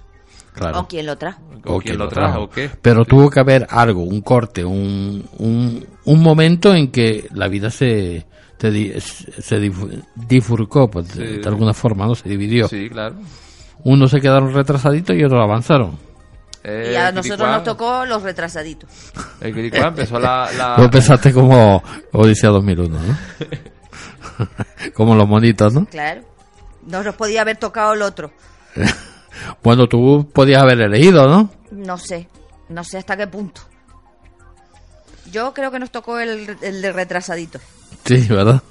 Claro. 0.54 0.80
¿O 0.80 0.88
quién 0.88 1.06
lo 1.06 1.18
trajo? 1.18 1.42
O, 1.66 1.80
quién 1.80 1.98
lo 1.98 2.08
trajo, 2.08 2.42
o 2.44 2.50
qué. 2.50 2.70
Pero 2.82 3.06
tuvo 3.06 3.30
que 3.30 3.40
haber 3.40 3.66
algo, 3.70 4.04
un 4.04 4.22
corte, 4.22 4.64
un, 4.66 5.24
un, 5.40 5.86
un 6.06 6.22
momento 6.22 6.74
en 6.76 6.92
que 6.92 7.28
la 7.34 7.48
vida 7.48 7.70
se, 7.70 8.26
se, 8.60 8.72
di- 8.72 8.94
se 9.00 9.60
difu- 9.62 10.04
difurcó, 10.16 10.90
pues, 10.90 11.16
de, 11.16 11.36
Sí. 11.36 11.42
de 11.42 11.48
alguna 11.48 11.74
forma, 11.74 12.06
¿no? 12.06 12.16
Se 12.16 12.28
dividió. 12.30 12.68
Sí, 12.68 12.90
claro. 12.90 13.16
Unos 13.86 14.12
se 14.12 14.20
quedaron 14.22 14.54
retrasaditos 14.54 15.16
y 15.16 15.24
otros 15.24 15.42
avanzaron. 15.44 15.98
Eh, 16.66 16.92
y 16.94 16.96
a 16.96 17.12
nosotros 17.12 17.48
nos 17.50 17.64
tocó 17.66 18.06
los 18.06 18.24
retrasaditos. 18.24 18.90
El 19.42 19.54
Quiricuán 19.54 19.88
empezó 19.90 20.18
la... 20.20 20.50
la- 20.58 20.76
Tú 20.78 20.84
empezaste 20.84 21.34
como 21.34 21.84
Odisea 22.14 22.50
2001, 22.52 22.98
¿no? 23.00 23.18
como 24.94 25.16
los 25.16 25.28
monitos, 25.28 25.74
¿no? 25.74 25.86
Claro. 25.86 26.22
No 26.88 27.04
nos 27.04 27.16
podía 27.16 27.42
haber 27.42 27.58
tocado 27.58 27.94
el 27.94 28.02
otro. 28.02 28.32
Bueno, 29.64 29.88
tú 29.88 30.30
podías 30.34 30.62
haber 30.62 30.82
elegido, 30.82 31.28
¿no? 31.28 31.50
No 31.72 31.98
sé. 31.98 32.28
No 32.70 32.84
sé 32.84 32.98
hasta 33.00 33.18
qué 33.18 33.28
punto. 33.28 33.62
Yo 35.32 35.54
creo 35.54 35.72
que 35.72 35.80
nos 35.80 35.92
tocó 35.92 36.20
el, 36.20 36.58
el 36.62 36.82
de 36.82 36.92
retrasadito. 36.92 37.60
Sí, 38.06 38.28
¿verdad? 38.28 38.62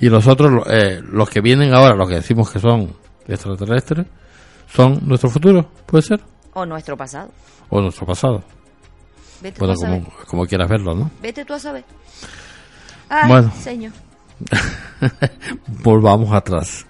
Y 0.00 0.08
los 0.08 0.26
otros, 0.26 0.50
lo- 0.50 0.66
eh, 0.70 1.00
los 1.02 1.28
que 1.30 1.40
vienen 1.40 1.74
ahora, 1.74 1.94
los 1.94 2.08
que 2.08 2.16
decimos 2.16 2.50
que 2.50 2.58
son 2.58 2.94
extraterrestres, 3.26 4.06
son 4.72 5.00
nuestro 5.02 5.30
futuro, 5.30 5.70
¿puede 5.86 6.02
ser? 6.02 6.20
O 6.54 6.64
nuestro 6.66 6.96
pasado. 6.96 7.30
O 7.70 7.80
nuestro 7.80 8.06
pasado. 8.06 8.42
Vete 9.40 9.58
Bueno, 9.60 9.74
tú 9.74 9.80
a 9.80 9.86
saber. 9.86 10.02
como, 10.04 10.16
como 10.26 10.46
quieras 10.46 10.68
verlo, 10.68 10.94
¿no? 10.94 11.10
Vete 11.22 11.44
tú 11.44 11.54
a 11.54 11.58
saber. 11.60 11.84
Ay, 13.08 13.28
Bueno. 13.28 13.52
señor. 13.62 13.92
Volvamos 15.82 16.32
atrás. 16.32 16.86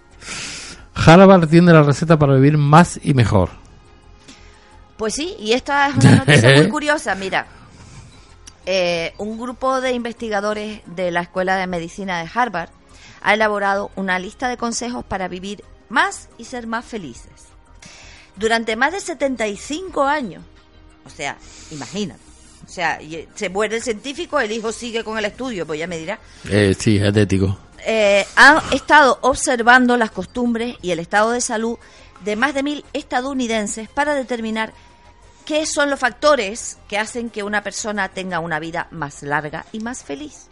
Harvard 1.04 1.48
tiene 1.48 1.72
la 1.72 1.82
receta 1.82 2.18
para 2.18 2.34
vivir 2.34 2.58
más 2.58 2.98
y 3.02 3.14
mejor. 3.14 3.50
Pues 4.96 5.14
sí, 5.14 5.36
y 5.38 5.52
esta 5.52 5.88
es 5.88 5.96
una 5.96 6.16
noticia 6.16 6.54
muy 6.56 6.68
curiosa. 6.70 7.14
Mira, 7.14 7.46
eh, 8.66 9.14
un 9.18 9.38
grupo 9.38 9.80
de 9.80 9.92
investigadores 9.92 10.80
de 10.86 11.10
la 11.10 11.20
Escuela 11.22 11.56
de 11.56 11.66
Medicina 11.66 12.18
de 12.22 12.28
Harvard 12.32 12.70
ha 13.22 13.34
elaborado 13.34 13.90
una 13.96 14.18
lista 14.18 14.48
de 14.48 14.56
consejos 14.56 15.04
para 15.04 15.28
vivir 15.28 15.64
más 15.88 16.28
y 16.36 16.44
ser 16.44 16.66
más 16.66 16.84
felices. 16.84 17.30
Durante 18.36 18.76
más 18.76 18.92
de 18.92 19.00
75 19.00 20.04
años, 20.04 20.42
o 21.04 21.10
sea, 21.10 21.36
imagínate, 21.70 22.20
o 22.66 22.68
sea, 22.68 23.00
y- 23.02 23.26
se 23.34 23.48
muere 23.48 23.76
el 23.76 23.82
científico, 23.82 24.38
el 24.38 24.52
hijo 24.52 24.70
sigue 24.72 25.02
con 25.02 25.18
el 25.18 25.24
estudio, 25.24 25.66
pues 25.66 25.78
ya 25.80 25.86
me 25.86 25.98
dirá, 25.98 26.18
Eh, 26.48 26.74
sí, 26.78 26.98
es 26.98 27.16
ético. 27.16 27.56
Eh, 27.84 28.26
han 28.36 28.58
estado 28.72 29.18
observando 29.22 29.96
las 29.96 30.10
costumbres 30.10 30.76
y 30.82 30.90
el 30.90 30.98
estado 30.98 31.30
de 31.30 31.40
salud 31.40 31.78
de 32.24 32.36
más 32.36 32.54
de 32.54 32.62
mil 32.62 32.84
estadounidenses 32.92 33.88
para 33.88 34.14
determinar 34.14 34.72
qué 35.44 35.64
son 35.66 35.90
los 35.90 36.00
factores 36.00 36.78
que 36.88 36.98
hacen 36.98 37.30
que 37.30 37.42
una 37.42 37.62
persona 37.62 38.08
tenga 38.08 38.40
una 38.40 38.58
vida 38.58 38.88
más 38.90 39.22
larga 39.22 39.64
y 39.72 39.80
más 39.80 40.02
feliz. 40.02 40.48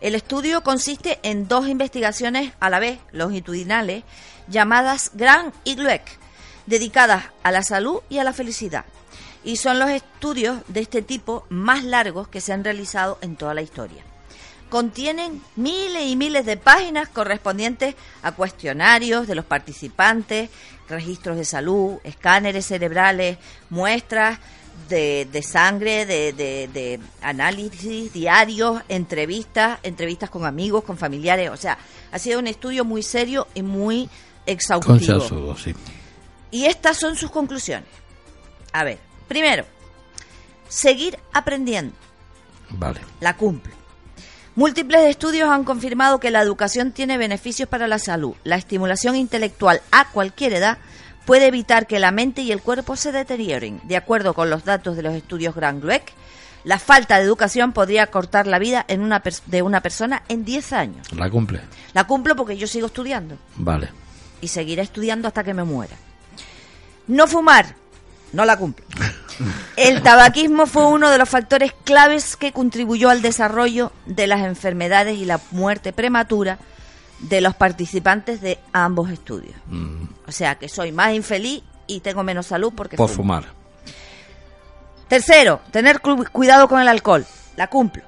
El 0.00 0.14
estudio 0.14 0.62
consiste 0.62 1.20
en 1.22 1.46
dos 1.46 1.68
investigaciones 1.68 2.52
a 2.58 2.70
la 2.70 2.80
vez 2.80 2.98
longitudinales 3.12 4.04
llamadas 4.48 5.12
Gran 5.14 5.52
y 5.64 5.74
Glueck, 5.74 6.18
dedicadas 6.66 7.24
a 7.42 7.52
la 7.52 7.62
salud 7.62 8.00
y 8.08 8.18
a 8.18 8.24
la 8.24 8.32
felicidad. 8.32 8.84
Y 9.44 9.56
son 9.56 9.78
los 9.78 9.90
estudios 9.90 10.58
de 10.68 10.80
este 10.80 11.02
tipo 11.02 11.46
más 11.48 11.84
largos 11.84 12.28
que 12.28 12.40
se 12.40 12.52
han 12.52 12.64
realizado 12.64 13.18
en 13.22 13.36
toda 13.36 13.54
la 13.54 13.62
historia 13.62 14.04
contienen 14.70 15.42
miles 15.56 16.04
y 16.06 16.16
miles 16.16 16.46
de 16.46 16.56
páginas 16.56 17.08
correspondientes 17.10 17.94
a 18.22 18.32
cuestionarios 18.32 19.26
de 19.26 19.34
los 19.34 19.44
participantes, 19.44 20.48
registros 20.88 21.36
de 21.36 21.44
salud, 21.44 21.98
escáneres 22.04 22.64
cerebrales, 22.66 23.36
muestras 23.68 24.38
de, 24.88 25.28
de 25.30 25.42
sangre, 25.42 26.06
de, 26.06 26.32
de- 26.32 26.68
de 26.72 27.00
análisis 27.20 28.12
diarios, 28.12 28.80
entrevistas, 28.88 29.78
entrevistas 29.82 30.30
con 30.30 30.46
amigos, 30.46 30.84
con 30.84 30.96
familiares. 30.96 31.50
O 31.50 31.56
sea, 31.56 31.76
ha 32.10 32.18
sido 32.18 32.38
un 32.38 32.46
estudio 32.46 32.84
muy 32.84 33.02
serio 33.02 33.46
y 33.54 33.62
muy 33.62 34.08
exhaustivo. 34.46 35.56
Sí. 35.56 35.74
Y 36.50 36.64
estas 36.64 36.96
son 36.96 37.14
sus 37.16 37.30
conclusiones. 37.30 37.88
A 38.72 38.82
ver, 38.84 38.98
primero, 39.28 39.64
seguir 40.68 41.18
aprendiendo 41.32 41.94
Vale. 42.70 43.00
la 43.20 43.36
cumple. 43.36 43.72
Múltiples 44.60 45.06
estudios 45.06 45.48
han 45.48 45.64
confirmado 45.64 46.20
que 46.20 46.30
la 46.30 46.42
educación 46.42 46.92
tiene 46.92 47.16
beneficios 47.16 47.66
para 47.66 47.88
la 47.88 47.98
salud. 47.98 48.34
La 48.44 48.56
estimulación 48.56 49.16
intelectual 49.16 49.80
a 49.90 50.10
cualquier 50.10 50.52
edad 50.52 50.76
puede 51.24 51.46
evitar 51.46 51.86
que 51.86 51.98
la 51.98 52.10
mente 52.10 52.42
y 52.42 52.52
el 52.52 52.60
cuerpo 52.60 52.94
se 52.94 53.10
deterioren. 53.10 53.80
De 53.84 53.96
acuerdo 53.96 54.34
con 54.34 54.50
los 54.50 54.66
datos 54.66 54.96
de 54.96 55.02
los 55.02 55.14
estudios 55.14 55.54
Grand-Glueck, 55.54 56.12
la 56.64 56.78
falta 56.78 57.16
de 57.16 57.24
educación 57.24 57.72
podría 57.72 58.08
cortar 58.08 58.46
la 58.46 58.58
vida 58.58 58.84
en 58.86 59.00
una 59.00 59.22
de 59.46 59.62
una 59.62 59.80
persona 59.80 60.24
en 60.28 60.44
10 60.44 60.72
años. 60.74 61.10
La 61.14 61.30
cumple. 61.30 61.62
La 61.94 62.06
cumplo 62.06 62.36
porque 62.36 62.58
yo 62.58 62.66
sigo 62.66 62.88
estudiando 62.88 63.38
Vale. 63.56 63.88
y 64.42 64.48
seguiré 64.48 64.82
estudiando 64.82 65.26
hasta 65.26 65.42
que 65.42 65.54
me 65.54 65.64
muera. 65.64 65.96
No 67.06 67.26
fumar, 67.26 67.76
no 68.34 68.44
la 68.44 68.58
cumplo. 68.58 68.84
El 69.76 70.02
tabaquismo 70.02 70.66
fue 70.66 70.86
uno 70.86 71.10
de 71.10 71.18
los 71.18 71.28
factores 71.28 71.72
claves 71.84 72.36
que 72.36 72.52
contribuyó 72.52 73.10
al 73.10 73.22
desarrollo 73.22 73.92
de 74.06 74.26
las 74.26 74.40
enfermedades 74.40 75.16
y 75.18 75.24
la 75.24 75.40
muerte 75.50 75.92
prematura 75.92 76.58
de 77.20 77.40
los 77.40 77.54
participantes 77.54 78.40
de 78.40 78.58
ambos 78.72 79.10
estudios. 79.10 79.54
Mm, 79.66 80.04
O 80.26 80.32
sea 80.32 80.54
que 80.56 80.68
soy 80.68 80.92
más 80.92 81.12
infeliz 81.14 81.62
y 81.86 82.00
tengo 82.00 82.22
menos 82.22 82.46
salud 82.46 82.72
porque 82.76 82.96
por 82.96 83.08
fumo. 83.08 83.22
fumar. 83.40 83.44
Tercero, 85.08 85.60
tener 85.72 86.00
cu- 86.00 86.24
cuidado 86.30 86.68
con 86.68 86.80
el 86.80 86.88
alcohol. 86.88 87.26
La 87.56 87.66
cumplo. 87.66 88.02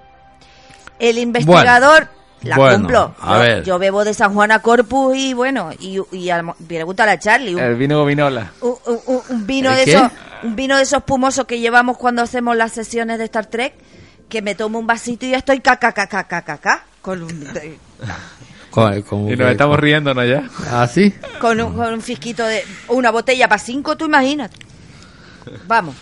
El 0.98 1.18
investigador, 1.18 2.08
la 2.42 2.56
bueno, 2.56 2.76
cumplo. 2.78 3.14
a 3.20 3.34
yo, 3.34 3.40
ver. 3.40 3.64
yo 3.64 3.78
bebo 3.78 4.04
de 4.04 4.14
San 4.14 4.34
Juana 4.34 4.60
Corpus 4.60 5.16
y 5.16 5.34
bueno, 5.34 5.70
y, 5.80 5.98
y 6.12 6.30
al- 6.30 6.54
pregunta 6.68 7.02
a 7.02 7.06
la 7.06 7.18
Charlie. 7.18 7.54
Un, 7.56 7.60
El 7.60 7.74
vino 7.74 7.98
gominola. 7.98 8.52
un- 8.60 8.76
un- 8.86 9.20
un 9.28 9.46
vino 9.46 9.70
¿El 9.70 9.76
de 9.78 9.84
qué? 9.84 9.94
esos, 9.94 10.12
un 10.42 10.56
vino 10.56 10.76
de 10.76 10.82
esos 10.82 11.02
pumosos 11.04 11.46
que 11.46 11.60
llevamos 11.60 11.96
cuando 11.98 12.22
hacemos 12.22 12.56
las 12.56 12.72
sesiones 12.72 13.18
de 13.18 13.24
Star 13.24 13.46
Trek, 13.46 13.74
que 14.28 14.42
me 14.42 14.54
tomo 14.54 14.78
un 14.78 14.86
vasito 14.86 15.26
y 15.26 15.30
ya 15.30 15.38
estoy 15.38 15.60
caca 15.60 15.92
caca 15.92 16.24
caca 16.24 16.42
caca 16.42 16.84
con 17.00 17.22
un 17.22 17.46
Con, 18.70 19.02
con- 19.02 19.30
Y 19.30 19.36
nos 19.36 19.50
estamos 19.50 19.78
riéndonos 19.78 20.26
ya. 20.26 20.48
¿Ah, 20.70 20.88
sí? 20.88 21.12
con 21.40 21.60
un, 21.60 21.74
con 21.76 21.92
un 21.92 22.00
fisquito 22.00 22.44
de 22.46 22.64
una 22.88 23.10
botella 23.10 23.46
para 23.46 23.58
cinco, 23.58 23.96
tú 23.98 24.06
imagínate. 24.06 24.56
Vamos. 25.66 25.94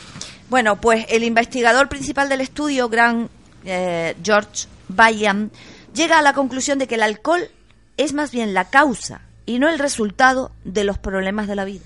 Bueno, 0.48 0.80
pues 0.80 1.06
el 1.08 1.24
investigador 1.24 1.88
principal 1.88 2.28
del 2.28 2.40
estudio, 2.40 2.88
Gran 2.88 3.28
eh, 3.64 4.14
George 4.22 4.66
Bayan, 4.88 5.50
llega 5.94 6.18
a 6.20 6.22
la 6.22 6.32
conclusión 6.32 6.78
de 6.78 6.86
que 6.86 6.94
el 6.94 7.02
alcohol 7.02 7.48
es 7.96 8.12
más 8.12 8.30
bien 8.30 8.54
la 8.54 8.66
causa 8.70 9.20
y 9.46 9.58
no 9.58 9.68
el 9.68 9.78
resultado 9.80 10.52
de 10.64 10.84
los 10.84 10.96
problemas 10.98 11.48
de 11.48 11.56
la 11.56 11.64
vida. 11.64 11.84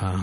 Ah, 0.00 0.16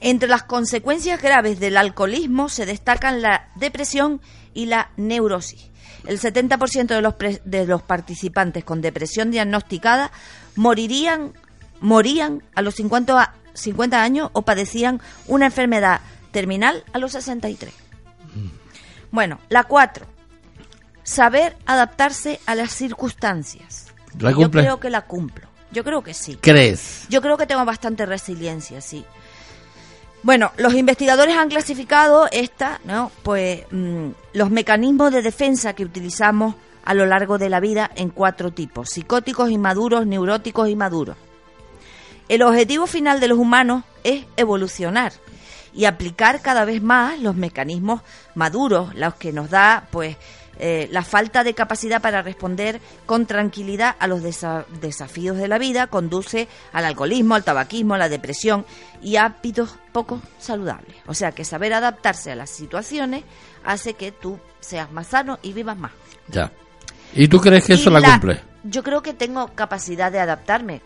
Entre 0.00 0.28
las 0.28 0.42
consecuencias 0.42 1.20
graves 1.22 1.58
del 1.60 1.76
alcoholismo 1.76 2.48
se 2.48 2.66
destacan 2.66 3.22
la 3.22 3.48
depresión 3.56 4.20
y 4.54 4.66
la 4.66 4.90
neurosis. 4.96 5.70
El 6.06 6.20
70% 6.20 6.86
de 6.88 7.02
los, 7.02 7.14
pre- 7.14 7.40
de 7.44 7.66
los 7.66 7.82
participantes 7.82 8.62
con 8.64 8.80
depresión 8.80 9.30
diagnosticada 9.30 10.12
morirían, 10.54 11.32
morían 11.80 12.42
a 12.54 12.62
los 12.62 12.74
50, 12.76 13.20
a- 13.20 13.34
50 13.54 14.02
años 14.02 14.30
o 14.34 14.42
padecían 14.42 15.00
una 15.26 15.46
enfermedad 15.46 16.00
terminal 16.30 16.84
a 16.92 16.98
los 16.98 17.12
63. 17.12 17.72
Bueno, 19.10 19.38
la 19.48 19.64
4. 19.64 20.04
Saber 21.02 21.56
adaptarse 21.66 22.40
a 22.46 22.54
las 22.54 22.72
circunstancias. 22.72 23.86
¿La 24.18 24.30
Yo 24.32 24.50
creo 24.50 24.80
que 24.80 24.90
la 24.90 25.02
cumplo. 25.02 25.45
Yo 25.70 25.84
creo 25.84 26.02
que 26.02 26.14
sí. 26.14 26.36
¿Crees? 26.40 27.06
Yo 27.08 27.20
creo 27.20 27.36
que 27.36 27.46
tengo 27.46 27.64
bastante 27.64 28.06
resiliencia, 28.06 28.80
sí. 28.80 29.04
Bueno, 30.22 30.50
los 30.56 30.74
investigadores 30.74 31.36
han 31.36 31.48
clasificado 31.48 32.28
esta, 32.32 32.80
¿no? 32.84 33.12
Pues 33.22 33.62
mm, 33.70 34.08
los 34.32 34.50
mecanismos 34.50 35.12
de 35.12 35.22
defensa 35.22 35.74
que 35.74 35.84
utilizamos 35.84 36.54
a 36.84 36.94
lo 36.94 37.06
largo 37.06 37.38
de 37.38 37.48
la 37.48 37.60
vida 37.60 37.90
en 37.94 38.10
cuatro 38.10 38.52
tipos: 38.52 38.90
psicóticos 38.90 39.50
inmaduros, 39.50 40.06
neuróticos 40.06 40.68
y 40.68 40.76
maduros. 40.76 41.16
El 42.28 42.42
objetivo 42.42 42.88
final 42.88 43.20
de 43.20 43.28
los 43.28 43.38
humanos 43.38 43.84
es 44.02 44.24
evolucionar 44.36 45.12
y 45.72 45.84
aplicar 45.84 46.42
cada 46.42 46.64
vez 46.64 46.82
más 46.82 47.20
los 47.20 47.36
mecanismos 47.36 48.00
maduros, 48.34 48.94
los 48.94 49.14
que 49.14 49.32
nos 49.32 49.50
da, 49.50 49.86
pues, 49.92 50.16
eh, 50.58 50.88
la 50.90 51.02
falta 51.02 51.44
de 51.44 51.54
capacidad 51.54 52.00
para 52.00 52.22
responder 52.22 52.80
con 53.04 53.26
tranquilidad 53.26 53.94
a 53.98 54.06
los 54.06 54.22
desa- 54.22 54.64
desafíos 54.80 55.36
de 55.36 55.48
la 55.48 55.58
vida 55.58 55.86
conduce 55.88 56.48
al 56.72 56.84
alcoholismo, 56.86 57.34
al 57.34 57.44
tabaquismo, 57.44 57.94
a 57.94 57.98
la 57.98 58.08
depresión 58.08 58.64
y 59.02 59.16
hábitos 59.16 59.76
poco 59.92 60.22
saludables. 60.38 60.96
O 61.06 61.14
sea 61.14 61.32
que 61.32 61.44
saber 61.44 61.74
adaptarse 61.74 62.32
a 62.32 62.36
las 62.36 62.50
situaciones 62.50 63.24
hace 63.64 63.94
que 63.94 64.12
tú 64.12 64.38
seas 64.60 64.90
más 64.92 65.08
sano 65.08 65.38
y 65.42 65.52
vivas 65.52 65.76
más. 65.76 65.92
Ya. 66.28 66.50
¿Y 67.14 67.28
tú 67.28 67.40
crees 67.40 67.64
que 67.64 67.74
eso 67.74 67.90
la, 67.90 68.00
cumple? 68.12 68.40
Yo 68.64 68.82
creo 68.82 69.02
que 69.02 69.12
tengo 69.14 69.48
capacidad 69.54 70.10
de 70.10 70.20
adaptarme. 70.20 70.80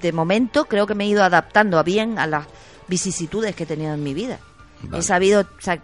De 0.00 0.12
momento 0.12 0.66
creo 0.66 0.86
que 0.86 0.94
me 0.94 1.04
he 1.04 1.08
ido 1.08 1.24
adaptando 1.24 1.78
a 1.78 1.82
bien 1.82 2.18
a 2.18 2.26
las 2.26 2.46
vicisitudes 2.88 3.54
que 3.56 3.62
he 3.64 3.66
tenido 3.66 3.94
en 3.94 4.02
mi 4.02 4.12
vida. 4.14 4.38
Vale. 4.82 4.98
He 4.98 5.02
sabido 5.02 5.46
sa- 5.58 5.78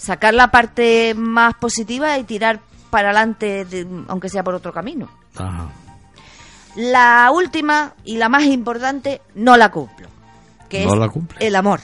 sacar 0.00 0.32
la 0.32 0.50
parte 0.50 1.12
más 1.14 1.54
positiva 1.54 2.16
y 2.18 2.24
tirar 2.24 2.60
para 2.90 3.10
adelante, 3.10 3.64
de- 3.66 3.86
aunque 4.08 4.28
sea 4.30 4.42
por 4.42 4.54
otro 4.54 4.72
camino. 4.72 5.10
Ajá. 5.36 5.68
La 6.76 7.30
última 7.32 7.94
y 8.04 8.16
la 8.16 8.28
más 8.28 8.44
importante 8.44 9.20
no 9.34 9.56
la 9.56 9.70
cumplo, 9.70 10.08
que 10.68 10.84
No 10.86 10.94
es 10.94 11.00
la 11.00 11.08
cumple. 11.08 11.46
el 11.46 11.56
amor. 11.56 11.80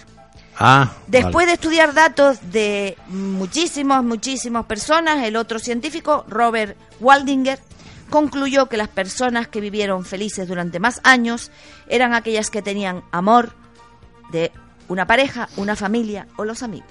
Ah, 0.58 0.92
Después 1.06 1.34
vale. 1.34 1.46
de 1.48 1.52
estudiar 1.54 1.92
datos 1.92 2.38
de 2.50 2.96
muchísimas, 3.08 4.02
muchísimas 4.02 4.64
personas, 4.64 5.22
el 5.24 5.36
otro 5.36 5.58
científico, 5.58 6.24
Robert 6.28 6.76
Waldinger, 7.00 7.60
concluyó 8.08 8.66
que 8.66 8.76
las 8.78 8.88
personas 8.88 9.48
que 9.48 9.60
vivieron 9.60 10.04
felices 10.04 10.48
durante 10.48 10.78
más 10.78 11.00
años 11.04 11.50
eran 11.88 12.14
aquellas 12.14 12.48
que 12.48 12.62
tenían 12.62 13.02
amor 13.12 13.52
de 14.30 14.50
una 14.88 15.06
pareja, 15.06 15.48
una 15.56 15.76
familia 15.76 16.26
o 16.36 16.44
los 16.44 16.62
amigos. 16.62 16.88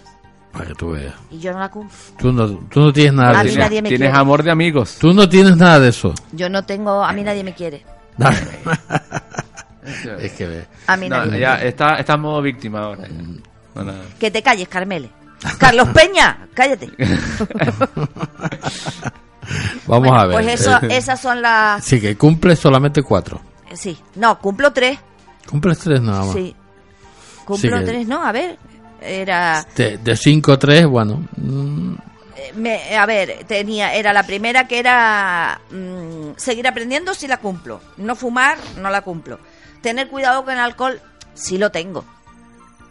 Para 0.55 0.67
que 0.69 0.75
tú 0.75 0.91
veas. 0.91 1.13
Y 1.31 1.39
yo 1.39 1.51
no 1.51 1.59
la 1.59 1.69
cumplo. 1.69 1.95
Tú 2.17 2.31
no, 2.31 2.47
tú 2.49 2.79
no 2.79 2.93
tienes 2.93 3.13
nada 3.13 3.31
A 3.39 3.43
de 3.43 3.43
mí 3.45 3.49
eso. 3.51 3.59
nadie 3.59 3.81
me 3.81 3.89
Tienes 3.89 4.07
quiere. 4.09 4.19
amor 4.21 4.41
de 4.43 4.51
amigos. 4.51 4.97
Tú 4.99 5.13
no 5.13 5.27
tienes 5.27 5.57
nada 5.57 5.79
de 5.79 5.89
eso. 5.89 6.13
Yo 6.31 6.49
no 6.49 6.63
tengo, 6.65 7.03
a 7.03 7.11
mí 7.13 7.23
nadie 7.23 7.43
me 7.43 7.53
quiere. 7.53 7.83
es 10.19 10.31
que 10.33 10.45
ve. 10.47 10.65
A 10.87 10.95
mí 10.97 11.09
No, 11.09 11.17
nadie 11.17 11.31
me 11.31 11.39
ya 11.39 11.55
está, 11.61 11.95
está 11.95 12.13
en 12.13 12.21
modo 12.21 12.41
víctima 12.41 12.79
ahora. 12.83 13.07
Mm. 13.09 13.37
Bueno, 13.73 13.93
Que 14.19 14.31
te 14.31 14.41
calles, 14.41 14.67
Carmele. 14.69 15.09
Carlos 15.59 15.89
Peña, 15.89 16.47
cállate. 16.53 16.89
Vamos 19.87 20.07
Bueno, 20.09 20.15
a 20.19 20.25
ver. 20.25 20.33
Pues 20.43 20.61
eso, 20.61 20.79
esas 20.89 21.19
son 21.19 21.41
las... 21.41 21.83
Sí, 21.83 21.99
que 22.01 22.15
cumple 22.17 22.55
solamente 22.55 23.03
cuatro. 23.03 23.39
Sí, 23.73 23.97
no, 24.15 24.39
cumplo 24.39 24.71
tres. 24.71 24.97
Cumples 25.49 25.77
tres 25.79 26.01
nada 26.01 26.25
más. 26.25 26.33
Sí. 26.33 26.55
Cumplo 27.45 27.77
Sí 27.77 27.83
que- 27.83 27.91
tres, 27.91 28.07
¿no? 28.07 28.23
A 28.25 28.31
ver, 28.31 28.57
era... 29.05 29.65
De, 29.75 29.97
de 29.97 30.17
cinco 30.17 30.53
a 30.53 30.59
tres, 30.59 30.85
bueno. 30.85 31.27
eh, 32.37 32.51
me- 32.55 32.95
a 32.97 33.05
ver, 33.05 33.45
tenía, 33.47 33.93
era 33.93 34.11
la 34.13 34.23
primera 34.23 34.67
que 34.67 34.79
era 34.79 35.59
mm, 35.71 36.31
seguir 36.37 36.67
aprendiendo 36.67 37.13
si 37.13 37.27
la 37.27 37.37
cumplo. 37.37 37.81
No 37.97 38.15
fumar, 38.15 38.57
no 38.77 38.89
la 38.89 39.01
cumplo. 39.01 39.39
Tener 39.81 40.07
cuidado 40.09 40.43
con 40.43 40.53
el 40.53 40.59
alcohol, 40.59 41.01
sí 41.33 41.57
lo 41.57 41.71
tengo. 41.71 42.03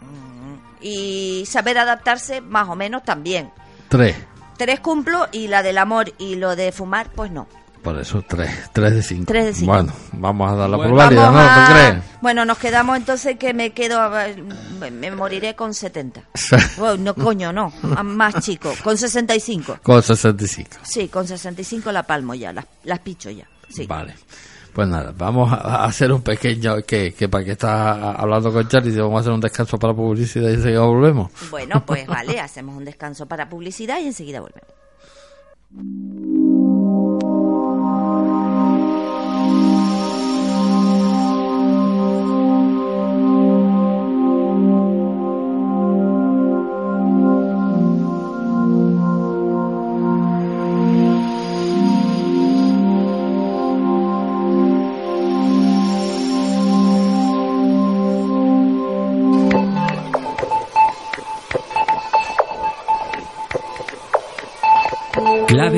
Mm, 0.00 0.55
Y 0.81 1.44
saber 1.46 1.79
adaptarse, 1.79 2.40
más 2.40 2.68
o 2.68 2.74
menos 2.77 3.03
también. 3.05 3.50
tres. 3.88 4.16
Tres 4.57 4.79
cumplo 4.81 5.27
y 5.33 5.48
la 5.48 5.62
del 5.64 5.79
amor 5.79 6.12
y 6.18 6.37
lo 6.37 6.55
de 6.55 6.70
fumar, 6.70 7.11
pues 7.11 7.31
no. 7.33 7.48
Por 7.85 7.99
eso 8.01 8.23
tres. 8.27 8.51
Tres 8.73 8.94
de 8.94 9.03
cinco. 9.03 9.25
Tres 9.27 9.44
de 9.44 9.53
cinco. 9.55 9.73
Bueno, 9.73 9.92
vamos 10.12 10.51
a 10.51 10.57
dar 10.57 10.70
la 10.70 10.77
Bueno. 10.79 10.92
probabilidad, 10.94 11.31
¿no? 11.31 11.38
¿Tú 11.38 11.44
a- 11.44 11.68
crees? 11.90 12.05
Bueno, 12.23 12.44
nos 12.47 12.57
quedamos 12.59 12.97
entonces 12.97 13.37
que 13.38 13.53
me 13.53 13.73
quedo, 13.73 14.01
a 14.01 14.27
me 14.90 15.11
moriré 15.11 15.55
con 15.55 15.75
70. 15.75 16.23
Bueno, 16.79 16.97
no, 16.97 17.14
coño, 17.14 17.53
no, 17.53 17.70
más 18.03 18.40
chico, 18.42 18.73
con 18.83 18.97
65. 18.97 19.79
Con 19.83 20.03
65. 20.03 20.70
Sí, 20.83 21.09
con 21.09 21.29
65 21.29 21.92
la 21.92 22.03
palmo 22.05 22.35
ya, 22.35 22.53
las, 22.55 22.64
las 22.85 22.99
picho 23.01 23.29
ya. 23.31 23.47
Sí. 23.68 23.87
Vale. 23.87 24.14
Pues 24.73 24.88
nada, 24.88 25.12
vamos 25.16 25.53
a 25.53 25.85
hacer 25.85 26.11
un 26.11 26.23
pequeño. 26.23 26.77
Que, 26.87 27.12
que 27.14 27.29
para 27.29 27.44
que 27.44 27.53
estás 27.53 27.97
hablando 28.18 28.53
con 28.53 28.66
Charlie, 28.66 28.97
vamos 28.99 29.18
a 29.18 29.20
hacer 29.20 29.33
un 29.33 29.40
descanso 29.40 29.79
para 29.79 29.92
publicidad 29.94 30.49
y 30.49 30.55
enseguida 30.55 30.81
volvemos. 30.81 31.31
Bueno, 31.51 31.85
pues 31.87 32.07
vale, 32.07 32.40
hacemos 32.40 32.77
un 32.77 32.85
descanso 32.85 33.27
para 33.27 33.49
publicidad 33.49 33.99
y 34.01 34.07
enseguida 34.07 34.40
volvemos. 34.40 34.68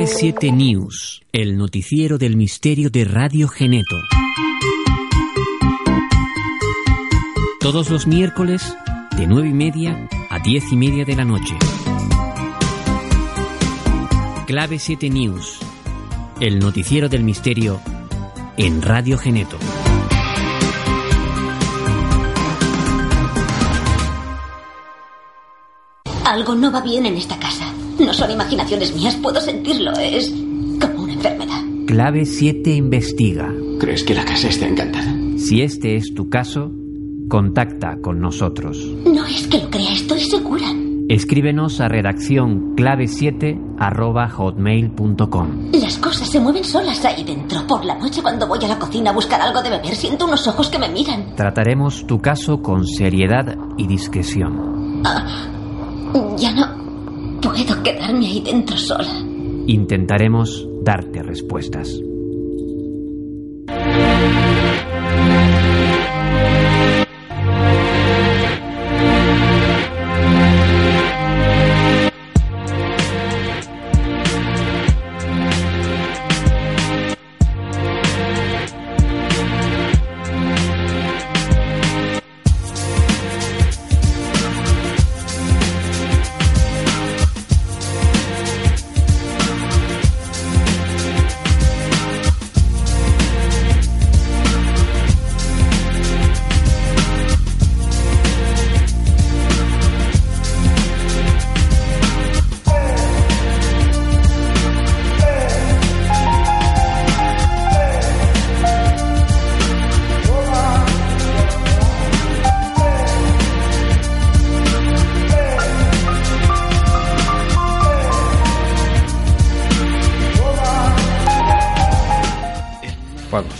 Clave 0.07 0.19
7 0.19 0.51
News, 0.53 1.21
el 1.33 1.57
noticiero 1.57 2.17
del 2.17 2.37
misterio 2.37 2.89
de 2.89 3.03
Radio 3.03 3.49
Geneto. 3.49 3.97
Todos 7.59 7.89
los 7.89 8.07
miércoles, 8.07 8.73
de 9.17 9.27
9 9.27 9.49
y 9.49 9.53
media 9.53 10.07
a 10.29 10.39
10 10.39 10.71
y 10.71 10.77
media 10.77 11.03
de 11.03 11.13
la 11.13 11.25
noche. 11.25 11.57
Clave 14.45 14.79
7 14.79 15.09
News, 15.09 15.59
el 16.39 16.59
noticiero 16.59 17.09
del 17.09 17.25
misterio 17.25 17.81
en 18.55 18.81
Radio 18.81 19.17
Geneto. 19.17 19.57
Algo 26.23 26.55
no 26.55 26.71
va 26.71 26.79
bien 26.79 27.05
en 27.05 27.17
esta 27.17 27.37
casa. 27.37 27.66
No 27.99 28.13
son 28.13 28.31
imaginaciones 28.31 28.95
mías, 28.95 29.15
puedo 29.15 29.41
sentirlo. 29.41 29.91
Es 29.93 30.33
como 30.79 31.03
una 31.03 31.13
enfermedad. 31.13 31.61
Clave 31.87 32.25
7 32.25 32.71
investiga. 32.71 33.51
¿Crees 33.79 34.03
que 34.03 34.13
la 34.13 34.25
casa 34.25 34.49
está 34.49 34.67
encantada? 34.67 35.15
Si 35.37 35.61
este 35.61 35.95
es 35.95 36.13
tu 36.13 36.29
caso, 36.29 36.71
contacta 37.29 37.97
con 38.01 38.19
nosotros. 38.19 38.77
No 39.05 39.25
es 39.25 39.47
que 39.47 39.59
lo 39.59 39.69
crea, 39.69 39.93
estoy 39.93 40.19
segura. 40.21 40.67
Escríbenos 41.09 41.79
a 41.79 41.87
redacción 41.87 42.75
clave7 42.75 43.77
arroba 43.79 44.27
hotmail.com. 44.27 45.71
Las 45.71 45.97
cosas 45.97 46.29
se 46.29 46.39
mueven 46.39 46.65
solas 46.65 47.03
ahí 47.05 47.23
dentro. 47.23 47.65
Por 47.65 47.85
la 47.85 47.97
noche 47.97 48.21
cuando 48.21 48.45
voy 48.45 48.59
a 48.63 48.67
la 48.67 48.77
cocina 48.77 49.11
a 49.11 49.13
buscar 49.13 49.39
algo 49.39 49.61
de 49.61 49.69
beber, 49.69 49.95
siento 49.95 50.25
unos 50.25 50.45
ojos 50.47 50.69
que 50.69 50.77
me 50.77 50.89
miran. 50.89 51.35
Trataremos 51.35 52.05
tu 52.05 52.19
caso 52.19 52.61
con 52.61 52.85
seriedad 52.85 53.57
y 53.77 53.87
discreción. 53.87 55.01
Ya 56.37 56.51
no 56.51 56.86
puedo 57.41 57.83
quedarme 57.83 58.27
ahí 58.27 58.41
dentro 58.41 58.77
sola. 58.77 59.09
Intentaremos 59.67 60.67
darte 60.83 61.21
respuestas. 61.23 62.01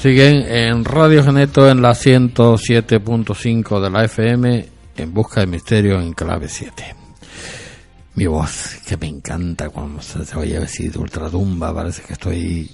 Siguen 0.02 0.36
en 0.48 0.86
Radio 0.86 1.24
Geneto 1.24 1.70
en 1.70 1.82
la 1.82 1.92
107.5 1.92 3.82
de 3.82 3.90
la 3.90 4.04
FM 4.06 4.70
en 4.98 5.14
busca 5.14 5.42
de 5.42 5.48
misterio 5.48 6.00
en 6.00 6.14
clave 6.14 6.48
7. 6.50 6.96
Mi 8.16 8.26
voz, 8.26 8.78
que 8.88 8.98
me 8.98 9.08
encanta 9.08 9.70
cuando 9.70 10.02
se, 10.02 10.26
se 10.26 10.38
oye 10.38 10.58
así 10.58 10.88
de 10.90 10.98
ultratumba, 10.98 11.74
parece 11.74 12.02
que 12.04 12.14
estoy, 12.14 12.72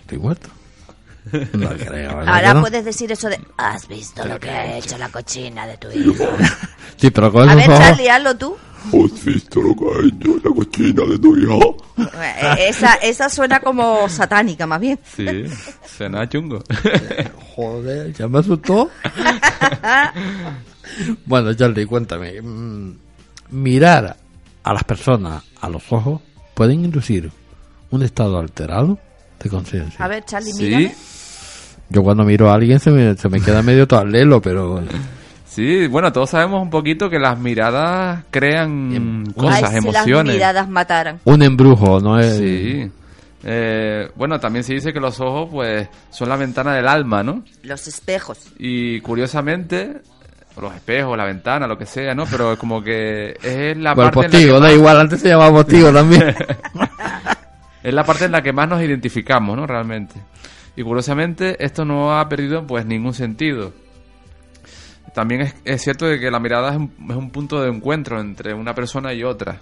estoy 0.00 0.18
muerto. 0.18 0.48
No 1.54 1.70
creo, 1.70 2.16
¿verdad 2.18 2.34
Ahora 2.34 2.54
no? 2.54 2.60
puedes 2.60 2.84
decir 2.84 3.10
eso 3.10 3.30
de, 3.30 3.40
¿has 3.56 3.88
visto 3.88 4.26
lo 4.26 4.38
que 4.38 4.50
ha 4.50 4.76
hecho 4.76 4.98
la 4.98 5.08
cochina 5.08 5.66
de 5.66 5.78
tu 5.78 5.90
hijo? 5.98 6.26
Sí, 6.98 7.10
pero 7.10 7.32
con 7.32 7.48
A 7.48 7.54
ver, 7.54 7.66
Charlie, 7.66 8.10
hazlo 8.10 8.36
tú. 8.36 8.56
¿Has 8.86 9.24
visto 9.24 9.60
lo 9.62 9.74
que 9.74 9.84
ha 9.86 10.06
hecho 10.06 10.36
la 10.44 10.54
cochina 10.54 11.02
de 11.04 11.18
tu 11.18 11.36
hijo? 11.36 11.76
Eh, 11.98 12.68
Esa, 12.68 12.94
esa 12.94 13.28
suena 13.28 13.60
como 13.60 14.08
satánica, 14.08 14.66
más 14.66 14.80
bien. 14.80 14.98
Sí, 15.16 15.26
suena 15.96 16.28
chungo. 16.28 16.62
Joder, 17.56 18.12
ya 18.12 18.28
me 18.28 18.38
asustó. 18.40 18.90
bueno, 21.26 21.54
Charlie, 21.54 21.86
cuéntame. 21.86 22.40
mm, 22.42 22.92
Mirar 23.50 24.16
a 24.62 24.72
las 24.72 24.84
personas 24.84 25.42
a 25.60 25.68
los 25.68 25.82
ojos 25.92 26.20
pueden 26.54 26.84
inducir 26.84 27.30
un 27.90 28.02
estado 28.02 28.38
alterado 28.38 28.98
de 29.42 29.50
conciencia. 29.50 30.04
A 30.04 30.08
ver, 30.08 30.24
Charlie, 30.24 30.52
Sí, 30.52 30.64
mírame. 30.64 30.94
Yo 31.90 32.02
cuando 32.02 32.24
miro 32.24 32.50
a 32.50 32.54
alguien 32.54 32.80
se 32.80 32.90
me, 32.90 33.14
se 33.16 33.28
me 33.28 33.40
queda 33.40 33.62
medio 33.62 33.86
todo 33.86 34.04
lelo, 34.04 34.40
pero 34.40 34.82
sí, 35.54 35.86
bueno, 35.86 36.12
todos 36.12 36.30
sabemos 36.30 36.62
un 36.62 36.70
poquito 36.70 37.08
que 37.08 37.18
las 37.18 37.38
miradas 37.38 38.24
crean 38.30 39.24
cosas, 39.36 39.54
Ay, 39.54 39.56
si 39.58 39.62
las 39.62 39.74
emociones. 39.76 40.34
miradas 40.34 40.68
mataran. 40.68 41.20
un 41.24 41.42
embrujo, 41.42 42.00
¿no 42.00 42.18
es? 42.18 42.36
Sí. 42.36 42.90
Eh, 43.46 44.08
bueno, 44.16 44.40
también 44.40 44.64
se 44.64 44.72
dice 44.74 44.92
que 44.92 45.00
los 45.00 45.20
ojos, 45.20 45.48
pues, 45.52 45.88
son 46.10 46.28
la 46.30 46.36
ventana 46.36 46.74
del 46.74 46.88
alma, 46.88 47.22
¿no? 47.22 47.42
Los 47.62 47.86
espejos. 47.86 48.38
Y 48.58 49.00
curiosamente, 49.02 50.00
los 50.60 50.74
espejos, 50.74 51.16
la 51.16 51.26
ventana, 51.26 51.66
lo 51.66 51.76
que 51.76 51.84
sea, 51.84 52.14
¿no? 52.14 52.24
Pero 52.24 52.56
como 52.56 52.82
que 52.82 53.36
es 53.42 53.76
la 53.76 53.92
Bueno, 53.94 54.10
parte 54.12 54.26
en 54.26 54.32
la 54.32 54.38
postigo, 54.38 54.54
que 54.54 54.60
da 54.60 54.68
más- 54.68 54.72
igual, 54.74 55.00
antes 55.00 55.20
se 55.20 55.28
llamaba 55.28 55.50
postigo 55.52 55.92
también. 55.92 56.34
es 57.82 57.92
la 57.94 58.04
parte 58.04 58.24
en 58.24 58.32
la 58.32 58.42
que 58.42 58.52
más 58.52 58.68
nos 58.68 58.82
identificamos, 58.82 59.56
¿no? 59.56 59.66
Realmente. 59.66 60.14
Y 60.76 60.82
curiosamente, 60.82 61.62
esto 61.64 61.84
no 61.84 62.18
ha 62.18 62.28
perdido 62.28 62.66
pues 62.66 62.86
ningún 62.86 63.12
sentido. 63.14 63.72
También 65.14 65.42
es, 65.42 65.54
es 65.64 65.82
cierto 65.82 66.06
de 66.06 66.18
que 66.18 66.30
la 66.30 66.40
mirada 66.40 66.70
es 66.72 66.76
un, 66.76 66.92
es 67.08 67.16
un 67.16 67.30
punto 67.30 67.60
de 67.62 67.68
encuentro 67.70 68.20
entre 68.20 68.52
una 68.52 68.74
persona 68.74 69.12
y 69.14 69.22
otra. 69.22 69.60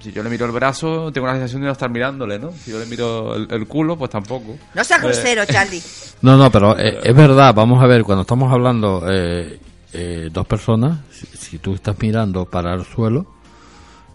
Si 0.00 0.12
yo 0.12 0.22
le 0.22 0.28
miro 0.28 0.44
el 0.44 0.52
brazo, 0.52 1.10
tengo 1.10 1.26
la 1.26 1.32
sensación 1.32 1.62
de 1.62 1.66
no 1.68 1.72
estar 1.72 1.88
mirándole, 1.90 2.38
¿no? 2.38 2.52
Si 2.52 2.70
yo 2.70 2.78
le 2.78 2.84
miro 2.84 3.34
el, 3.34 3.48
el 3.50 3.66
culo, 3.66 3.96
pues 3.96 4.10
tampoco. 4.10 4.56
No 4.74 4.84
seas 4.84 5.00
Eh, 5.00 5.04
grosero, 5.04 5.44
Charlie. 5.46 5.82
No, 6.20 6.36
no, 6.36 6.50
pero 6.52 6.78
eh, 6.78 7.00
es 7.02 7.16
verdad, 7.16 7.54
vamos 7.54 7.82
a 7.82 7.86
ver, 7.86 8.02
cuando 8.02 8.20
estamos 8.22 8.52
hablando 8.52 9.02
eh, 9.10 9.58
eh, 9.94 10.28
dos 10.30 10.46
personas, 10.46 10.98
si, 11.10 11.26
si 11.26 11.58
tú 11.58 11.74
estás 11.74 11.96
mirando 11.98 12.44
para 12.44 12.74
el 12.74 12.84
suelo, 12.84 13.26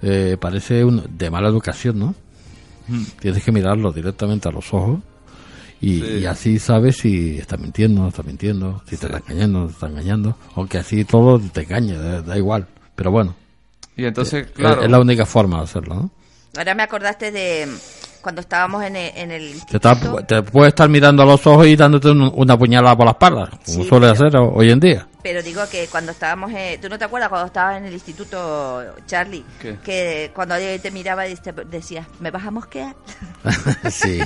eh, 0.04 0.38
parece 0.40 0.86
un, 0.86 1.04
de 1.10 1.30
mala 1.32 1.50
educación, 1.50 1.98
¿no? 1.98 2.16
Tienes 3.20 3.44
que 3.44 3.52
mirarlo 3.52 3.92
directamente 3.92 4.50
a 4.50 4.52
los 4.52 4.72
ojos 4.74 5.00
y, 5.82 6.00
Sí. 6.00 6.06
y 6.22 6.26
así 6.26 6.60
sabes 6.60 6.98
si 6.98 7.38
está 7.38 7.58
mintiendo, 7.58 8.02
no 8.04 8.08
está 8.10 8.24
mintiendo, 8.24 8.82
si 8.88 8.98
te 8.98 9.08
está 9.08 9.18
engañando, 9.18 9.60
no 9.62 9.66
te 9.68 9.74
está 9.74 9.88
engañando, 9.88 10.38
aunque 10.56 10.78
así 10.78 11.04
todo 11.06 11.40
te 11.40 11.62
engañe, 11.64 11.94
da, 11.98 12.22
da 12.22 12.38
igual. 12.38 12.68
Pero 12.96 13.12
bueno, 13.12 13.36
Y 13.98 14.06
entonces, 14.06 14.46
es- 14.46 14.52
claro. 14.52 14.84
es, 14.84 14.90
la 14.92 15.00
única 15.00 15.26
forma 15.26 15.58
de 15.58 15.64
hacerlo, 15.64 15.96
¿no? 15.96 16.12
Ahora 16.58 16.76
me 16.76 16.84
acordaste 16.84 17.32
de 17.32 17.68
cuando 18.22 18.42
estábamos 18.42 18.84
en 18.84 18.96
el, 18.96 19.12
en 19.18 19.32
el 19.32 19.54
Te, 19.66 19.78
está- 19.78 19.96
te 20.28 20.44
puede 20.44 20.70
estar 20.70 20.88
mirando 20.90 21.24
a 21.24 21.26
los 21.26 21.46
ojos 21.48 21.66
y 21.66 21.76
dándote 21.76 22.10
un- 22.12 22.32
una 22.36 22.58
puñalada 22.58 22.96
por 22.96 23.06
la 23.06 23.12
espalda, 23.14 23.50
como 23.66 23.84
Sí, 23.84 23.90
suele 23.90 24.08
pero- 24.08 24.28
hacer 24.28 24.38
ho- 24.38 24.54
hoy 24.54 24.70
en 24.72 24.80
día. 24.80 25.08
Pero 25.24 25.42
digo 25.44 25.62
que 25.70 25.88
cuando 25.88 26.12
estábamos, 26.12 26.52
eh, 26.54 26.80
¿tú 26.82 26.90
no 26.90 26.98
te 26.98 27.06
acuerdas 27.06 27.30
cuando 27.30 27.48
estabas 27.48 27.78
en 27.78 27.86
el 27.86 27.94
instituto, 27.94 28.84
Charlie? 29.06 29.46
¿Qué? 29.60 29.78
Que 29.84 30.32
cuando 30.34 30.56
alguien 30.56 30.82
te 30.82 30.92
miraba 30.92 31.28
y 31.28 31.36
te 31.36 31.52
decías, 31.52 32.08
¿me 32.20 32.32
vas 32.32 32.46
a 32.46 32.52
mosquear? 32.52 32.96
sí. 33.92 34.20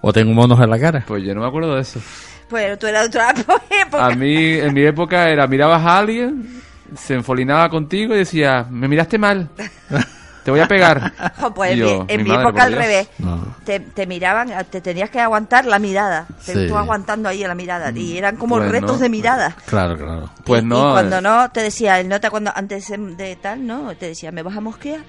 O 0.00 0.12
tengo 0.12 0.32
monos 0.32 0.60
en 0.60 0.70
la 0.70 0.78
cara. 0.78 1.04
Pues 1.06 1.22
yo 1.24 1.34
no 1.34 1.40
me 1.40 1.46
acuerdo 1.46 1.74
de 1.74 1.82
eso. 1.82 2.00
Pues 2.48 2.78
tú 2.78 2.86
eras 2.86 3.10
de 3.10 3.18
otra 3.18 3.34
época. 3.70 4.06
A 4.06 4.10
mí, 4.10 4.54
en 4.54 4.74
mi 4.74 4.82
época, 4.82 5.28
era 5.30 5.46
mirabas 5.46 5.82
a 5.84 5.98
alguien, 5.98 6.60
se 6.96 7.14
enfolinaba 7.14 7.68
contigo 7.70 8.14
y 8.14 8.18
decía, 8.18 8.66
me 8.68 8.88
miraste 8.88 9.18
mal, 9.18 9.48
te 10.44 10.50
voy 10.50 10.60
a 10.60 10.68
pegar. 10.68 11.12
Pues 11.54 11.72
en 11.72 11.78
yo, 11.78 11.86
mi, 11.86 12.14
en 12.14 12.18
mi 12.18 12.24
mi 12.24 12.28
madre, 12.30 12.42
época 12.42 12.62
al 12.64 12.72
revés. 12.72 13.08
No. 13.18 13.56
Te, 13.64 13.80
te 13.80 14.06
miraban, 14.06 14.50
te 14.70 14.80
tenías 14.80 15.10
que 15.10 15.20
aguantar 15.20 15.66
la 15.66 15.78
mirada. 15.78 16.26
Te 16.44 16.52
Sí. 16.52 16.58
estuvo 16.60 16.78
aguantando 16.78 17.28
ahí 17.28 17.42
la 17.42 17.54
mirada. 17.54 17.90
Y 17.94 18.16
eran 18.18 18.36
como 18.36 18.56
Pues 18.56 18.70
retos 18.70 18.92
no. 18.92 18.98
de 18.98 19.08
mirada. 19.08 19.56
Claro, 19.66 19.96
claro. 19.96 20.30
Pues 20.44 20.62
Y- 20.62 20.66
no. 20.66 20.88
Y 20.88 20.92
cuando 20.92 21.18
eh, 21.18 21.22
no, 21.22 21.50
te 21.50 21.60
decía, 21.62 22.00
el 22.00 22.08
nota 22.08 22.30
cuando 22.30 22.52
antes 22.54 22.86
de 22.88 23.36
tal, 23.36 23.66
¿no? 23.66 23.94
Te 23.96 24.06
decía, 24.08 24.30
¿me 24.32 24.42
vas 24.42 24.56
a 24.56 24.60
mosquear? 24.60 25.00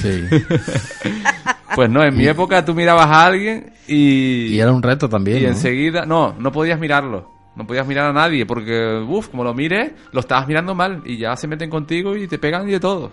Sí. 0.00 0.24
Pues 1.74 1.88
no, 1.88 2.02
en 2.04 2.14
mi 2.14 2.26
época 2.26 2.62
tú 2.64 2.74
mirabas 2.74 3.06
a 3.06 3.24
alguien 3.24 3.72
y... 3.88 4.48
Y 4.48 4.60
era 4.60 4.72
un 4.72 4.82
reto 4.82 5.08
también. 5.08 5.38
Y 5.38 5.42
¿no? 5.42 5.48
enseguida, 5.48 6.04
no, 6.04 6.34
no 6.38 6.52
podías 6.52 6.78
mirarlo. 6.78 7.30
No 7.56 7.66
podías 7.66 7.86
mirar 7.86 8.06
a 8.06 8.12
nadie 8.12 8.44
porque, 8.46 9.02
uff, 9.08 9.28
como 9.28 9.42
lo 9.44 9.54
mires, 9.54 9.92
lo 10.12 10.20
estabas 10.20 10.46
mirando 10.46 10.74
mal 10.74 11.02
y 11.06 11.16
ya 11.18 11.34
se 11.36 11.46
meten 11.48 11.70
contigo 11.70 12.14
y 12.16 12.28
te 12.28 12.38
pegan 12.38 12.68
y 12.68 12.72
de 12.72 12.80
todo. 12.80 13.10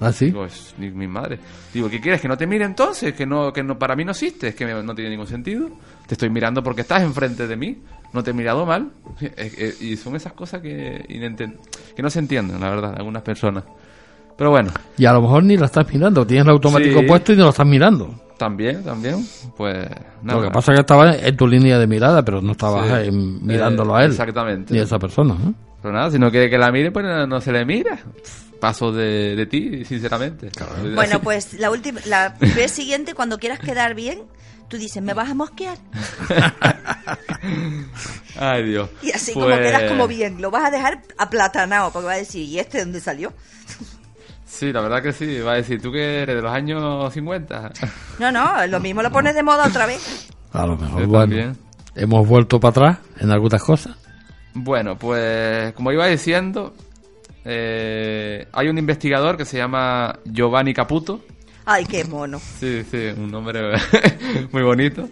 ¿Ah, 0.00 0.12
sí? 0.12 0.26
Digo, 0.26 0.44
es 0.44 0.74
mi, 0.78 1.06
madre. 1.08 1.38
Digo, 1.72 1.88
¿qué 1.88 2.00
quieres? 2.00 2.20
¿Que 2.20 2.28
no 2.28 2.36
te 2.36 2.46
mire 2.46 2.64
entonces? 2.66 3.14
¿Que 3.14 3.24
no, 3.24 3.50
que 3.52 3.62
no 3.62 3.78
para 3.78 3.96
mí 3.96 4.04
no 4.04 4.10
existe? 4.10 4.48
¿Es 4.48 4.54
que 4.54 4.66
me- 4.66 4.82
no 4.82 4.94
tiene 4.94 5.10
ningún 5.10 5.26
sentido? 5.26 5.70
Te 6.06 6.14
estoy 6.14 6.28
mirando 6.28 6.62
porque 6.62 6.82
estás 6.82 7.02
enfrente 7.02 7.46
de 7.46 7.56
mí. 7.56 7.78
No 8.12 8.22
te 8.22 8.30
he 8.30 8.34
mirado 8.34 8.66
mal. 8.66 8.90
Eh, 9.20 9.32
eh, 9.36 9.74
Y 9.80 9.96
son 9.96 10.14
esas 10.16 10.32
cosas 10.34 10.60
que, 10.60 11.02
que 11.96 12.02
no 12.02 12.10
se 12.10 12.18
entienden, 12.18 12.60
la 12.60 12.70
verdad, 12.70 12.94
algunas 12.96 13.22
personas. 13.22 13.64
Pero 14.36 14.50
bueno, 14.50 14.70
Y 14.98 15.06
a 15.06 15.12
lo 15.14 15.22
mejor 15.22 15.42
ni 15.44 15.56
la 15.56 15.64
estás 15.64 15.90
mirando. 15.90 16.26
Tienes 16.26 16.44
el 16.44 16.50
automático 16.52 17.00
Sí. 17.00 17.06
puesto 17.06 17.32
y 17.32 17.36
no 17.36 17.44
lo 17.44 17.50
estás 17.50 17.66
mirando. 17.66 18.20
también, 18.36 18.84
también, 18.84 19.26
pues 19.56 19.88
nada. 20.22 20.38
Lo 20.40 20.44
que 20.46 20.52
pasa 20.52 20.72
es 20.72 20.76
que 20.76 20.80
estabas 20.82 21.22
en 21.22 21.36
tu 21.38 21.46
línea 21.48 21.78
de 21.78 21.86
mirada, 21.86 22.22
pero 22.22 22.42
no 22.42 22.52
estabas 22.52 22.86
Sí. 22.86 23.08
eh, 23.08 23.10
mirándolo 23.10 23.96
a 23.96 24.02
Eh, 24.02 24.04
él. 24.04 24.10
exactamente. 24.10 24.74
Ni 24.74 24.80
a 24.80 24.82
esa 24.82 24.98
persona. 24.98 25.34
¿no? 25.42 25.54
Pero 25.80 25.94
nada, 25.94 26.10
si 26.10 26.18
no 26.18 26.30
quiere 26.30 26.50
que 26.50 26.58
la 26.58 26.70
mire, 26.70 26.90
pues 26.90 27.06
no, 27.06 27.26
no 27.26 27.40
se 27.40 27.50
le 27.50 27.64
mira. 27.64 27.98
Paso 28.60 28.90
de, 28.92 29.36
de 29.36 29.46
ti, 29.46 29.84
sinceramente. 29.84 30.50
Bueno, 30.94 31.20
pues 31.20 31.54
la 31.54 31.70
última, 31.70 32.00
la 32.06 32.34
vez 32.54 32.72
siguiente, 32.72 33.14
cuando 33.14 33.38
quieras 33.38 33.58
quedar 33.58 33.94
bien, 33.94 34.22
tú 34.68 34.78
dices, 34.78 35.02
¿me 35.02 35.12
vas 35.14 35.30
a 35.30 35.34
mosquear? 35.34 35.76
Ay, 38.38 38.64
Dios. 38.64 38.90
Y 39.02 39.12
así 39.12 39.32
como 39.32 39.46
Pues- 39.46 39.60
quedas 39.60 39.82
como 39.90 40.06
bien, 40.08 40.40
lo 40.40 40.50
vas 40.50 40.64
a 40.66 40.70
dejar 40.70 41.02
aplatanado, 41.18 41.90
porque 41.92 42.06
va 42.06 42.12
a 42.12 42.16
decir, 42.18 42.42
¿y 42.48 42.58
este 42.58 42.78
de 42.78 42.84
dónde 42.84 43.00
salió? 43.00 43.32
Sí, 44.46 44.72
la 44.72 44.80
verdad 44.80 45.02
que 45.02 45.12
sí. 45.12 45.40
Va 45.40 45.52
a 45.52 45.56
decir, 45.56 45.80
¿tú 45.82 45.92
que 45.92 46.22
eres 46.22 46.36
de 46.36 46.42
los 46.42 46.52
años 46.52 47.12
50? 47.12 47.72
No, 48.18 48.32
no, 48.32 48.66
lo 48.66 48.80
mismo 48.80 49.02
lo 49.02 49.10
pones 49.12 49.34
de 49.34 49.42
moda 49.42 49.66
otra 49.66 49.84
vez. 49.84 50.28
A 50.52 50.66
lo 50.66 50.76
mejor, 50.78 51.02
Yo 51.02 51.06
bueno. 51.08 51.22
también. 51.24 51.56
Hemos 51.94 52.26
vuelto 52.26 52.58
para 52.58 52.70
atrás 52.70 52.98
en 53.20 53.30
algunas 53.30 53.62
cosas. 53.62 53.94
Bueno, 54.54 54.96
pues 54.98 55.74
como 55.74 55.92
iba 55.92 56.06
diciendo, 56.06 56.74
eh, 57.48 58.48
hay 58.52 58.68
un 58.68 58.76
investigador 58.76 59.36
que 59.36 59.44
se 59.44 59.56
llama 59.56 60.18
Giovanni 60.24 60.74
Caputo. 60.74 61.20
Ay, 61.64 61.84
qué 61.84 62.04
mono. 62.04 62.38
Sí, 62.40 62.82
sí, 62.90 63.08
un 63.16 63.30
nombre 63.30 63.60
muy 64.52 64.62
bonito. 64.62 65.08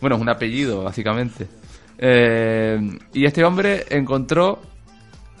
Bueno, 0.00 0.16
es 0.16 0.22
un 0.22 0.28
apellido, 0.28 0.84
básicamente. 0.84 1.46
Eh, 1.98 2.78
y 3.14 3.24
este 3.24 3.44
hombre 3.44 3.84
encontró, 3.90 4.60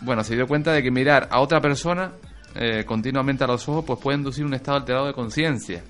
bueno, 0.02 0.24
se 0.24 0.34
dio 0.34 0.46
cuenta 0.46 0.72
de 0.72 0.82
que 0.82 0.90
mirar 0.90 1.28
a 1.30 1.40
otra 1.40 1.60
persona 1.60 2.12
eh, 2.54 2.84
continuamente 2.84 3.44
a 3.44 3.46
los 3.46 3.66
ojos 3.68 3.84
pues 3.86 3.98
puede 4.00 4.18
inducir 4.18 4.44
un 4.44 4.54
estado 4.54 4.78
alterado 4.78 5.06
de 5.06 5.12
conciencia. 5.14 5.82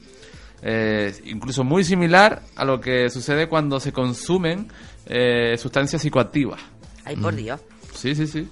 Eh, 0.62 1.12
incluso 1.24 1.64
muy 1.64 1.84
similar 1.84 2.42
a 2.54 2.64
lo 2.64 2.80
que 2.80 3.08
sucede 3.08 3.48
cuando 3.48 3.80
se 3.80 3.92
consumen 3.92 4.68
eh, 5.06 5.56
sustancias 5.58 6.02
psicoactivas. 6.02 6.60
Ay, 7.04 7.16
Mm. 7.16 7.22
por 7.22 7.34
Dios. 7.34 7.60
Sí, 7.94 8.14
sí, 8.14 8.26
sí. 8.26 8.48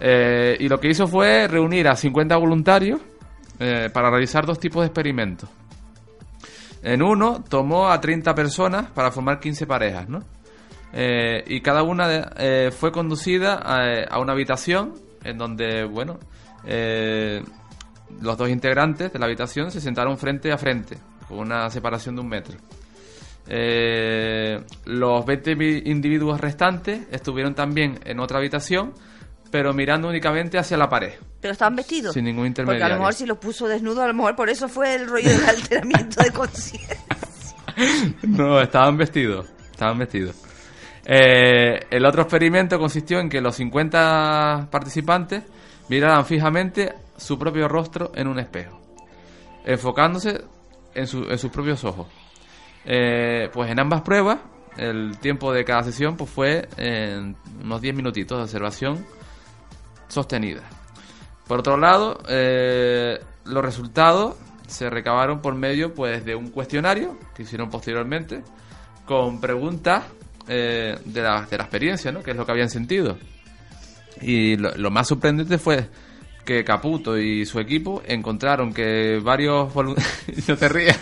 Eh, 0.00 0.56
y 0.60 0.68
lo 0.68 0.78
que 0.78 0.88
hizo 0.88 1.06
fue 1.06 1.48
reunir 1.48 1.88
a 1.88 1.96
50 1.96 2.36
voluntarios 2.36 3.00
eh, 3.58 3.90
para 3.92 4.10
realizar 4.10 4.46
dos 4.46 4.58
tipos 4.60 4.82
de 4.82 4.86
experimentos. 4.86 5.48
En 6.82 7.02
uno 7.02 7.42
tomó 7.48 7.90
a 7.90 8.00
30 8.00 8.34
personas 8.34 8.90
para 8.90 9.10
formar 9.10 9.40
15 9.40 9.66
parejas, 9.66 10.08
¿no? 10.08 10.22
Eh, 10.92 11.42
y 11.48 11.60
cada 11.60 11.82
una 11.82 12.08
de- 12.08 12.70
fue 12.70 12.92
conducida 12.92 13.54
a, 13.56 14.04
a 14.08 14.18
una 14.20 14.32
habitación 14.32 14.94
en 15.24 15.36
donde, 15.36 15.84
bueno, 15.84 16.18
los 18.22 18.38
dos 18.38 18.48
integrantes 18.48 19.12
de 19.12 19.18
la 19.18 19.26
habitación 19.26 19.70
se 19.70 19.80
sentaron 19.80 20.16
frente 20.18 20.50
a 20.52 20.56
frente, 20.56 20.96
con 21.28 21.38
una 21.40 21.68
separación 21.68 22.14
de 22.14 22.20
un 22.22 22.28
metro. 22.28 22.56
Los 24.86 25.26
20 25.26 25.54
vi- 25.56 25.82
individuos 25.86 26.40
restantes 26.40 27.00
estuvieron 27.10 27.54
también 27.54 27.98
en 28.04 28.20
otra 28.20 28.38
habitación, 28.38 28.92
pero 29.50 29.72
mirando 29.72 30.08
únicamente 30.08 30.58
hacia 30.58 30.76
la 30.76 30.88
pared. 30.88 31.14
¿Pero 31.40 31.52
estaban 31.52 31.76
vestidos? 31.76 32.14
Sin 32.14 32.24
ningún 32.24 32.42
Porque 32.44 32.60
a 32.60 32.62
intermediario. 32.64 32.94
lo 32.94 33.00
mejor 33.00 33.14
si 33.14 33.26
los 33.26 33.38
puso 33.38 33.66
desnudo, 33.68 34.02
a 34.02 34.06
lo 34.08 34.14
mejor 34.14 34.36
por 34.36 34.48
eso 34.50 34.68
fue 34.68 34.94
el 34.94 35.08
rollo 35.08 35.28
del 35.30 35.44
alteramiento 35.48 36.22
de 36.22 36.30
conciencia. 36.30 36.96
No, 38.22 38.60
estaban 38.60 38.96
vestidos. 38.96 39.46
Estaban 39.70 39.98
vestidos. 39.98 40.34
Eh, 41.04 41.78
el 41.90 42.04
otro 42.04 42.22
experimento 42.22 42.76
consistió 42.78 43.20
en 43.20 43.28
que 43.28 43.40
los 43.40 43.54
50 43.54 44.66
participantes 44.70 45.44
miraran 45.88 46.26
fijamente 46.26 46.92
su 47.16 47.38
propio 47.38 47.68
rostro 47.68 48.10
en 48.16 48.26
un 48.26 48.40
espejo, 48.40 48.80
enfocándose 49.64 50.42
en, 50.94 51.06
su- 51.06 51.22
en 51.30 51.38
sus 51.38 51.50
propios 51.52 51.84
ojos. 51.84 52.08
Eh, 52.84 53.48
pues 53.52 53.70
en 53.70 53.78
ambas 53.80 54.02
pruebas, 54.02 54.38
el 54.76 55.16
tiempo 55.18 55.52
de 55.52 55.64
cada 55.64 55.84
sesión 55.84 56.16
pues 56.16 56.30
fue 56.30 56.68
en 56.76 57.36
unos 57.62 57.80
10 57.80 57.94
minutitos 57.94 58.38
de 58.38 58.42
observación 58.44 59.06
sostenida. 60.08 60.62
Por 61.46 61.60
otro 61.60 61.76
lado, 61.76 62.20
eh, 62.28 63.18
los 63.44 63.64
resultados 63.64 64.36
se 64.66 64.90
recabaron 64.90 65.40
por 65.40 65.54
medio 65.54 65.94
pues 65.94 66.24
de 66.24 66.34
un 66.34 66.50
cuestionario 66.50 67.18
que 67.34 67.44
hicieron 67.44 67.70
posteriormente 67.70 68.42
con 69.06 69.40
preguntas 69.40 70.04
eh, 70.46 70.98
de, 71.04 71.22
la, 71.22 71.42
de 71.42 71.56
la 71.56 71.64
experiencia, 71.64 72.12
¿no? 72.12 72.22
Que 72.22 72.32
es 72.32 72.36
lo 72.36 72.44
que 72.44 72.52
habían 72.52 72.68
sentido. 72.68 73.16
Y 74.20 74.56
lo, 74.56 74.90
más 74.90 75.08
sorprendente 75.08 75.58
fue 75.58 75.88
que 76.44 76.64
Caputo 76.64 77.18
y 77.18 77.46
su 77.46 77.60
equipo 77.60 78.02
encontraron 78.06 78.72
que 78.72 79.20
varios 79.22 79.74
no 80.48 80.56
te 80.56 80.68
rías. 80.68 80.98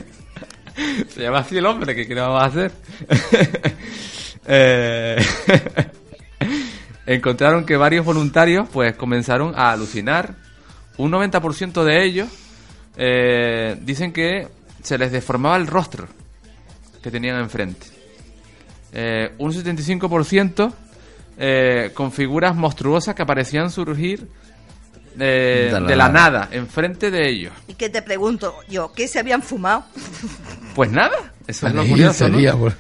Se 1.09 1.23
llama 1.23 1.39
así 1.39 1.57
el 1.57 1.67
hombre, 1.67 1.95
que 1.95 2.07
qué 2.07 2.15
vamos 2.15 2.43
a 2.43 2.47
hacer? 2.47 2.73
Eh, 4.49 5.17
encontraron 7.07 7.65
que 7.65 7.77
varios 7.77 8.05
voluntarios 8.05 8.69
pues 8.73 8.95
comenzaron 8.97 9.55
a 9.57 9.71
alucinar. 9.73 10.35
Un 10.99 11.13
90% 11.13 11.85
de 11.85 12.05
ellos 12.05 12.29
eh, 12.97 13.77
dicen 13.83 14.13
que 14.13 14.49
se 14.83 14.99
les 14.99 15.13
deformaba 15.13 15.57
el 15.57 15.67
rostro 15.67 16.09
que 17.03 17.11
tenían 17.11 17.39
enfrente. 17.41 17.87
Eh, 18.93 19.33
un 19.39 19.53
75% 19.53 20.73
eh, 21.39 21.91
con 21.93 22.13
figuras 22.13 22.57
monstruosas 22.57 23.15
que 23.15 23.23
aparecían 23.23 23.71
surgir 23.71 24.27
eh, 25.19 25.71
De 25.73 25.81
la 25.81 25.87
de 25.87 25.97
la 25.97 26.09
nada. 26.09 26.31
nada, 26.31 26.49
enfrente 26.53 27.11
de 27.11 27.29
ellos. 27.29 27.53
¿Y 27.69 27.75
qué 27.75 27.89
te 27.89 28.03
pregunto 28.03 28.55
yo? 28.69 28.93
¿Qué 28.93 29.09
se 29.09 29.19
habían 29.19 29.43
fumado? 29.43 29.85
Pues 30.75 30.91
nada, 30.91 31.33
eso 31.47 31.67
es 31.67 31.75
lo 31.75 31.87
curioso. 31.87 32.29
¿no? 32.29 32.35
sería, 32.35 32.55
pues. 32.55 32.75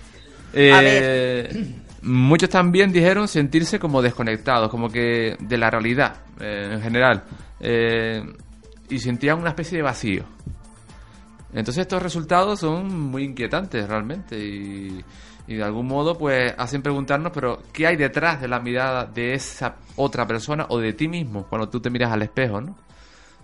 Eh, 0.53 0.73
A 0.73 0.81
ver. 0.81 1.57
Muchos 2.07 2.49
también 2.49 2.93
dijeron 2.93 3.27
sentirse 3.27 3.81
como 3.81 4.01
desconectados, 4.01 4.71
como 4.71 4.89
que 4.89 5.37
de 5.41 5.59
la 5.59 5.71
realidad 5.71 6.19
eh, 6.41 6.71
en 6.75 6.81
general. 6.81 7.25
Eh, 7.59 8.23
y 8.89 8.99
sentían 9.01 9.41
una 9.41 9.49
especie 9.49 9.79
de 9.79 9.83
vacío. 9.83 10.25
Entonces 11.53 11.83
estos 11.83 12.01
resultados 12.01 12.61
son 12.61 13.11
muy 13.11 13.25
inquietantes 13.25 13.89
realmente 13.89 14.39
y, 14.39 15.05
y 15.49 15.55
de 15.57 15.63
algún 15.65 15.89
modo 15.89 16.17
pues 16.17 16.55
hacen 16.57 16.81
preguntarnos, 16.81 17.33
pero 17.33 17.61
¿qué 17.73 17.89
hay 17.89 17.97
detrás 17.97 18.41
de 18.41 18.47
la 18.47 18.61
mirada 18.61 19.07
de 19.07 19.35
esa 19.35 19.75
otra 19.97 20.29
persona 20.29 20.67
o 20.69 20.79
de 20.79 20.93
ti 20.93 21.09
mismo 21.09 21.47
cuando 21.49 21.69
tú 21.69 21.81
te 21.81 21.91
miras 21.91 22.13
al 22.13 22.23
espejo, 22.23 22.61
¿no? 22.61 22.77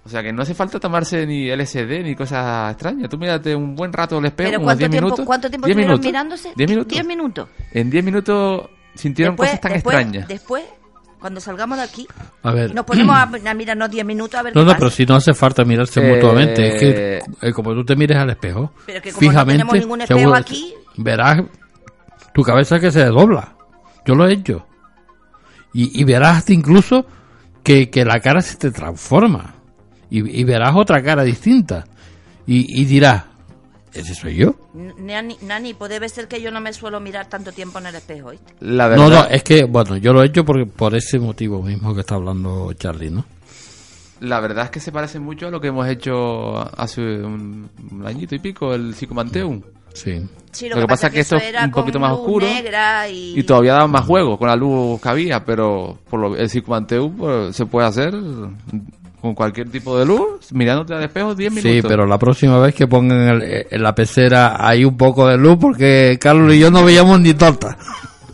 O 0.04 0.08
sea 0.08 0.20
que 0.22 0.32
no 0.32 0.42
hace 0.42 0.54
falta 0.54 0.80
tomarse 0.80 1.24
ni 1.26 1.48
LSD 1.48 2.02
ni 2.02 2.16
cosas 2.16 2.72
extrañas. 2.72 3.08
Tú 3.08 3.16
mírate 3.18 3.54
un 3.54 3.74
buen 3.76 3.92
rato 3.92 4.18
al 4.18 4.24
espejo, 4.24 4.48
Pero 4.50 4.58
unos 4.58 4.66
¿cuánto 4.66 4.78
10 4.80 4.90
tiempo, 4.90 5.06
minutos. 5.06 5.26
¿cuánto 5.26 5.48
tiempo 5.50 5.66
10 5.66 5.76
estuvieron 5.76 5.90
minutos. 6.00 6.06
mirándose? 6.06 6.52
10 6.56 6.70
minutos. 6.70 6.92
10 6.92 7.06
minutos. 7.06 7.48
En 7.72 7.90
10 7.90 8.04
minutos 8.04 8.62
sintieron 8.94 9.34
Después, 9.34 9.50
cosas 9.50 9.60
tan 9.60 9.72
después, 9.74 9.96
extrañas. 9.96 10.28
después, 10.28 10.64
cuando 11.20 11.40
salgamos 11.40 11.78
de 11.78 11.84
aquí, 11.84 12.08
A 12.42 12.50
ver. 12.50 12.74
nos 12.74 12.84
ponemos 12.84 13.14
a, 13.16 13.22
a 13.22 13.54
mirarnos 13.54 13.90
10 13.90 14.04
minutos 14.04 14.34
a 14.34 14.42
ver 14.42 14.56
No, 14.56 14.62
qué 14.62 14.64
no, 14.64 14.70
pasa. 14.72 14.78
pero 14.80 14.90
si 14.90 15.06
no 15.06 15.14
hace 15.14 15.34
falta 15.34 15.64
mirarse 15.64 16.00
Eh, 16.04 16.14
mutuamente. 16.16 16.66
Es 16.74 16.80
que 16.80 17.22
eh, 17.48 17.52
como 17.52 17.72
tú 17.72 17.84
te 17.84 17.94
mires 17.94 18.18
al 18.18 18.30
espejo, 18.30 18.72
Pero 18.84 19.00
que 19.00 19.12
como 19.12 19.22
no 19.24 19.30
fijamente, 19.30 19.52
tenemos 19.62 19.74
ningún 19.78 20.00
espejo 20.00 20.18
seguro- 20.18 20.36
aquí- 20.38 20.74
verás 20.96 21.42
tu 22.34 22.42
cabeza 22.42 22.80
que 22.80 22.90
se 22.90 23.04
dobla. 23.04 23.54
Yo 24.04 24.16
lo 24.16 24.26
he 24.26 24.32
hecho. 24.32 24.66
Y, 25.72 26.00
y 26.00 26.02
verás 26.02 26.38
hasta 26.38 26.52
incluso 26.52 27.06
que, 27.62 27.88
que 27.88 28.04
la 28.04 28.18
cara 28.18 28.40
se 28.42 28.56
te 28.56 28.72
transforma. 28.72 29.51
Y, 30.12 30.40
y 30.40 30.44
verás 30.44 30.74
otra 30.76 31.02
cara 31.02 31.22
distinta. 31.24 31.86
Y, 32.46 32.82
y 32.82 32.84
dirás, 32.84 33.24
¿ese 33.94 34.14
soy 34.14 34.36
yo? 34.36 34.56
Nani, 34.74 35.38
Nani, 35.40 35.74
debe 35.88 36.06
ser 36.10 36.28
que 36.28 36.42
yo 36.42 36.50
no 36.50 36.60
me 36.60 36.74
suelo 36.74 37.00
mirar 37.00 37.30
tanto 37.30 37.50
tiempo 37.50 37.78
en 37.78 37.86
el 37.86 37.94
espejo, 37.94 38.28
¿oíste? 38.28 38.52
La 38.60 38.88
verdad, 38.88 39.08
No, 39.08 39.10
no, 39.10 39.24
es 39.24 39.42
que, 39.42 39.64
bueno, 39.64 39.96
yo 39.96 40.12
lo 40.12 40.22
he 40.22 40.26
hecho 40.26 40.44
por, 40.44 40.68
por 40.68 40.94
ese 40.94 41.18
motivo 41.18 41.62
mismo 41.62 41.94
que 41.94 42.00
está 42.00 42.16
hablando 42.16 42.70
Charlie, 42.74 43.10
¿no? 43.10 43.24
la 44.20 44.38
verdad 44.38 44.66
es 44.66 44.70
que 44.70 44.78
se 44.78 44.92
parece 44.92 45.18
mucho 45.18 45.48
a 45.48 45.50
lo 45.50 45.60
que 45.60 45.66
hemos 45.66 45.88
hecho 45.88 46.56
hace 46.78 47.00
un, 47.00 47.68
un 47.90 48.06
añito 48.06 48.36
y 48.36 48.38
pico, 48.38 48.72
el 48.72 48.94
Psicomanteum. 48.94 49.60
Sí. 49.94 50.22
Sí, 50.52 50.68
Lo 50.68 50.76
que 50.76 50.86
pasa 50.86 51.08
es 51.08 51.12
que 51.12 51.20
esto 51.20 51.36
es 51.36 51.54
un 51.60 51.70
poquito 51.72 51.98
más 51.98 52.12
oscuro 52.12 52.46
y... 53.10 53.40
Y 53.40 53.42
todavía 53.42 53.72
daba 53.72 53.88
más 53.88 54.06
juego 54.06 54.38
con 54.38 54.46
la 54.48 54.54
luz 54.54 55.00
que 55.00 55.08
había, 55.08 55.44
pero 55.44 55.98
por 56.08 56.20
lo, 56.20 56.36
el 56.36 56.48
Psicomanteum 56.48 57.16
pues, 57.16 57.56
se 57.56 57.66
puede 57.66 57.88
hacer 57.88 58.14
con 59.22 59.34
cualquier 59.34 59.70
tipo 59.70 59.96
de 59.98 60.04
luz, 60.04 60.52
mirándote 60.52 60.92
al 60.94 61.04
espejo 61.04 61.34
10 61.34 61.52
minutos. 61.52 61.72
Sí, 61.72 61.80
pero 61.80 62.04
la 62.06 62.18
próxima 62.18 62.58
vez 62.58 62.74
que 62.74 62.86
pongan 62.88 63.18
el- 63.40 63.66
en 63.70 63.82
la 63.82 63.94
pecera 63.94 64.56
ahí 64.58 64.84
un 64.84 64.96
poco 64.96 65.28
de 65.28 65.38
luz, 65.38 65.56
porque 65.60 66.18
Carlos 66.20 66.52
y 66.54 66.58
yo 66.58 66.70
no 66.70 66.84
veíamos 66.84 67.20
ni 67.20 67.32
torta. 67.32 67.78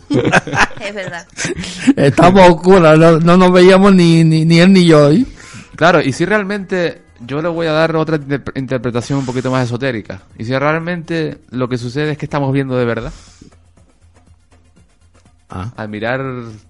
Es 0.81 0.95
verdad. 0.95 1.27
Estamos 1.95 2.49
oscuras, 2.49 2.97
no, 2.97 3.19
no 3.19 3.37
nos 3.37 3.51
veíamos 3.51 3.93
ni, 3.93 4.23
ni, 4.23 4.43
ni 4.45 4.59
él 4.59 4.73
ni 4.73 4.85
yo. 4.85 5.11
¿eh? 5.11 5.23
Claro, 5.75 6.01
y 6.01 6.11
si 6.11 6.25
realmente 6.25 7.03
yo 7.19 7.41
le 7.41 7.49
voy 7.49 7.67
a 7.67 7.73
dar 7.73 7.95
otra 7.95 8.15
inter- 8.15 8.41
interpretación 8.55 9.19
un 9.19 9.25
poquito 9.27 9.51
más 9.51 9.65
esotérica, 9.65 10.21
y 10.39 10.45
si 10.45 10.57
realmente 10.57 11.37
lo 11.51 11.69
que 11.69 11.77
sucede 11.77 12.13
es 12.13 12.17
que 12.17 12.25
estamos 12.25 12.51
viendo 12.51 12.75
de 12.75 12.85
verdad, 12.85 13.13
Ah, 15.51 15.71
al 15.77 15.89
mirar 15.89 16.21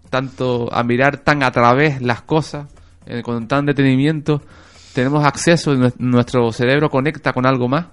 tanto, 0.10 0.70
a 0.74 0.84
mirar 0.84 1.18
tan 1.18 1.44
a 1.44 1.52
través 1.52 2.02
las 2.02 2.22
cosas, 2.22 2.66
eh, 3.10 3.22
con 3.24 3.48
tan 3.48 3.66
detenimiento, 3.66 4.42
tenemos 4.94 5.26
acceso, 5.26 5.74
nue- 5.76 5.94
nuestro 5.98 6.52
cerebro 6.54 6.90
conecta 6.90 7.34
con 7.34 7.46
algo 7.46 7.68
más, 7.68 7.88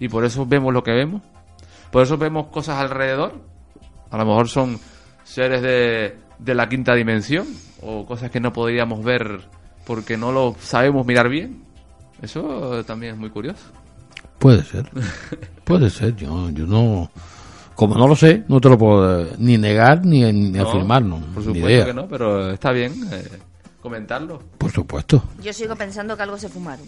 y 0.00 0.08
por 0.08 0.24
eso 0.24 0.46
vemos 0.46 0.72
lo 0.72 0.82
que 0.82 0.92
vemos, 0.92 1.22
por 1.90 2.02
eso 2.02 2.16
vemos 2.16 2.46
cosas 2.48 2.78
alrededor, 2.80 3.34
a 4.10 4.16
lo 4.18 4.24
mejor 4.24 4.48
son 4.48 4.78
seres 5.24 5.60
de, 5.62 6.16
de 6.38 6.54
la 6.54 6.68
quinta 6.68 6.94
dimensión, 6.94 7.46
o 7.82 8.06
cosas 8.06 8.30
que 8.30 8.40
no 8.40 8.52
podríamos 8.52 9.04
ver 9.04 9.40
porque 9.86 10.16
no 10.16 10.30
lo 10.32 10.54
sabemos 10.60 11.04
mirar 11.06 11.28
bien. 11.28 11.62
Eso 12.22 12.84
también 12.84 13.14
es 13.14 13.18
muy 13.18 13.30
curioso. 13.30 13.64
puede 14.38 14.62
ser. 14.62 14.88
Puede 15.64 15.90
ser. 15.90 16.14
Yo, 16.16 16.50
yo 16.50 16.66
no. 16.66 17.10
Como 17.74 17.96
no 17.96 18.06
lo 18.06 18.14
sé, 18.14 18.44
no 18.48 18.60
te 18.60 18.68
lo 18.68 18.78
puedo 18.78 19.22
eh, 19.22 19.32
ni 19.38 19.58
negar 19.58 20.04
ni, 20.04 20.22
ni 20.32 20.50
No, 20.50 20.68
afirmar. 20.68 21.02
No, 21.02 21.18
Por 21.34 21.42
supuesto 21.42 21.86
que 21.86 21.94
no, 21.94 22.06
pero 22.06 22.50
está 22.52 22.70
bien 22.70 22.92
eh, 23.10 23.28
comentarlo. 23.82 24.42
Por 24.56 24.70
supuesto. 24.72 25.22
Yo 25.42 25.52
sigo 25.52 25.76
pensando 25.76 26.16
que 26.16 26.22
algo 26.22 26.38
se 26.38 26.48
fumaron. 26.48 26.86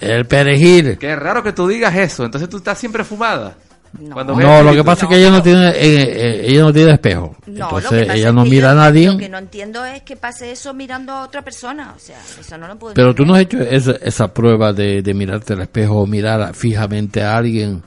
El 0.00 0.26
perejil. 0.26 0.98
Qué 0.98 1.14
raro 1.16 1.42
que 1.42 1.52
tú 1.52 1.66
digas 1.68 1.94
eso. 1.96 2.24
Entonces 2.24 2.48
tú 2.50 2.58
estás 2.58 2.76
siempre 2.78 3.04
fumada. 3.04 3.54
No. 3.98 4.12
Cuando 4.12 4.34
No, 4.34 4.60
lo 4.64 4.72
que 4.72 4.82
pasa 4.82 5.04
es 5.06 5.08
que 5.10 5.18
ella 5.18 5.30
no 5.30 5.40
tiene, 5.40 5.68
eh, 5.68 5.74
eh, 5.78 6.40
ella 6.48 6.62
no 6.62 6.72
tiene 6.72 6.92
espejo. 6.94 7.36
Entonces 7.46 8.08
ella 8.10 8.32
no 8.32 8.44
mira 8.44 8.66
yo 8.66 8.72
a 8.72 8.74
nadie. 8.74 9.06
Lo 9.12 9.18
que 9.18 9.28
no 9.28 9.38
entiendo 9.38 9.84
es 9.84 10.02
que 10.02 10.16
pase 10.16 10.50
eso 10.50 10.74
mirando 10.74 11.12
a 11.12 11.22
otra 11.22 11.42
persona. 11.42 11.94
O 11.96 12.00
sea, 12.00 12.18
eso 12.40 12.58
no 12.58 12.66
lo 12.66 12.76
puedo 12.76 12.94
Pero 12.94 13.14
tú 13.14 13.24
no 13.24 13.34
has 13.34 13.42
hecho 13.42 13.60
esa, 13.60 13.92
esa 14.02 14.34
prueba 14.34 14.72
de, 14.72 15.00
de 15.00 15.14
mirarte 15.14 15.52
al 15.52 15.60
espejo 15.62 16.00
o 16.00 16.06
mirar 16.08 16.52
fijamente 16.56 17.22
a 17.22 17.36
alguien, 17.36 17.84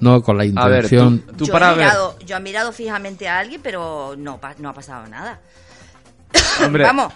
no 0.00 0.20
con 0.20 0.36
la 0.36 0.42
ver, 0.42 0.50
intención. 0.50 1.20
tú, 1.20 1.32
tú 1.34 1.44
yo, 1.46 1.52
para 1.52 1.66
he 1.72 1.76
ver. 1.76 1.84
mirado, 1.86 2.16
yo 2.26 2.36
he 2.36 2.40
mirado 2.40 2.72
fijamente 2.72 3.28
a 3.28 3.38
alguien, 3.38 3.60
pero 3.62 4.16
no, 4.18 4.38
pa- 4.40 4.56
no 4.58 4.70
ha 4.70 4.74
pasado 4.74 5.06
nada. 5.06 5.38
Hombre, 6.64 6.82
Vamos, 6.82 7.12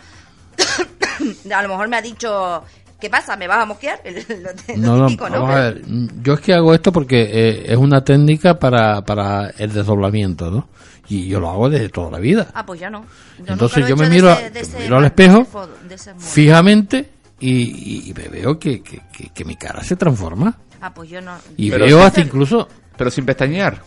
a 1.54 1.62
lo 1.62 1.68
mejor 1.68 1.88
me 1.88 1.96
ha 1.96 2.02
dicho, 2.02 2.62
¿qué 3.00 3.10
pasa? 3.10 3.36
¿Me 3.36 3.46
vas 3.46 3.58
a 3.58 3.66
mosquear? 3.66 4.00
Lo, 4.04 4.50
lo 4.50 4.76
No, 4.76 4.96
no, 4.96 5.06
típico, 5.06 5.28
¿no? 5.28 5.40
vamos 5.42 5.50
a 5.56 5.60
ver. 5.60 5.82
Yo 6.22 6.34
es 6.34 6.40
que 6.40 6.54
hago 6.54 6.74
esto 6.74 6.92
porque 6.92 7.22
eh, 7.22 7.64
es 7.72 7.76
una 7.76 8.02
técnica 8.02 8.58
para, 8.58 9.02
para 9.02 9.50
el 9.50 9.72
desdoblamiento, 9.72 10.50
¿no? 10.50 10.68
Y 11.08 11.26
yo 11.26 11.40
lo 11.40 11.50
hago 11.50 11.68
desde 11.68 11.88
toda 11.88 12.10
la 12.12 12.18
vida. 12.20 12.48
Ah, 12.54 12.64
pues 12.64 12.78
ya 12.80 12.88
no. 12.88 13.04
Yo 13.44 13.52
Entonces 13.54 13.86
yo 13.88 13.96
me 13.96 14.04
de 14.08 14.10
miro, 14.14 14.30
ese- 14.30 14.50
de 14.50 14.60
yo 14.60 14.66
ese 14.66 14.76
me 14.76 14.82
miro 14.84 14.96
al 14.98 15.04
espejo, 15.06 15.38
de 15.38 15.42
ese 15.42 15.52
modo, 15.52 15.68
de 15.88 15.94
ese 15.96 16.14
modo. 16.14 16.22
fijamente, 16.24 17.10
y, 17.40 17.50
y- 17.50 18.10
y 18.10 18.14
me 18.14 18.28
veo 18.28 18.58
que, 18.58 18.80
que, 18.82 19.00
que- 19.12 19.30
que 19.30 19.44
mi 19.44 19.56
cara 19.56 19.82
se 19.82 19.96
transforma. 19.96 20.56
Ah, 20.80 20.94
pues 20.94 21.10
yo 21.10 21.20
no. 21.20 21.32
Y 21.56 21.68
Pero 21.70 21.84
veo 21.86 22.02
hasta 22.02 22.20
incluso, 22.20 22.68
pero 22.96 23.10
sin 23.10 23.26
pestañear. 23.26 23.82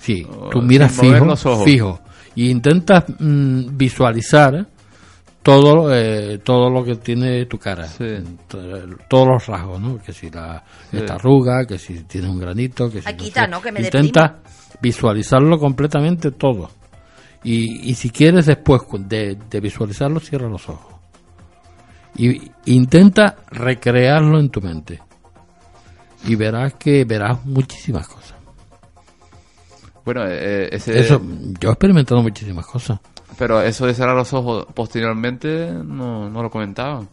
sí, 0.00 0.26
Oh, 0.28 0.48
tú 0.50 0.60
miras 0.62 0.92
fijo, 0.92 1.36
fijo, 1.64 2.00
y 2.34 2.50
intentas 2.50 3.04
mm, 3.20 3.76
visualizar 3.76 4.66
todo, 5.44 5.94
eh, 5.94 6.38
todo 6.38 6.70
lo 6.70 6.82
que 6.82 6.96
tiene 6.96 7.44
tu 7.46 7.58
cara, 7.58 7.86
Sí. 7.86 8.04
Todos 8.48 9.28
los 9.28 9.46
rasgos, 9.46 9.80
¿no? 9.80 9.98
Que 10.02 10.12
si 10.12 10.30
la, 10.30 10.64
Sí. 10.90 10.96
esta 10.96 11.14
arruga, 11.14 11.66
que 11.66 11.78
si 11.78 12.02
tienes 12.04 12.30
un 12.30 12.40
granito, 12.40 12.90
que 12.90 13.02
si 13.02 13.08
Aquí 13.08 13.24
no 13.24 13.28
está, 13.28 13.44
sé. 13.44 13.50
¿no? 13.50 13.60
Que 13.62 13.70
me 13.70 13.80
Intenta 13.82 14.40
visualizarlo 14.80 15.58
completamente 15.58 16.30
todo. 16.32 16.70
Y, 17.44 17.90
y 17.90 17.94
si 17.94 18.08
quieres 18.10 18.46
después 18.46 18.82
de, 19.06 19.36
de 19.50 19.60
visualizarlo, 19.60 20.18
cierra 20.18 20.48
los 20.48 20.66
ojos. 20.68 20.94
Y 22.16 22.50
intenta 22.66 23.36
recrearlo 23.50 24.40
en 24.40 24.48
tu 24.48 24.60
mente. 24.62 25.00
Y 26.26 26.36
verás 26.36 26.74
que 26.74 27.04
verás 27.04 27.44
muchísimas 27.44 28.08
cosas. 28.08 28.34
Bueno, 30.06 30.22
eh, 30.26 30.68
ese, 30.72 30.98
Eso, 30.98 31.20
yo 31.60 31.68
he 31.68 31.72
experimentado 31.72 32.22
muchísimas 32.22 32.66
cosas. 32.66 32.98
Pero 33.38 33.60
eso 33.62 33.86
de 33.86 33.94
cerrar 33.94 34.16
los 34.16 34.32
ojos 34.32 34.66
posteriormente 34.74 35.70
no, 35.72 36.28
no 36.30 36.42
lo 36.42 36.50
comentaban. 36.50 37.08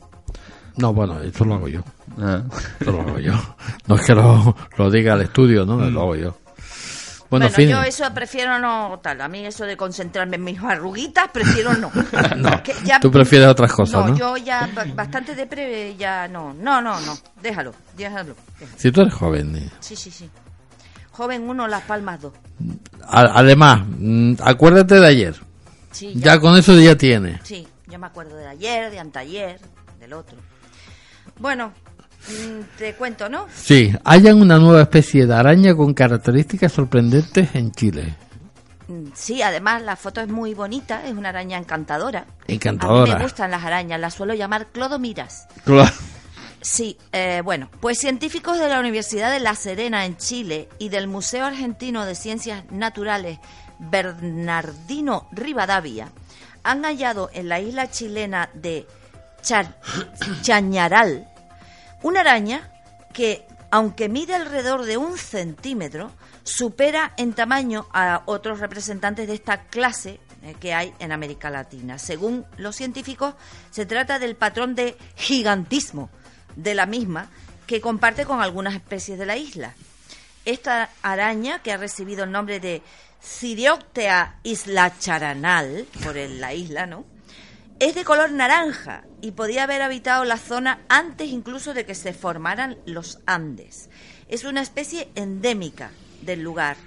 No, 0.78 0.94
bueno, 0.94 1.20
eso 1.22 1.44
lo 1.46 1.56
hago 1.56 1.68
yo. 1.68 1.82
Ah. 2.20 2.42
Eso 2.80 2.92
lo 2.92 3.02
hago 3.02 3.20
yo. 3.20 3.34
No 3.88 3.96
es 3.96 4.02
que 4.06 4.16
lo, 4.16 4.56
lo 4.78 4.90
diga 4.90 5.14
al 5.14 5.22
estudio, 5.22 5.66
¿no? 5.66 5.78
Lo 5.90 6.02
hago 6.02 6.16
yo. 6.16 6.38
Bueno, 7.30 7.46
Bueno, 7.46 7.46
en 7.48 7.54
fin. 7.54 7.70
yo 7.70 7.82
eso 7.84 8.14
prefiero 8.14 8.60
no 8.60 9.00
tal. 9.02 9.22
A 9.22 9.28
mí 9.30 9.46
eso 9.46 9.64
de 9.66 9.78
concentrarme 9.78 10.36
en 10.36 10.44
mis 10.44 10.60
arruguitas, 10.62 11.30
prefiero 11.32 11.74
no. 11.76 11.90
No, 12.38 12.50
ya- 12.84 13.00
tú 13.00 13.10
prefieres 13.12 13.48
otras 13.48 13.72
cosas, 13.72 14.10
¿no? 14.10 14.16
yo 14.18 14.36
ya 14.38 14.70
ba- 14.76 14.86
bastante 14.96 15.34
depre 15.36 15.96
ya 15.98 16.28
no. 16.28 16.54
No, 16.54 16.82
no, 16.82 17.00
no. 17.02 17.18
Déjalo, 17.42 17.74
déjalo. 17.98 18.36
déjalo. 18.60 18.78
Si 18.78 18.92
tú 18.92 19.02
eres 19.02 19.14
joven. 19.14 19.56
eh. 19.56 19.70
Sí, 19.80 19.96
sí, 19.96 20.12
sí. 20.12 20.30
Joven 21.12 21.48
uno, 21.50 21.68
Las 21.68 21.84
Palmas 21.84 22.22
dos. 22.22 22.34
Además, 23.08 23.82
mm, 23.98 24.34
acuérdate 24.44 24.96
de 25.00 25.08
ayer. 25.08 25.36
Sí, 25.92 26.14
Ya 26.16 26.40
con 26.40 26.58
eso 26.58 26.80
ya 26.80 26.96
tienes. 26.98 27.40
Sí, 27.44 27.68
yo 27.88 28.00
me 28.00 28.08
acuerdo 28.08 28.36
de 28.36 28.48
ayer, 28.48 28.90
de 28.92 29.00
anteayer, 29.00 29.60
del 30.00 30.14
otro. 30.14 30.38
Bueno, 31.40 31.74
mm, 32.28 32.78
te 32.78 32.94
cuento, 32.96 33.30
¿no? 33.30 33.48
Sí, 33.54 33.94
hayan 34.04 34.42
una 34.42 34.58
nueva 34.58 34.82
especie 34.84 35.26
de 35.28 35.34
araña 35.36 35.76
con 35.76 35.94
características 35.94 36.72
sorprendentes 36.72 37.54
en 37.56 37.72
Chile. 37.72 38.16
Mm, 38.88 39.08
Sí, 39.14 39.42
además 39.42 39.82
la 39.82 39.96
foto 39.96 40.22
es 40.22 40.28
muy 40.30 40.54
bonita, 40.54 41.06
es 41.06 41.14
una 41.14 41.30
araña 41.30 41.58
encantadora. 41.58 42.20
A 42.22 42.26
mí 42.48 42.56
Encantadora. 42.56 43.16
me 43.18 43.24
gustan 43.24 43.52
las 43.52 43.64
arañas, 43.64 44.00
las 44.00 44.14
suelo 44.14 44.34
llamar 44.34 44.68
clodomiras. 44.68 45.48
Claro. 45.66 45.92
Sí, 46.64 46.96
eh, 47.12 47.42
bueno, 47.44 47.70
pues 47.80 47.98
científicos 47.98 48.60
de 48.60 48.70
la 48.70 48.80
Universidad 48.80 49.32
de 49.32 49.40
La 49.40 49.56
Serena 49.56 50.06
en 50.06 50.16
Chile 50.18 50.70
y 50.78 50.90
del 50.90 51.08
Museo 51.08 51.46
Argentino 51.46 52.06
de 52.06 52.14
Ciencias 52.14 52.66
Naturales 52.70 53.40
Bernardino 53.82 55.28
Rivadavia 55.32 56.10
han 56.64 56.84
hallado 56.84 57.30
en 57.34 57.50
la 57.50 57.60
isla 57.60 57.90
chilena 57.90 58.50
de 58.54 58.88
Cha- 59.42 59.76
Chañaral 60.42 61.28
una 62.04 62.22
araña 62.22 62.72
que, 63.14 63.46
aunque 63.72 64.08
mide 64.10 64.36
alrededor 64.36 64.86
de 64.86 64.98
un 64.98 65.18
centímetro, 65.18 66.12
supera 66.44 67.14
en 67.18 67.34
tamaño 67.34 67.88
a 67.92 68.24
otros 68.26 68.60
representantes 68.60 69.28
de 69.28 69.34
esta 69.34 69.64
clase 69.64 70.20
eh, 70.44 70.56
que 70.60 70.74
hay 70.74 70.94
en 71.00 71.12
América 71.12 71.50
Latina. 71.50 72.00
Según 72.00 72.46
los 72.58 72.76
científicos, 72.76 73.36
se 73.70 73.86
trata 73.86 74.18
del 74.18 74.36
patrón 74.36 74.74
de 74.76 74.98
gigantismo 75.16 76.10
de 76.56 76.74
la 76.74 76.86
misma 76.86 77.30
que 77.68 77.82
comparte 77.82 78.26
con 78.26 78.42
algunas 78.42 78.74
especies 78.76 79.18
de 79.20 79.26
la 79.26 79.38
isla. 79.38 79.74
Esta 80.46 80.90
araña, 81.04 81.62
que 81.62 81.72
ha 81.72 81.78
recibido 81.78 82.24
el 82.24 82.32
nombre 82.32 82.60
de 82.60 82.82
Cirioctea 83.24 84.40
islacharanal, 84.44 85.86
por 86.04 86.18
el- 86.18 86.42
la 86.42 86.54
isla, 86.54 86.86
¿no? 86.86 87.06
Es 87.80 87.96
de 87.96 88.04
color 88.04 88.32
naranja 88.32 89.04
y 89.22 89.32
podía 89.32 89.64
haber 89.64 89.82
habitado 89.82 90.24
la 90.24 90.38
zona 90.38 90.82
antes 90.90 91.30
incluso 91.30 91.74
de 91.74 91.86
que 91.86 91.96
se 91.96 92.14
formaran 92.14 92.78
los 92.86 93.20
Andes. 93.26 93.90
Es 94.28 94.44
una 94.44 94.62
especie 94.62 95.10
endémica 95.16 95.92
del 96.22 96.42
lugar, 96.42 96.78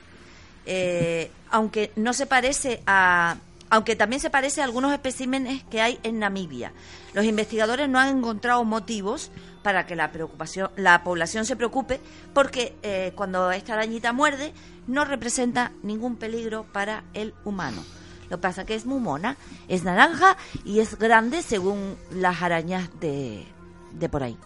eh, 0.66 1.30
aunque 1.51 1.91
no 1.97 2.12
se 2.12 2.26
parece 2.26 2.82
a, 2.87 3.37
aunque 3.70 3.96
también 3.96 4.20
se 4.20 4.30
parece 4.30 4.60
a 4.60 4.64
algunos 4.64 4.92
especímenes 4.92 5.62
que 5.64 5.80
hay 5.80 5.98
en 6.02 6.18
Namibia. 6.18 6.72
Los 7.12 7.24
investigadores 7.24 7.88
no 7.88 7.98
han 7.98 8.18
encontrado 8.18 8.64
motivos 8.64 9.30
para 9.62 9.86
que 9.86 9.96
la 9.96 10.12
preocupación, 10.12 10.70
la 10.76 11.02
población 11.04 11.44
se 11.46 11.56
preocupe, 11.56 12.00
porque 12.32 12.74
eh, 12.82 13.12
cuando 13.14 13.50
esta 13.50 13.74
arañita 13.74 14.12
muerde 14.12 14.52
no 14.86 15.04
representa 15.04 15.72
ningún 15.82 16.16
peligro 16.16 16.66
para 16.72 17.04
el 17.14 17.34
humano. 17.44 17.82
Lo 18.30 18.36
que 18.38 18.42
pasa 18.42 18.62
es 18.62 18.66
que 18.66 18.74
es 18.74 18.86
muy 18.86 19.00
mona, 19.00 19.36
es 19.68 19.84
naranja 19.84 20.36
y 20.64 20.80
es 20.80 20.98
grande 20.98 21.42
según 21.42 21.96
las 22.10 22.42
arañas 22.42 22.88
de, 23.00 23.46
de 23.92 24.08
por 24.08 24.22
ahí. 24.22 24.36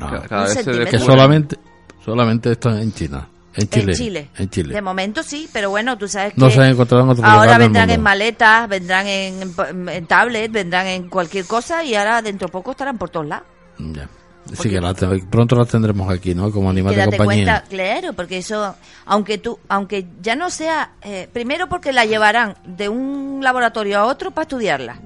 Ah, 0.00 0.22
cada 0.28 0.42
Un 0.42 0.48
vez 0.48 0.54
se 0.54 0.64
centímetro. 0.64 0.90
que 0.90 0.98
solamente, 0.98 1.58
solamente 2.04 2.52
esto 2.52 2.70
en 2.70 2.92
China. 2.92 3.28
En 3.54 3.68
Chile. 3.68 3.92
En 3.92 3.98
Chile. 3.98 4.28
En 4.38 4.50
Chile. 4.50 4.74
De 4.74 4.82
momento 4.82 5.22
sí, 5.22 5.48
pero 5.52 5.70
bueno, 5.70 5.98
tú 5.98 6.08
sabes 6.08 6.34
que 6.34 6.40
No 6.40 6.50
se 6.50 6.60
han 6.60 6.70
encontrado 6.70 7.04
en 7.04 7.10
otro 7.10 7.24
ahora 7.24 7.36
lugar 7.36 7.58
del 7.58 7.68
vendrán 7.68 7.90
en 7.90 8.00
maletas, 8.00 8.68
vendrán 8.68 9.06
en, 9.06 9.42
en, 9.42 9.88
en 9.88 10.06
tablet, 10.06 10.50
vendrán 10.50 10.86
en 10.86 11.08
cualquier 11.08 11.44
cosa 11.44 11.84
y 11.84 11.94
ahora 11.94 12.22
dentro 12.22 12.48
de 12.48 12.52
poco 12.52 12.70
estarán 12.70 12.98
por 12.98 13.10
todos 13.10 13.26
lados. 13.26 13.46
Ya. 13.78 14.08
Sí, 14.54 14.68
que 14.68 14.80
la 14.80 14.92
pronto 15.30 15.54
las 15.54 15.68
tendremos 15.68 16.10
aquí, 16.10 16.34
¿no? 16.34 16.50
Como 16.50 16.68
animal 16.68 16.94
de 16.94 17.04
compañía. 17.04 17.24
cuenta, 17.24 17.64
claro, 17.68 18.12
porque 18.12 18.38
eso, 18.38 18.74
aunque 19.06 19.38
tú, 19.38 19.58
aunque 19.68 20.06
ya 20.20 20.34
no 20.34 20.50
sea, 20.50 20.92
eh, 21.02 21.28
primero 21.32 21.68
porque 21.68 21.92
la 21.92 22.04
llevarán 22.04 22.56
de 22.64 22.88
un 22.88 23.40
laboratorio 23.42 23.98
a 24.00 24.04
otro 24.06 24.32
para 24.32 24.42
estudiarla. 24.42 24.98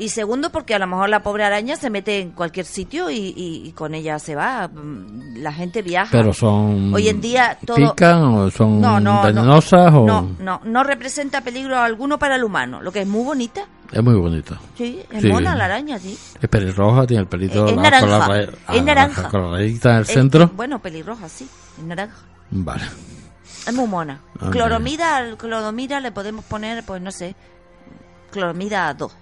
Y 0.00 0.08
segundo 0.08 0.50
porque 0.50 0.74
a 0.74 0.78
lo 0.78 0.86
mejor 0.86 1.10
la 1.10 1.22
pobre 1.22 1.44
araña 1.44 1.76
se 1.76 1.90
mete 1.90 2.20
en 2.20 2.30
cualquier 2.30 2.64
sitio 2.64 3.10
y, 3.10 3.16
y- 3.36 3.68
y 3.68 3.72
con 3.72 3.94
ella 3.94 4.18
se 4.18 4.34
va. 4.34 4.66
Mm, 4.68 5.36
La 5.42 5.52
gente 5.52 5.82
viaja. 5.82 6.08
Pero 6.10 6.32
son. 6.32 6.92
Hoy 6.94 7.08
en 7.08 7.20
día 7.20 7.58
todo- 7.66 7.76
¿Pican 7.76 8.22
o 8.22 8.50
son 8.50 8.80
no, 8.80 8.98
no, 8.98 9.22
venenosas 9.22 9.92
no, 9.92 10.00
o.? 10.02 10.06
no, 10.06 10.28
no, 10.38 10.60
no 10.64 10.84
representa 10.84 11.42
peligro 11.42 11.78
alguno 11.78 12.18
para 12.18 12.36
el 12.36 12.44
humano. 12.44 12.80
Lo 12.80 12.90
que 12.92 13.02
es 13.02 13.06
muy 13.06 13.24
bonita. 13.24 13.66
Es 13.92 14.02
muy 14.02 14.14
bonito. 14.14 14.56
Sí, 14.76 15.02
es 15.10 15.20
Sí. 15.22 15.28
mona 15.28 15.54
la 15.54 15.66
araña, 15.66 15.98
sí. 15.98 16.16
Es 16.40 16.48
pelirroja, 16.48 17.06
tiene 17.06 17.22
el 17.22 17.28
pelito. 17.28 17.66
Es 17.66 17.76
la- 17.76 17.82
naranja, 17.82 18.00
con 18.00 18.10
la 18.18 18.26
ra- 18.28 18.40
es 18.42 18.50
ah, 18.68 18.80
naranja. 18.82 19.28
Con 19.28 19.42
la 19.50 19.58
rayita 19.58 19.90
en 19.90 19.96
el 19.96 20.02
Es- 20.02 20.08
centro. 20.08 20.50
bueno, 20.54 20.78
pelirroja, 20.78 21.28
sí, 21.28 21.46
es 21.78 21.84
naranja. 21.84 22.16
Vale. 22.50 22.84
Es 23.66 23.74
muy 23.74 23.86
mona. 23.86 24.20
Ah, 24.40 24.48
Cloromida, 24.50 25.16
al 25.18 25.36
cloromida 25.36 26.00
le 26.00 26.10
podemos 26.12 26.44
poner, 26.46 26.84
pues 26.84 27.02
no 27.02 27.10
sé, 27.10 27.34
cloromida 28.30 28.92
2. 28.94 29.12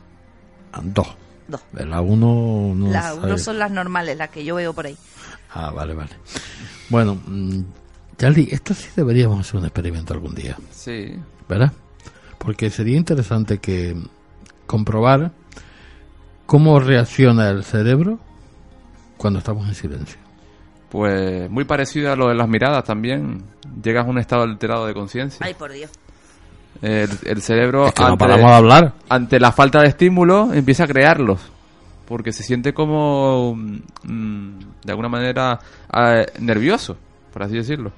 Dos. 0.83 1.09
Dos. 1.49 1.61
La 1.73 2.01
uno. 2.01 2.73
No 2.75 2.91
Las 2.91 3.15
sabe. 3.15 3.27
uno 3.27 3.39
son 3.39 3.59
las 3.59 3.71
normales, 3.71 4.17
las 4.17 4.31
que 4.31 4.45
yo 4.45 4.57
veo 4.57 4.73
por 4.75 4.87
ahí. 4.87 4.97
Ah, 5.55 5.71
vale, 5.71 5.95
vale. 5.95 6.11
Bueno, 6.91 7.19
mm, 7.27 7.61
Charlie, 8.19 8.49
esto 8.51 8.75
sí 8.75 8.89
deberíamos 8.95 9.41
hacer 9.41 9.59
un 9.61 9.65
experimento 9.67 10.13
algún 10.15 10.35
día. 10.35 10.57
Sí. 10.71 11.15
¿verdad? 11.49 11.73
Porque 12.39 12.69
sería 12.71 12.97
interesante 12.97 13.59
que 13.59 13.97
comprobar 14.67 15.33
cómo 16.47 16.79
reacciona 16.81 17.49
el 17.51 17.65
cerebro 17.65 18.19
cuando 19.17 19.39
estamos 19.39 19.67
en 19.69 19.75
silencio. 19.75 20.19
Pues 20.91 21.51
muy 21.51 21.65
parecido 21.65 22.13
a 22.13 22.17
lo 22.17 22.29
de 22.29 22.35
las 22.35 22.49
miradas 22.49 22.85
también. 22.85 23.43
Llegas 23.83 24.07
a 24.07 24.11
un 24.11 24.19
estado 24.19 24.43
alterado 24.43 24.87
de 24.87 24.95
conciencia. 24.95 25.45
Ay, 25.45 25.55
por 25.55 25.73
Dios. 25.73 25.91
El, 26.81 27.11
el 27.25 27.43
cerebro, 27.43 27.89
Es 27.89 27.93
que 27.95 28.03
ante, 28.05 28.17
paramos 28.19 28.51
de 28.51 28.57
hablar. 28.57 28.93
ante 29.09 29.41
la 29.41 29.51
falta 29.53 29.81
de 29.81 29.89
estímulo, 29.89 30.53
empieza 30.53 30.85
a 30.85 30.87
crearlos. 30.87 31.41
Porque 32.07 32.33
se 32.33 32.43
siente 32.43 32.73
como, 32.73 33.55
mm, 33.55 34.59
de 34.85 34.91
alguna 34.93 35.09
manera, 35.09 35.59
eh, 35.93 36.27
nervioso, 36.41 36.97
por 37.33 37.43
así 37.43 37.57
decirlo. 37.57 37.93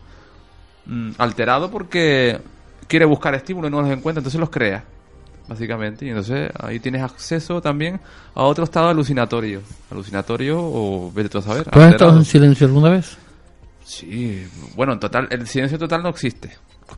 Mm, 0.86 1.10
alterado 1.18 1.70
porque 1.70 2.40
quiere 2.88 3.04
buscar 3.04 3.34
estímulos 3.34 3.70
y 3.70 3.72
no 3.72 3.82
los 3.82 3.90
encuentra, 3.90 4.20
entonces 4.20 4.40
los 4.40 4.50
crea, 4.50 4.82
básicamente. 5.46 6.06
Y 6.06 6.08
entonces 6.08 6.50
ahí 6.58 6.80
tienes 6.80 7.02
acceso 7.02 7.60
también 7.60 8.00
a 8.34 8.42
otro 8.42 8.64
estado 8.64 8.88
alucinatorio. 8.88 9.60
Alucinatorio 9.90 10.58
o 10.58 11.12
vete 11.14 11.28
tú 11.28 11.38
a 11.38 11.42
saber. 11.42 11.64
¿Tú 11.70 11.78
has 11.78 11.92
estado 11.92 12.16
en 12.16 12.24
silencio 12.24 12.66
alguna 12.66 12.90
vez? 12.90 13.16
Sí, 13.84 14.44
bueno, 14.74 14.94
en 14.94 15.00
total, 15.00 15.28
el 15.30 15.46
silencio 15.46 15.78
total 15.78 16.02
no 16.02 16.08
existe. 16.08 16.50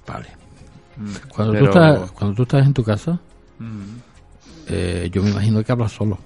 Vale. 0.07 0.29
Mm, 0.97 1.11
Cuando, 1.35 1.53
pero- 1.55 1.65
tú 1.65 1.71
estás, 1.79 2.11
cuando 2.13 2.37
tú 2.37 2.43
estás 2.43 2.67
en 2.67 2.75
tu 2.75 2.83
casa, 2.85 3.19
Mm, 3.59 3.81
eh, 4.69 5.09
yo 5.13 5.23
me 5.23 5.31
imagino 5.31 5.63
que 5.63 5.73
hablas 5.73 5.93
solo. 5.93 6.19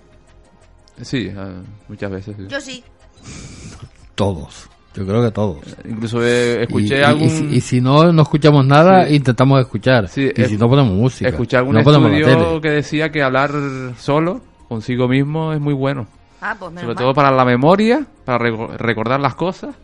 Sí, 1.02 1.28
eh, 1.30 1.54
muchas 1.88 2.10
veces. 2.10 2.34
sí. 2.36 2.46
Yo 2.48 2.60
sí. 2.60 2.82
Todos. 4.14 4.68
Yo 4.94 5.06
creo 5.06 5.22
que 5.22 5.30
todos. 5.30 5.58
Incluso 5.84 6.24
eh, 6.24 6.62
escuché 6.62 6.96
y, 6.96 7.00
y- 7.00 7.02
algún... 7.02 7.26
y 7.26 7.30
si, 7.30 7.44
y 7.56 7.60
si 7.60 7.80
no, 7.82 8.10
no 8.12 8.22
escuchamos 8.22 8.64
nada, 8.64 9.06
Sí. 9.06 9.16
intentamos 9.16 9.60
escuchar. 9.60 10.08
Sí, 10.08 10.30
y 10.34 10.40
es- 10.40 10.48
si 10.48 10.56
no, 10.56 10.70
ponemos 10.70 10.94
música. 10.94 11.28
Escuché 11.28 11.58
algún 11.58 11.74
no 11.74 11.80
estudio 11.80 12.60
que 12.62 12.70
decía 12.70 13.10
que 13.12 13.22
hablar 13.22 13.50
solo, 13.98 14.40
consigo 14.68 15.06
mismo, 15.06 15.52
es 15.52 15.60
muy 15.60 15.74
bueno. 15.74 16.06
Ah, 16.40 16.56
pues 16.58 16.72
Sobre 16.72 16.86
mal. 16.86 16.96
todo 16.96 17.12
para 17.12 17.30
la 17.30 17.44
memoria, 17.44 18.06
para 18.24 18.38
reco- 18.42 18.74
recordar 18.78 19.20
las 19.20 19.34
cosas 19.34 19.74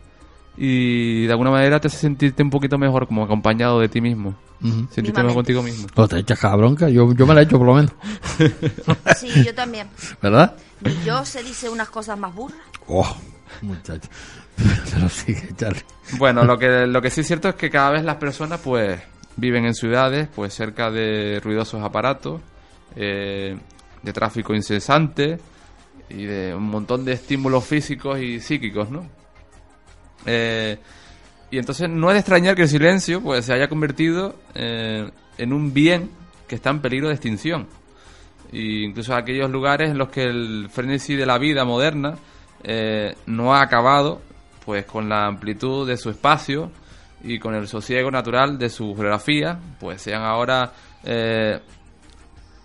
y 0.56 1.26
de 1.26 1.32
alguna 1.32 1.50
manera 1.50 1.80
te 1.80 1.88
hace 1.88 1.96
sentirte 1.96 2.42
un 2.42 2.50
poquito 2.50 2.78
mejor 2.78 3.06
como 3.06 3.24
acompañado 3.24 3.80
de 3.80 3.88
ti 3.88 4.00
mismo. 4.00 4.34
Ujú. 4.60 4.70
Sentirte 4.90 5.02
Mismamente. 5.02 5.22
mejor 5.22 5.34
contigo 5.34 5.62
mismo. 5.62 5.86
¿O 5.96 6.06
te 6.06 6.18
echas 6.18 6.38
cada 6.38 6.56
bronca? 6.56 6.88
Yo, 6.88 7.12
yo 7.14 7.26
me 7.26 7.34
la 7.34 7.40
he 7.40 7.44
hecho 7.44 7.58
por 7.58 7.66
lo 7.66 7.74
menos. 7.74 7.92
Sí, 9.16 9.44
yo 9.44 9.54
también. 9.54 9.88
¿Verdad? 10.20 10.54
Y 10.84 11.04
yo 11.06 11.24
se 11.24 11.42
dice 11.42 11.68
unas 11.68 11.88
cosas 11.90 12.18
más 12.18 12.34
burras. 12.34 12.58
Oh, 12.88 13.16
muchacho. 13.62 14.08
Pero 14.92 15.08
sigue, 15.08 15.48
Charlie. 15.56 15.82
Bueno, 16.18 16.44
lo 16.44 16.58
que, 16.58 16.86
lo 16.86 17.00
que 17.00 17.10
sí 17.10 17.22
es 17.22 17.26
cierto 17.26 17.48
es 17.48 17.54
que 17.54 17.70
cada 17.70 17.90
vez 17.90 18.04
las 18.04 18.16
personas 18.16 18.60
pues 18.60 19.00
viven 19.36 19.64
en 19.64 19.74
ciudades, 19.74 20.28
pues 20.34 20.52
cerca 20.54 20.90
de 20.90 21.40
ruidosos 21.42 21.82
aparatos, 21.82 22.40
eh, 22.96 23.56
de 24.02 24.12
tráfico 24.12 24.54
incesante 24.54 25.38
y 26.10 26.24
de 26.24 26.54
un 26.54 26.64
montón 26.64 27.04
de 27.04 27.12
estímulos 27.12 27.64
físicos 27.64 28.20
y 28.20 28.40
psíquicos, 28.40 28.90
¿no? 28.90 29.06
Eh, 30.26 30.78
y 31.50 31.58
entonces 31.58 31.88
no 31.88 32.08
es 32.08 32.14
de 32.14 32.20
extrañar 32.20 32.54
que 32.54 32.62
el 32.62 32.68
silencio 32.68 33.20
pues 33.20 33.44
se 33.44 33.52
haya 33.52 33.68
convertido 33.68 34.36
eh, 34.54 35.10
en 35.38 35.52
un 35.52 35.72
bien 35.72 36.10
que 36.46 36.54
está 36.54 36.70
en 36.70 36.80
peligro 36.80 37.08
de 37.08 37.14
extinción. 37.14 37.66
Y 38.50 38.84
incluso 38.84 39.14
aquellos 39.14 39.50
lugares 39.50 39.90
en 39.90 39.98
los 39.98 40.08
que 40.08 40.24
el 40.24 40.68
frenesí 40.70 41.14
de 41.16 41.26
la 41.26 41.38
vida 41.38 41.64
moderna 41.64 42.14
eh, 42.62 43.14
no 43.26 43.54
ha 43.54 43.62
acabado 43.62 44.20
pues 44.64 44.84
con 44.84 45.08
la 45.08 45.26
amplitud 45.26 45.86
de 45.88 45.96
su 45.96 46.10
espacio 46.10 46.70
y 47.22 47.38
con 47.38 47.54
el 47.54 47.66
sosiego 47.66 48.10
natural 48.10 48.58
de 48.58 48.68
su 48.68 48.94
geografía, 48.94 49.58
pues 49.80 50.02
sean 50.02 50.22
ahora 50.22 50.72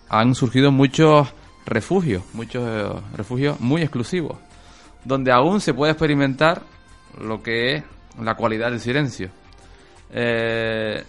han 0.08 0.34
surgido 0.34 0.72
muchos 0.72 1.28
refugios, 1.66 2.22
muchos 2.32 3.02
refugios 3.14 3.60
muy 3.60 3.82
exclusivos, 3.82 4.38
donde 5.04 5.32
aún 5.32 5.60
se 5.60 5.74
puede 5.74 5.92
experimentar 5.92 6.62
lo 7.20 7.42
que 7.42 7.76
es 7.76 7.84
la 8.20 8.34
cualidad 8.34 8.70
del 8.70 8.80
silencio. 8.80 9.30
Eh, 10.10 11.02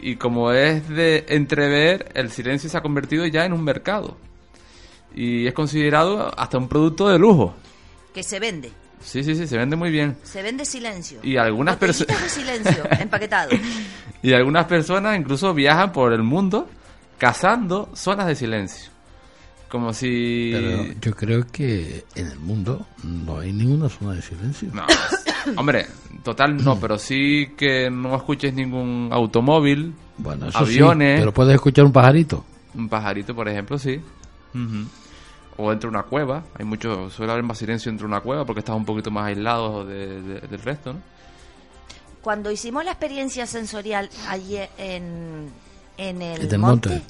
y 0.00 0.16
como 0.16 0.52
es 0.52 0.88
de 0.88 1.24
entrever, 1.28 2.10
el 2.14 2.30
silencio 2.30 2.68
se 2.68 2.76
ha 2.76 2.82
convertido 2.82 3.26
ya 3.26 3.44
en 3.44 3.52
un 3.52 3.62
mercado. 3.62 4.16
Y 5.14 5.46
es 5.46 5.54
considerado 5.54 6.32
hasta 6.38 6.58
un 6.58 6.68
producto 6.68 7.08
de 7.08 7.18
lujo. 7.18 7.54
Que 8.14 8.22
se 8.22 8.40
vende. 8.40 8.72
Sí, 9.00 9.24
sí, 9.24 9.34
sí, 9.34 9.46
se 9.46 9.58
vende 9.58 9.76
muy 9.76 9.90
bien. 9.90 10.16
Se 10.22 10.42
vende 10.42 10.64
silencio. 10.64 11.18
Y 11.22 11.36
algunas 11.36 11.76
personas... 11.76 12.16
silencio, 12.30 12.84
empaquetado. 13.00 13.50
Y 14.22 14.32
algunas 14.32 14.66
personas 14.66 15.18
incluso 15.18 15.52
viajan 15.54 15.92
por 15.92 16.12
el 16.12 16.22
mundo 16.22 16.68
cazando 17.18 17.88
zonas 17.94 18.26
de 18.26 18.36
silencio. 18.36 18.91
Como 19.72 19.94
si... 19.94 20.50
Pero 20.52 20.84
yo 21.00 21.16
creo 21.16 21.46
que 21.50 22.04
en 22.14 22.26
el 22.26 22.38
mundo 22.38 22.86
no 23.04 23.38
hay 23.38 23.54
ninguna 23.54 23.88
zona 23.88 24.12
de 24.12 24.20
silencio. 24.20 24.68
No, 24.74 24.84
hombre, 25.56 25.86
total 26.22 26.62
no, 26.62 26.78
pero 26.78 26.98
sí 26.98 27.52
que 27.56 27.88
no 27.90 28.14
escuches 28.14 28.52
ningún 28.52 29.08
automóvil, 29.10 29.94
Bueno, 30.18 30.48
eso 30.48 30.58
aviones, 30.58 31.14
sí, 31.16 31.20
pero 31.20 31.32
puedes 31.32 31.54
escuchar 31.54 31.86
un 31.86 31.92
pajarito. 31.92 32.44
un 32.74 32.86
pajarito, 32.90 33.34
por 33.34 33.48
ejemplo, 33.48 33.78
sí. 33.78 33.98
O 35.56 35.72
entre 35.72 35.88
una 35.88 36.02
cueva. 36.02 36.44
Hay 36.58 36.66
mucho, 36.66 37.08
suele 37.08 37.32
haber 37.32 37.44
más 37.44 37.56
silencio 37.56 37.90
entre 37.90 38.04
una 38.06 38.20
cueva 38.20 38.44
porque 38.44 38.58
estás 38.60 38.76
un 38.76 38.84
poquito 38.84 39.10
más 39.10 39.24
aislado 39.26 39.86
de- 39.86 40.20
de- 40.20 40.40
del 40.48 40.60
resto, 40.60 40.92
¿no? 40.92 41.00
Cuando 42.20 42.50
hicimos 42.52 42.84
la 42.84 42.90
experiencia 42.92 43.46
sensorial 43.46 44.10
allí 44.28 44.56
en, 44.76 45.48
en 45.96 46.20
el, 46.22 46.42
En 46.42 46.52
el 46.52 46.58
monte, 46.58 46.88
monte. 46.90 47.02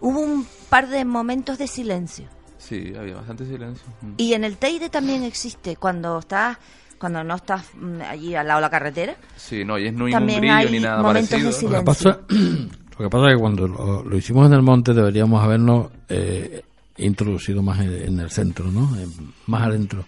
Hubo 0.00 0.20
un 0.20 0.46
par 0.68 0.88
de 0.88 1.04
momentos 1.04 1.58
de 1.58 1.66
silencio. 1.66 2.26
Sí, 2.58 2.92
había 2.98 3.16
bastante 3.16 3.44
silencio. 3.44 3.84
Mm. 4.00 4.12
Y 4.16 4.32
en 4.34 4.44
el 4.44 4.56
Teide 4.56 4.88
también 4.90 5.22
existe, 5.22 5.76
cuando 5.76 6.18
estás, 6.18 6.56
cuando 6.98 7.22
no 7.22 7.34
estás 7.36 7.64
mm, 7.74 8.00
allí 8.02 8.34
al 8.34 8.46
lado 8.48 8.58
de 8.58 8.62
la 8.62 8.70
carretera. 8.70 9.16
Sí, 9.36 9.64
no, 9.64 9.78
y 9.78 9.86
es 9.88 9.92
no 9.94 10.06
hay 10.06 10.12
También 10.12 10.40
ningún 10.40 10.56
brillo 10.56 10.68
hay 10.70 10.78
ni 10.78 10.84
nada 10.84 11.02
momentos 11.02 11.30
de 11.38 11.44
parecido. 11.44 11.70
Lo 11.72 11.78
que 11.78 11.84
pasa, 11.84 12.20
lo 12.28 12.98
que 12.98 13.10
pasa 13.10 13.26
es 13.28 13.34
que 13.34 13.40
cuando 13.40 13.68
lo, 13.68 14.04
lo 14.04 14.16
hicimos 14.16 14.46
en 14.46 14.52
el 14.54 14.62
monte 14.62 14.94
deberíamos 14.94 15.42
habernos 15.42 15.88
eh, 16.08 16.62
introducido 16.96 17.62
más 17.62 17.80
en, 17.80 17.92
en 17.92 18.20
el 18.20 18.30
centro, 18.30 18.66
¿no? 18.70 18.96
En- 18.98 19.32
más 19.46 19.62
adentro. 19.62 20.04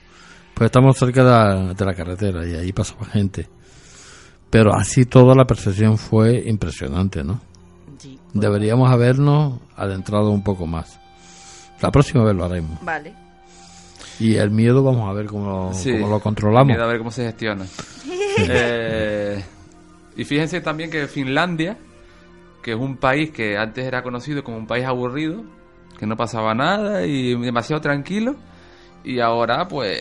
Pues 0.54 0.68
estamos 0.68 0.96
cerca 0.96 1.22
de 1.22 1.30
la, 1.30 1.74
de 1.74 1.84
la 1.84 1.94
carretera 1.94 2.46
y 2.46 2.54
ahí 2.54 2.72
pasaba 2.72 3.04
gente. 3.04 3.46
Pero 4.48 4.74
así 4.74 5.04
toda 5.04 5.34
la 5.34 5.44
percepción 5.44 5.98
fue 5.98 6.42
impresionante, 6.46 7.22
¿no? 7.22 7.40
Deberíamos 8.40 8.90
habernos 8.90 9.60
adentrado 9.76 10.30
un 10.30 10.42
poco 10.42 10.66
más. 10.66 10.98
La 11.80 11.90
próxima 11.90 12.24
vez 12.24 12.34
lo 12.34 12.44
haremos. 12.44 12.82
Vale. 12.82 13.12
Y 14.18 14.36
el 14.36 14.50
miedo 14.50 14.82
vamos 14.82 15.08
a 15.08 15.12
ver 15.12 15.26
cómo, 15.26 15.72
Sí, 15.74 15.92
cómo 15.92 16.08
lo 16.08 16.20
controlamos. 16.20 16.66
miedo 16.68 16.82
a 16.82 16.86
ver 16.86 16.98
cómo 16.98 17.10
se 17.10 17.24
gestiona. 17.24 17.64
Eh, 18.38 19.42
y 20.14 20.24
fíjense 20.24 20.60
también 20.60 20.90
que 20.90 21.06
Finlandia, 21.06 21.78
que 22.62 22.72
es 22.72 22.76
un 22.78 22.98
país 22.98 23.30
que 23.30 23.56
antes 23.56 23.86
era 23.86 24.02
conocido 24.02 24.44
como 24.44 24.58
un 24.58 24.66
país 24.66 24.84
aburrido, 24.84 25.42
que 25.98 26.06
no 26.06 26.16
pasaba 26.18 26.54
nada 26.54 27.06
y 27.06 27.34
demasiado 27.40 27.80
tranquilo, 27.80 28.36
y 29.04 29.20
ahora 29.20 29.66
pues 29.66 29.98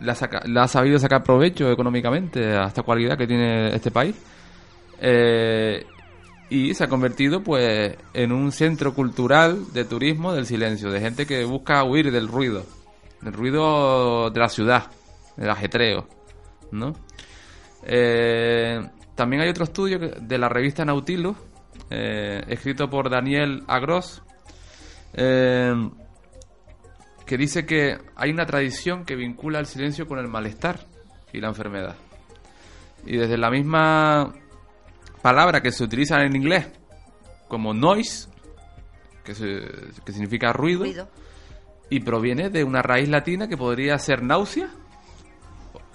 le 0.00 0.10
ha, 0.10 0.14
saca- 0.14 0.42
le 0.46 0.58
ha 0.58 0.66
sabido 0.68 0.98
sacar 0.98 1.22
provecho 1.22 1.70
económicamente 1.70 2.56
a 2.56 2.64
esta 2.68 2.82
cualidad 2.82 3.18
que 3.18 3.26
tiene 3.26 3.74
este 3.74 3.90
país. 3.90 4.16
Eh, 4.98 5.84
y 6.52 6.74
se 6.74 6.84
ha 6.84 6.88
convertido 6.88 7.42
pues 7.42 7.96
en 8.12 8.30
un 8.30 8.52
centro 8.52 8.92
cultural 8.92 9.72
de 9.72 9.86
turismo 9.86 10.34
del 10.34 10.44
silencio, 10.44 10.90
de 10.90 11.00
gente 11.00 11.24
que 11.24 11.46
busca 11.46 11.82
huir 11.82 12.12
del 12.12 12.28
ruido, 12.28 12.66
del 13.22 13.32
ruido 13.32 14.28
de 14.28 14.38
la 14.38 14.50
ciudad, 14.50 14.90
del 15.34 15.48
ajetreo, 15.48 16.06
¿no? 16.70 16.92
Eh, 17.84 18.86
también 19.14 19.40
hay 19.40 19.48
otro 19.48 19.64
estudio 19.64 19.98
de 19.98 20.38
la 20.38 20.50
revista 20.50 20.84
Nautilus, 20.84 21.38
eh, 21.88 22.42
escrito 22.48 22.90
por 22.90 23.08
Daniel 23.08 23.62
Agros, 23.66 24.22
eh, 25.14 25.72
que 27.24 27.38
dice 27.38 27.64
que 27.64 27.96
hay 28.14 28.30
una 28.30 28.44
tradición 28.44 29.06
que 29.06 29.16
vincula 29.16 29.58
el 29.58 29.64
silencio 29.64 30.06
con 30.06 30.18
el 30.18 30.28
malestar 30.28 30.80
y 31.32 31.40
la 31.40 31.48
enfermedad. 31.48 31.96
Y 33.06 33.16
desde 33.16 33.38
la 33.38 33.50
misma 33.50 34.34
palabra 35.22 35.60
que 35.62 35.70
se 35.72 35.84
utiliza 35.84 36.20
en 36.22 36.34
inglés 36.36 36.66
como 37.48 37.72
noise, 37.74 38.28
que, 39.24 39.34
se- 39.34 39.62
que 40.04 40.12
significa 40.12 40.52
ruido, 40.52 40.80
Ruido. 40.84 41.08
y 41.90 42.00
proviene 42.00 42.50
de 42.50 42.64
una 42.64 42.82
raíz 42.82 43.08
latina 43.08 43.46
que 43.48 43.56
podría 43.56 43.98
ser 43.98 44.22
náusea 44.22 44.68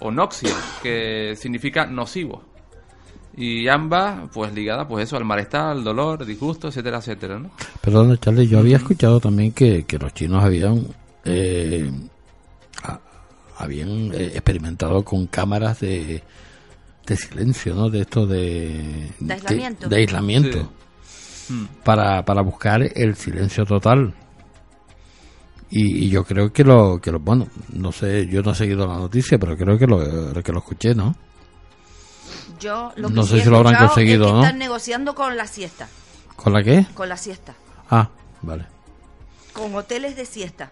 o 0.00 0.10
noxia, 0.10 0.54
que 0.82 1.34
significa 1.36 1.86
nocivo. 1.86 2.42
Y 3.36 3.68
ambas, 3.68 4.28
pues 4.32 4.52
ligadas, 4.52 4.86
pues 4.88 5.04
eso, 5.04 5.16
al 5.16 5.24
malestar, 5.24 5.70
al 5.70 5.84
dolor, 5.84 6.24
disgusto, 6.24 6.68
etcétera, 6.68 6.98
etcétera, 6.98 7.38
¿no? 7.38 7.50
Perdón, 7.80 8.16
Charlie, 8.18 8.48
yo 8.48 8.58
había 8.58 8.78
escuchado 8.78 9.20
también 9.20 9.52
que, 9.52 9.84
que 9.84 9.98
los 9.98 10.12
chinos 10.14 10.42
habían 10.42 10.86
eh, 11.24 11.88
habían 13.58 14.12
eh, 14.14 14.32
experimentado 14.34 15.04
con 15.04 15.26
cámaras 15.26 15.80
de, 15.80 16.22
de 17.08 17.16
silencio, 17.16 17.74
¿no? 17.74 17.88
De 17.88 18.02
esto 18.02 18.26
de... 18.26 19.10
De 19.18 19.34
aislamiento. 19.34 19.88
De, 19.88 19.96
aislamiento. 19.96 20.72
Mm. 21.48 21.64
Para, 21.82 22.22
para 22.24 22.42
buscar 22.42 22.82
el 22.82 23.16
silencio 23.16 23.64
total. 23.64 24.14
Y, 25.70 26.04
y 26.04 26.10
yo 26.10 26.24
creo 26.24 26.52
que 26.52 26.64
lo, 26.64 27.00
que 27.00 27.10
lo... 27.10 27.18
Bueno, 27.18 27.48
no 27.72 27.92
sé, 27.92 28.26
yo 28.26 28.42
no 28.42 28.52
he 28.52 28.54
seguido 28.54 28.86
la 28.86 28.98
noticia, 28.98 29.38
pero 29.38 29.56
creo 29.56 29.78
que 29.78 29.86
lo, 29.86 30.42
que 30.42 30.52
lo 30.52 30.58
escuché, 30.58 30.94
¿no? 30.94 31.14
Yo 32.60 32.92
lo 32.96 33.08
que 33.08 33.14
No 33.14 33.22
sé 33.22 33.40
si 33.40 33.48
lo 33.48 33.58
habrán 33.58 33.76
conseguido, 33.76 34.26
es 34.26 34.30
que 34.30 34.34
¿no? 34.34 34.42
Están 34.42 34.58
negociando 34.58 35.14
con 35.14 35.36
la 35.36 35.46
siesta. 35.46 35.88
¿Con 36.36 36.52
la 36.52 36.62
qué? 36.62 36.86
Con 36.94 37.08
la 37.08 37.16
siesta. 37.16 37.54
Ah, 37.90 38.10
vale. 38.42 38.66
Con 39.52 39.74
hoteles 39.74 40.16
de 40.16 40.26
siesta. 40.26 40.70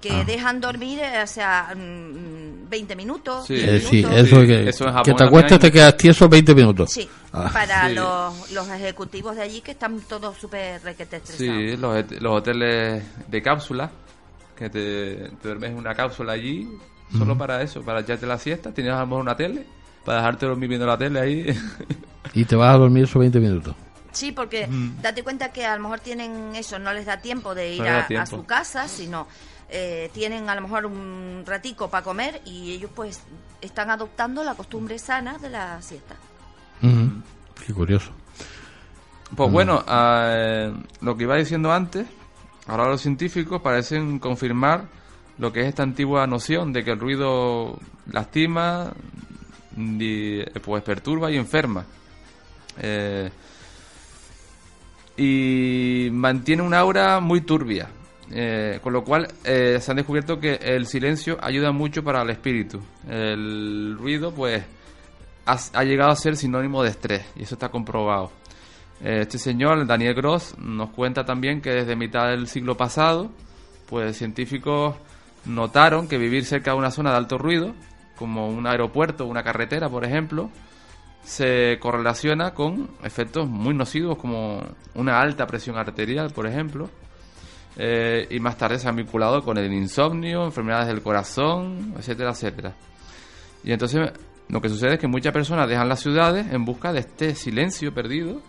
Que 0.00 0.10
Ah. 0.12 0.24
dejan 0.24 0.60
dormir, 0.60 0.98
eh, 1.00 1.22
o 1.22 1.26
sea, 1.26 1.74
mm, 1.76 2.68
20 2.70 2.96
minutos. 2.96 3.46
Sí. 3.46 3.54
10 3.54 3.68
Eh, 3.68 3.80
sí, 3.80 3.96
minutos. 3.96 4.18
eso 4.18 4.40
que, 4.42 4.68
eso 4.68 4.84
Japón 4.86 5.02
que 5.04 5.14
te 5.14 5.24
acuestas 5.24 5.58
te 5.58 5.70
quedas 5.72 5.96
tieso 5.96 6.28
20 6.28 6.54
minutos. 6.54 6.90
Sí, 6.90 7.08
Ah. 7.32 7.50
para 7.52 7.88
Sí. 7.88 7.94
Los, 7.94 8.50
los 8.52 8.68
ejecutivos 8.70 9.36
de 9.36 9.42
allí 9.42 9.60
que 9.60 9.72
están 9.72 10.00
todos 10.00 10.36
súper 10.38 10.82
requete 10.82 11.16
estresados. 11.16 11.54
Sí, 11.60 11.76
los, 12.18 12.32
hoteles 12.32 13.02
de 13.28 13.42
cápsula, 13.42 13.90
que 14.56 14.70
te, 14.70 15.14
te 15.40 15.48
duermes 15.48 15.70
en 15.72 15.76
una 15.76 15.94
cápsula 15.94 16.32
allí, 16.32 16.66
solo 17.16 17.36
para 17.36 17.60
eso, 17.62 17.82
para 17.82 18.00
echarte 18.00 18.26
la 18.26 18.38
siesta, 18.38 18.72
tienes 18.72 18.92
a 18.94 19.00
lo 19.00 19.06
mejor 19.06 19.22
una 19.22 19.36
tele, 19.36 19.66
para 20.04 20.18
dejarte 20.18 20.46
dormir 20.46 20.68
viendo 20.68 20.86
la 20.86 20.96
tele 20.96 21.20
ahí. 21.20 21.46
Y 22.34 22.44
te 22.44 22.54
vas 22.54 22.74
a 22.74 22.78
dormir 22.78 23.04
esos 23.04 23.18
20 23.18 23.40
minutos. 23.40 23.74
Sí, 24.12 24.30
porque 24.32 24.66
Mm. 24.66 25.00
date 25.02 25.22
cuenta 25.24 25.50
que 25.52 25.64
a 25.66 25.74
lo 25.76 25.82
mejor 25.82 26.00
tienen 26.00 26.54
eso, 26.54 26.78
no 26.78 26.92
les 26.92 27.06
da 27.06 27.20
tiempo 27.20 27.54
de 27.54 27.74
ir 27.74 27.82
No 27.82 28.20
a, 28.20 28.26
su 28.26 28.44
casa, 28.44 28.86
sino 28.88 29.26
eh, 29.70 30.10
tienen 30.12 30.48
a 30.48 30.54
lo 30.54 30.62
mejor 30.62 30.86
un 30.86 31.44
ratico 31.46 31.88
para 31.88 32.04
comer 32.04 32.40
y 32.44 32.72
ellos 32.72 32.90
pues 32.94 33.22
están 33.60 33.90
adoptando 33.90 34.42
la 34.42 34.54
costumbre 34.54 34.98
sana 34.98 35.38
de 35.38 35.50
la 35.50 35.80
siesta. 35.80 36.16
Ujú. 36.82 37.22
Qué 37.66 37.72
curioso. 37.72 38.10
Pues 39.36 39.50
bueno, 39.50 39.84
eh, 39.88 40.72
lo 41.02 41.16
que 41.16 41.22
iba 41.22 41.36
diciendo 41.36 41.72
antes, 41.72 42.06
ahora 42.66 42.86
los 42.88 43.00
científicos 43.00 43.62
parecen 43.62 44.18
confirmar 44.18 44.88
lo 45.38 45.52
que 45.52 45.60
es 45.60 45.68
esta 45.68 45.82
antigua 45.82 46.26
noción 46.26 46.72
de 46.72 46.84
que 46.84 46.90
el 46.90 46.98
ruido 46.98 47.78
lastima, 48.10 48.92
y, 49.76 50.42
pues 50.60 50.82
perturba 50.82 51.30
y 51.30 51.36
enferma. 51.36 51.84
Eh, 52.78 53.30
y 55.16 56.08
mantiene 56.12 56.62
una 56.62 56.80
aura 56.80 57.20
muy 57.20 57.42
turbia. 57.42 57.88
Eh, 58.32 58.78
con 58.82 58.92
lo 58.92 59.02
cual 59.02 59.26
eh, 59.44 59.78
se 59.80 59.90
han 59.90 59.96
descubierto 59.96 60.38
que 60.38 60.54
el 60.54 60.86
silencio 60.86 61.38
ayuda 61.42 61.72
mucho 61.72 62.04
para 62.04 62.22
el 62.22 62.30
espíritu. 62.30 62.80
El 63.08 63.96
ruido, 63.98 64.32
pues, 64.32 64.62
ha, 65.46 65.84
llegado 65.84 66.12
a 66.12 66.16
ser 66.16 66.36
sinónimo 66.36 66.82
de 66.82 66.90
estrés 66.90 67.24
y 67.34 67.42
eso 67.42 67.54
está 67.56 67.70
comprobado. 67.70 68.30
Eh, 69.02 69.20
Este 69.22 69.38
señor, 69.38 69.84
Daniel 69.86 70.14
Gross, 70.14 70.56
nos 70.58 70.90
cuenta 70.90 71.24
también 71.24 71.60
que 71.60 71.70
desde 71.70 71.96
mitad 71.96 72.28
del 72.28 72.46
siglo 72.46 72.76
pasado, 72.76 73.30
pues 73.88 74.16
científicos 74.16 74.94
notaron 75.44 76.06
que 76.06 76.18
vivir 76.18 76.44
cerca 76.44 76.72
de 76.72 76.78
una 76.78 76.90
zona 76.90 77.10
de 77.10 77.16
alto 77.16 77.38
ruido, 77.38 77.74
como 78.16 78.48
un 78.48 78.66
aeropuerto 78.66 79.24
o 79.24 79.28
una 79.28 79.42
carretera, 79.42 79.88
por 79.88 80.04
ejemplo, 80.04 80.50
se 81.24 81.78
correlaciona 81.80 82.54
con 82.54 82.90
efectos 83.02 83.48
muy 83.48 83.74
nocivos 83.74 84.18
como 84.18 84.62
una 84.94 85.20
alta 85.20 85.46
presión 85.46 85.76
arterial, 85.78 86.30
por 86.30 86.46
ejemplo, 86.46 86.90
eh, 87.76 88.26
y 88.30 88.40
más 88.40 88.56
tarde 88.56 88.78
se 88.78 88.88
han 88.88 88.96
vinculado 88.96 89.42
con 89.42 89.56
el 89.58 89.72
insomnio, 89.72 90.44
enfermedades 90.44 90.88
del 90.88 91.02
corazón, 91.02 91.94
etcétera, 91.96 92.30
etcétera. 92.30 92.74
Y 93.62 93.72
entonces 93.72 94.12
lo 94.48 94.60
que 94.60 94.68
sucede 94.68 94.94
es 94.94 94.98
que 94.98 95.06
muchas 95.06 95.32
personas 95.32 95.68
dejan 95.68 95.88
las 95.88 96.00
ciudades 96.00 96.52
en 96.52 96.64
busca 96.64 96.92
de 96.92 97.00
este 97.00 97.34
silencio 97.34 97.94
perdido, 97.94 98.40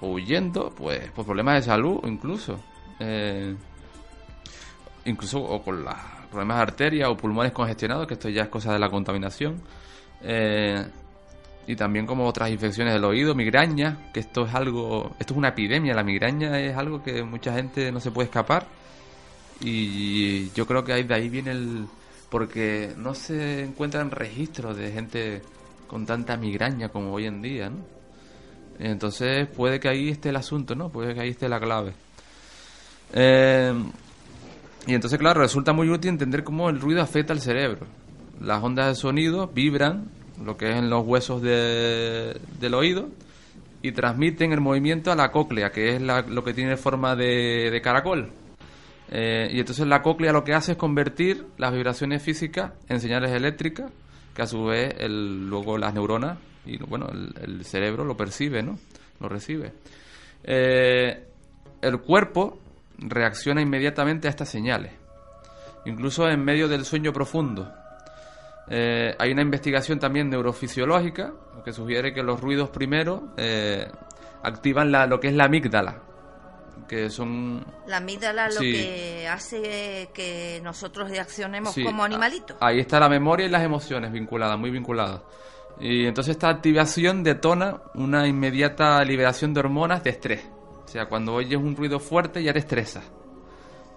o 0.00 0.12
huyendo, 0.12 0.70
pues, 0.70 1.10
por 1.12 1.24
problemas 1.24 1.56
de 1.56 1.62
salud 1.62 2.00
incluso. 2.04 2.58
Eh, 2.98 3.54
incluso 5.06 5.40
o 5.40 5.62
con 5.62 5.82
los 5.82 5.94
problemas 6.30 6.58
de 6.58 6.62
arteria 6.62 7.08
o 7.08 7.16
pulmones 7.16 7.52
congestionados, 7.52 8.06
que 8.06 8.14
esto 8.14 8.28
ya 8.28 8.42
es 8.42 8.48
cosa 8.48 8.72
de 8.72 8.78
la 8.78 8.90
contaminación. 8.90 9.62
Eh, 10.22 10.84
y 11.70 11.76
también 11.76 12.04
como 12.04 12.26
otras 12.26 12.50
infecciones 12.50 12.92
del 12.94 13.04
oído, 13.04 13.32
migraña, 13.32 14.10
que 14.12 14.18
esto 14.18 14.44
es 14.44 14.52
algo, 14.52 15.14
esto 15.20 15.34
es 15.34 15.38
una 15.38 15.50
epidemia, 15.50 15.94
la 15.94 16.02
migraña 16.02 16.58
es 16.58 16.76
algo 16.76 17.00
que 17.00 17.22
mucha 17.22 17.54
gente 17.54 17.92
no 17.92 18.00
se 18.00 18.10
puede 18.10 18.26
escapar. 18.26 18.66
Y 19.60 20.50
yo 20.50 20.66
creo 20.66 20.82
que 20.82 20.94
de 20.94 21.14
ahí 21.14 21.28
viene 21.28 21.52
el 21.52 21.86
porque 22.28 22.92
no 22.96 23.14
se 23.14 23.62
encuentran 23.62 24.10
registros 24.10 24.76
de 24.76 24.90
gente 24.90 25.42
con 25.86 26.06
tanta 26.06 26.36
migraña 26.36 26.88
como 26.88 27.12
hoy 27.12 27.26
en 27.26 27.40
día, 27.40 27.70
¿no? 27.70 27.78
Entonces 28.80 29.46
puede 29.46 29.78
que 29.78 29.88
ahí 29.88 30.08
esté 30.08 30.30
el 30.30 30.36
asunto, 30.36 30.74
¿no? 30.74 30.88
Puede 30.88 31.14
que 31.14 31.20
ahí 31.20 31.28
esté 31.28 31.48
la 31.48 31.60
clave. 31.60 31.92
Eh, 33.12 33.72
y 34.88 34.94
entonces, 34.94 35.20
claro, 35.20 35.40
resulta 35.40 35.72
muy 35.72 35.88
útil 35.88 36.10
entender 36.10 36.42
cómo 36.42 36.68
el 36.68 36.80
ruido 36.80 37.00
afecta 37.00 37.32
al 37.32 37.40
cerebro. 37.40 37.86
Las 38.40 38.60
ondas 38.60 38.88
de 38.88 38.94
sonido 38.96 39.46
vibran, 39.46 40.10
lo 40.44 40.56
que 40.56 40.70
es 40.70 40.76
en 40.76 40.90
los 40.90 41.04
huesos 41.06 41.42
de- 41.42 42.38
del 42.58 42.74
oído, 42.74 43.08
y 43.82 43.92
transmiten 43.92 44.52
el 44.52 44.60
movimiento 44.60 45.10
a 45.10 45.16
la 45.16 45.30
cóclea, 45.30 45.70
que 45.70 45.96
es 45.96 46.02
la- 46.02 46.22
lo 46.22 46.44
que 46.44 46.52
tiene 46.52 46.76
forma 46.76 47.16
de, 47.16 47.70
de 47.70 47.80
caracol. 47.80 48.30
Eh, 49.10 49.48
y 49.52 49.58
entonces 49.60 49.86
la 49.86 50.02
cóclea 50.02 50.32
lo 50.32 50.44
que 50.44 50.54
hace 50.54 50.72
es 50.72 50.78
convertir 50.78 51.46
las 51.58 51.72
vibraciones 51.72 52.22
físicas 52.22 52.72
en 52.88 53.00
señales 53.00 53.32
eléctricas, 53.32 53.90
que 54.34 54.42
a 54.42 54.46
su 54.46 54.64
vez 54.66 54.94
el, 54.98 55.48
luego 55.48 55.76
las 55.78 55.92
neuronas 55.94 56.38
y 56.64 56.76
bueno, 56.78 57.08
el, 57.08 57.64
cerebro 57.64 58.04
lo 58.04 58.16
percibe, 58.16 58.62
¿no? 58.62 58.78
Lo 59.18 59.28
recibe. 59.28 59.72
Eh, 60.44 61.24
el 61.82 61.98
cuerpo 62.00 62.58
reacciona 62.98 63.62
inmediatamente 63.62 64.28
a 64.28 64.30
estas 64.30 64.48
señales, 64.50 64.92
incluso 65.86 66.28
en 66.28 66.44
medio 66.44 66.68
del 66.68 66.84
sueño 66.84 67.12
profundo. 67.12 67.72
Eh, 68.70 69.14
hay 69.18 69.32
una 69.32 69.42
investigación 69.42 69.98
también 69.98 70.30
neurofisiológica 70.30 71.32
que 71.64 71.72
sugiere 71.72 72.14
que 72.14 72.22
los 72.22 72.40
ruidos 72.40 72.70
primero 72.70 73.32
eh, 73.36 73.90
activan 74.42 74.92
la, 74.92 75.06
lo 75.06 75.18
que 75.20 75.28
es 75.28 75.34
la 75.34 75.44
amígdala, 75.44 76.02
que 76.88 77.10
son 77.10 77.64
La 77.86 77.98
amígdala 77.98 78.46
lo 78.46 78.60
Sí. 78.60 78.72
que 78.72 79.28
hace 79.28 80.08
que 80.14 80.60
nosotros 80.62 81.10
reaccionemos 81.10 81.74
Sí, 81.74 81.82
como 81.84 82.04
animalitos. 82.04 82.56
Ahí 82.60 82.78
está 82.78 82.98
la 83.00 83.08
memoria 83.08 83.46
y 83.46 83.50
las 83.50 83.62
emociones 83.64 84.12
vinculadas, 84.12 84.58
muy 84.58 84.70
vinculadas. 84.70 85.20
Y 85.80 86.06
entonces 86.06 86.32
esta 86.32 86.48
activación 86.48 87.22
detona 87.24 87.80
una 87.94 88.26
inmediata 88.28 89.02
liberación 89.04 89.52
de 89.52 89.60
hormonas 89.60 90.04
de 90.04 90.10
estrés. 90.10 90.48
O 90.84 90.88
sea, 90.88 91.06
cuando 91.06 91.34
oyes 91.34 91.58
un 91.58 91.74
ruido 91.76 91.98
fuerte 92.00 92.42
ya 92.42 92.52
te 92.52 92.58
estresa. 92.60 93.02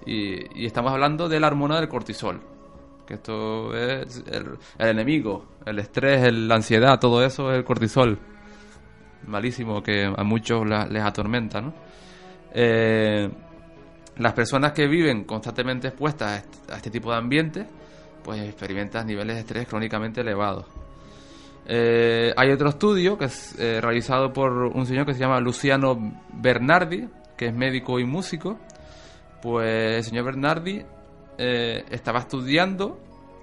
Y, 0.06 0.62
y 0.62 0.66
estamos 0.66 0.92
hablando 0.92 1.30
de 1.30 1.40
la 1.40 1.48
hormona 1.48 1.80
del 1.80 1.88
cortisol. 1.90 2.42
Que 3.06 3.16
esto 3.16 3.76
es 3.76 4.24
el, 4.32 4.58
enemigo, 4.80 5.46
el 5.66 5.80
estrés, 5.80 6.32
la 6.34 6.56
ansiedad, 6.56 7.00
todo 7.00 7.24
eso 7.24 7.52
es 7.52 7.58
el 7.58 7.64
cortisol. 7.64 8.18
Malísimo 9.28 9.82
que 9.82 10.06
a 10.06 10.24
muchos 10.24 10.66
les 10.68 11.04
atormenta, 11.04 11.62
¿no? 11.62 11.74
Eh, 12.54 13.30
las 14.18 14.34
personas 14.34 14.74
que 14.74 14.88
viven 14.88 15.24
constantemente 15.24 15.88
expuestas 15.88 16.30
a 16.30 16.38
este, 16.38 16.74
a 16.74 16.76
este 16.78 16.90
tipo 16.92 17.12
de 17.12 17.18
ambientes, 17.18 17.68
pues 18.24 18.42
experimentan 18.42 19.08
niveles 19.08 19.36
de 19.36 19.42
estrés 19.42 19.68
crónicamente 19.68 20.22
elevados. 20.22 20.66
Eh, 21.66 22.34
hay 22.36 22.52
otro 22.52 22.70
estudio 22.70 23.18
que 23.18 23.26
es 23.26 23.58
eh, 23.58 23.80
realizado 23.82 24.34
por 24.34 24.52
un 24.52 24.86
señor 24.86 25.06
que 25.06 25.14
se 25.14 25.20
llama 25.20 25.40
Luciano 25.40 25.98
Bernardi, 26.34 27.08
que 27.38 27.48
es 27.48 27.54
médico 27.54 28.00
y 28.00 28.06
músico. 28.06 28.60
Pues 29.42 29.98
el 29.98 30.04
señor 30.04 30.26
Bernardi 30.26 30.84
eh, 31.38 31.84
estaba 31.90 32.20
estudiando 32.20 33.00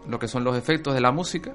lo 0.09 0.18
que 0.18 0.28
son 0.28 0.45
los 0.45 0.57
efectos 0.57 0.95
de 0.95 1.01
la 1.01 1.12
música 1.12 1.55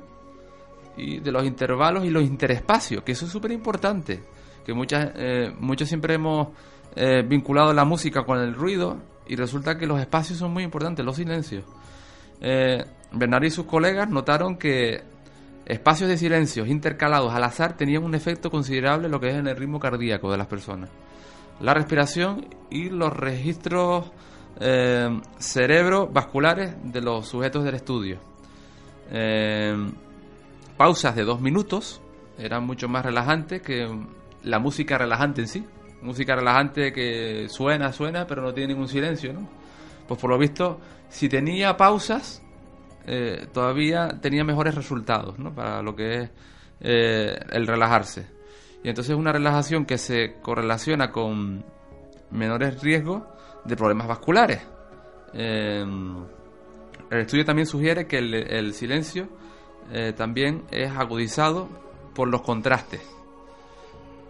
y 0.97 1.19
de 1.19 1.31
los 1.31 1.45
intervalos 1.45 2.05
y 2.05 2.09
los 2.09 2.23
interespacios, 2.23 3.03
que 3.03 3.13
eso 3.13 3.25
es 3.25 3.31
súper 3.31 3.51
importante. 3.51 4.23
Que 4.65 4.73
muchas, 4.73 5.11
eh, 5.15 5.53
muchos 5.59 5.87
siempre 5.87 6.15
hemos 6.15 6.49
eh, 6.95 7.23
vinculado 7.27 7.73
la 7.73 7.85
música 7.85 8.23
con 8.23 8.39
el 8.39 8.53
ruido 8.55 8.97
y 9.27 9.35
resulta 9.35 9.77
que 9.77 9.87
los 9.87 9.99
espacios 9.99 10.39
son 10.39 10.53
muy 10.53 10.63
importantes, 10.63 11.05
los 11.05 11.15
silencios. 11.15 11.63
Bernardi 13.11 13.47
y 13.47 13.51
sus 13.51 13.65
colegas 13.65 14.09
notaron 14.09 14.57
que 14.57 15.01
espacios 15.65 16.09
de 16.09 16.17
silencios 16.17 16.67
intercalados 16.67 17.33
al 17.33 17.43
azar 17.43 17.75
tenían 17.77 18.03
un 18.03 18.13
efecto 18.13 18.51
considerable 18.51 19.05
en 19.05 19.11
lo 19.11 19.19
que 19.19 19.29
es 19.29 19.35
en 19.35 19.47
el 19.47 19.55
ritmo 19.55 19.79
cardíaco 19.79 20.31
de 20.31 20.37
las 20.37 20.47
personas. 20.47 20.89
La 21.59 21.73
respiración 21.73 22.47
y 22.69 22.89
los 22.89 23.13
registros 23.13 24.11
eh, 24.59 25.21
cerebrovasculares 25.37 26.75
de 26.83 27.01
los 27.01 27.27
sujetos 27.27 27.63
del 27.63 27.75
estudio. 27.75 28.19
Eh, 29.11 29.75
pausas 30.77 31.15
de 31.15 31.23
dos 31.23 31.41
minutos 31.41 32.01
eran 32.37 32.65
mucho 32.65 32.87
más 32.87 33.05
relajantes 33.05 33.61
que 33.61 33.87
la 34.43 34.59
música 34.59 34.97
relajante 34.97 35.41
en 35.41 35.47
sí. 35.47 35.65
Música 36.01 36.35
relajante 36.35 36.93
que 36.93 37.47
suena, 37.49 37.91
suena, 37.91 38.27
pero 38.27 38.41
no 38.41 38.53
tiene 38.53 38.73
ningún 38.73 38.87
silencio. 38.87 39.33
Pues 40.07 40.19
por 40.19 40.29
lo 40.29 40.37
visto, 40.37 40.79
si 41.09 41.29
tenía 41.29 41.77
pausas, 41.77 42.43
eh, 43.07 43.47
todavía 43.53 44.09
tenía 44.21 44.43
mejores 44.43 44.75
resultados. 44.75 45.35
Para 45.55 45.81
lo 45.81 45.95
que 45.95 46.21
es 46.21 46.29
eh, 46.81 47.39
el 47.51 47.65
relajarse. 47.65 48.27
Y 48.83 48.89
entonces 48.89 49.15
una 49.15 49.31
relajación 49.31 49.85
que 49.85 49.97
se 49.97 50.35
correlaciona 50.41 51.11
con 51.11 51.65
menores 52.29 52.81
riesgos 52.83 53.23
de 53.65 53.75
problemas 53.75 54.07
vasculares. 54.07 54.61
Eh, 55.33 55.85
el 57.09 57.19
estudio 57.19 57.45
también 57.45 57.67
sugiere 57.67 58.07
que 58.07 58.17
el, 58.17 58.73
silencio 58.73 59.27
eh, 59.91 60.13
también 60.15 60.63
es 60.71 60.91
agudizado 60.91 61.69
por 62.13 62.27
los 62.27 62.41
contrastes. 62.41 63.01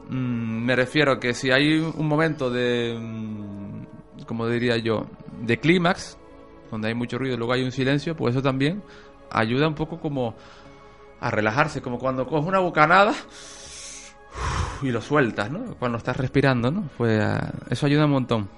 Mm, 0.10 0.66
me 0.66 0.76
refiero 0.76 1.14
a 1.14 1.20
que 1.20 1.34
si 1.34 1.52
hay 1.52 1.78
un 1.78 2.08
momento 2.08 2.50
de, 2.50 2.98
mm, 3.00 4.26
como 4.26 4.48
diría 4.48 4.78
yo, 4.78 5.08
de 5.42 5.58
clímax, 5.58 6.18
donde 6.72 6.90
hay 6.90 6.96
mucho 6.96 7.18
ruido 7.18 7.36
y 7.36 7.38
luego 7.38 7.54
hay 7.54 7.64
un 7.64 7.72
silencio, 7.72 8.16
pues 8.16 8.36
eso 8.36 8.42
también 8.42 8.84
ayuda 9.32 9.68
un 9.68 9.76
poco 9.76 10.00
como 10.00 10.36
a 11.20 11.32
relajarse, 11.32 11.82
como 11.82 11.98
cuando 11.98 12.28
coges 12.28 12.46
una 12.46 12.60
bocanada 12.60 13.14
y 14.82 14.92
lo 14.92 15.02
sueltas, 15.02 15.50
¿no? 15.50 15.76
Cuando 15.80 15.98
estás 15.98 16.18
respirando, 16.18 16.72
¿no? 16.72 16.90
Pues 16.98 17.22
ah, 17.22 17.54
eso 17.70 17.86
ayuda 17.86 18.06
un 18.06 18.12
montón. 18.12 18.50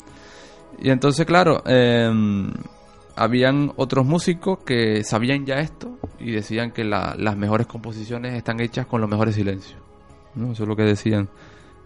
Y 0.80 0.90
entonces, 0.90 1.26
claro, 1.26 1.64
eh, 1.66 2.12
habían 3.16 3.72
otros 3.78 4.06
músicos 4.06 4.60
que 4.60 5.04
sabían 5.04 5.46
ya 5.46 5.56
esto 5.56 5.98
y 6.20 6.32
decían 6.32 6.72
que 6.72 6.84
la- 6.84 7.16
las 7.18 7.36
mejores 7.36 7.66
composiciones 7.68 8.34
están 8.36 8.60
hechas 8.60 8.86
con 8.86 9.02
los 9.02 9.10
mejores 9.10 9.36
silencios. 9.36 9.80
¿no? 10.36 10.52
Eso 10.52 10.64
es 10.64 10.70
lo 10.70 10.76
que 10.76 10.84
decían. 10.84 11.28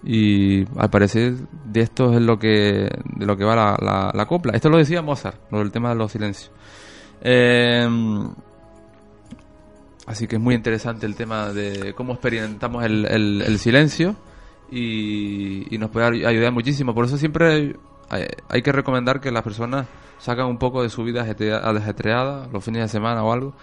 Y 0.03 0.65
al 0.77 0.89
parecer 0.89 1.35
de 1.65 1.81
esto 1.81 2.13
es 2.13 2.21
lo 2.21 2.37
que 2.37 2.89
de 3.15 3.25
lo 3.25 3.37
que 3.37 3.45
va 3.45 3.55
la, 3.55 3.77
la- 3.79 4.11
la 4.13 4.25
copla. 4.25 4.51
Esto 4.53 4.67
lo 4.69 4.77
decía 4.77 5.01
Mozart, 5.01 5.37
lo 5.51 5.59
del 5.59 5.71
tema 5.71 5.89
de 5.89 5.95
los 5.95 6.11
silencios. 6.11 6.51
Eh, 7.21 7.87
así 10.07 10.27
que 10.27 10.35
es 10.35 10.41
muy 10.41 10.55
interesante 10.55 11.05
el 11.05 11.15
tema 11.15 11.53
de 11.53 11.93
cómo 11.93 12.13
experimentamos 12.13 12.83
el, 12.83 13.05
el- 13.05 13.41
el 13.45 13.59
silencio 13.59 14.15
y, 14.71 15.73
y 15.73 15.77
nos 15.77 15.89
puede 15.91 16.07
ay- 16.07 16.25
ayudar 16.25 16.51
muchísimo. 16.51 16.93
Por 16.93 17.05
eso 17.05 17.17
siempre 17.17 17.75
hay, 18.11 18.27
hay 18.49 18.61
que 18.61 18.71
recomendar 18.71 19.19
que 19.21 19.31
las 19.31 19.43
personas 19.43 19.87
sacan 20.19 20.45
un 20.45 20.57
poco 20.57 20.83
de 20.83 20.89
su 20.89 21.03
vida 21.03 21.25
ajetre- 21.25 21.59
ajetreada 21.63 22.47
los 22.51 22.63
fines 22.63 22.83
de 22.83 22.87
semana 22.89 23.23
o 23.23 23.31
algo 23.33 23.53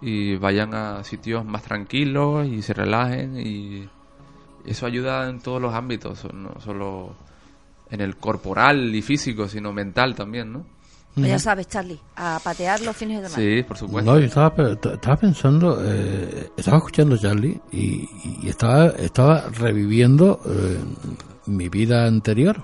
y 0.00 0.36
vayan 0.36 0.74
a 0.74 1.04
sitios 1.04 1.44
más 1.44 1.62
tranquilos 1.62 2.46
y 2.46 2.60
se 2.62 2.74
relajen 2.74 3.38
y 3.38 3.88
eso 4.66 4.84
ayuda 4.86 5.28
en 5.30 5.40
todos 5.40 5.62
los 5.62 5.72
ámbitos, 5.74 6.26
no 6.34 6.60
solo 6.60 7.14
en 7.90 8.00
el 8.00 8.16
corporal 8.16 8.94
y 8.94 9.02
físico, 9.02 9.48
sino 9.48 9.72
mental 9.72 10.14
también, 10.14 10.52
¿no? 10.52 10.64
Pues 11.14 11.28
ya 11.28 11.38
sabes, 11.38 11.68
Charlie, 11.68 12.00
a 12.16 12.40
patear 12.42 12.80
los 12.80 12.96
fines 12.96 13.20
de 13.20 13.28
semana. 13.28 13.56
Sí, 13.56 13.62
por 13.64 13.76
supuesto. 13.76 14.10
No, 14.10 14.18
yo 14.18 14.24
estaba, 14.24 14.54
pensando, 15.20 15.78
eh, 15.84 16.48
estaba 16.56 16.78
escuchando 16.78 17.16
a 17.16 17.18
Charlie 17.18 17.60
y, 17.70 18.08
y 18.42 18.48
estaba, 18.48 18.86
estaba 18.86 19.44
reviviendo 19.50 20.40
eh, 20.46 20.78
mi 21.46 21.68
vida 21.68 22.06
anterior. 22.06 22.62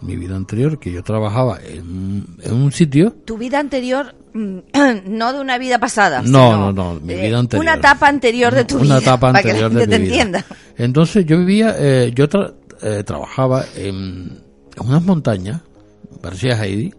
Mi 0.00 0.14
vida 0.16 0.36
anterior, 0.36 0.78
que 0.78 0.92
yo 0.92 1.02
trabajaba 1.02 1.58
en, 1.64 2.24
en 2.42 2.54
un 2.54 2.70
sitio. 2.70 3.16
Tu 3.24 3.36
vida 3.36 3.58
anterior, 3.58 4.14
mm, 4.32 4.58
no 5.06 5.32
de 5.32 5.40
una 5.40 5.58
vida 5.58 5.78
pasada. 5.80 6.22
No, 6.22 6.56
no, 6.56 6.72
no, 6.72 7.00
mi 7.00 7.14
eh, 7.14 7.26
vida 7.26 7.38
anterior. 7.38 7.62
Una 7.64 7.74
etapa 7.74 8.08
anterior 8.08 8.54
de 8.54 8.64
tu 8.64 8.76
vida. 8.76 8.86
Una 8.86 8.98
etapa 8.98 9.32
para 9.32 9.42
que 9.42 9.48
la 9.54 9.66
anterior 9.66 9.88
de 9.88 9.98
mi 9.98 10.08
te 10.08 10.24
vida. 10.24 10.44
Entonces 10.76 11.26
yo 11.26 11.38
vivía, 11.38 11.74
eh, 11.78 12.12
yo 12.14 12.28
tra- 12.28 12.54
eh, 12.82 13.02
trabajaba 13.04 13.64
en, 13.76 14.40
en 14.76 14.86
unas 14.86 15.02
montañas, 15.02 15.62
parecía 16.20 16.52
Heidi. 16.62 16.94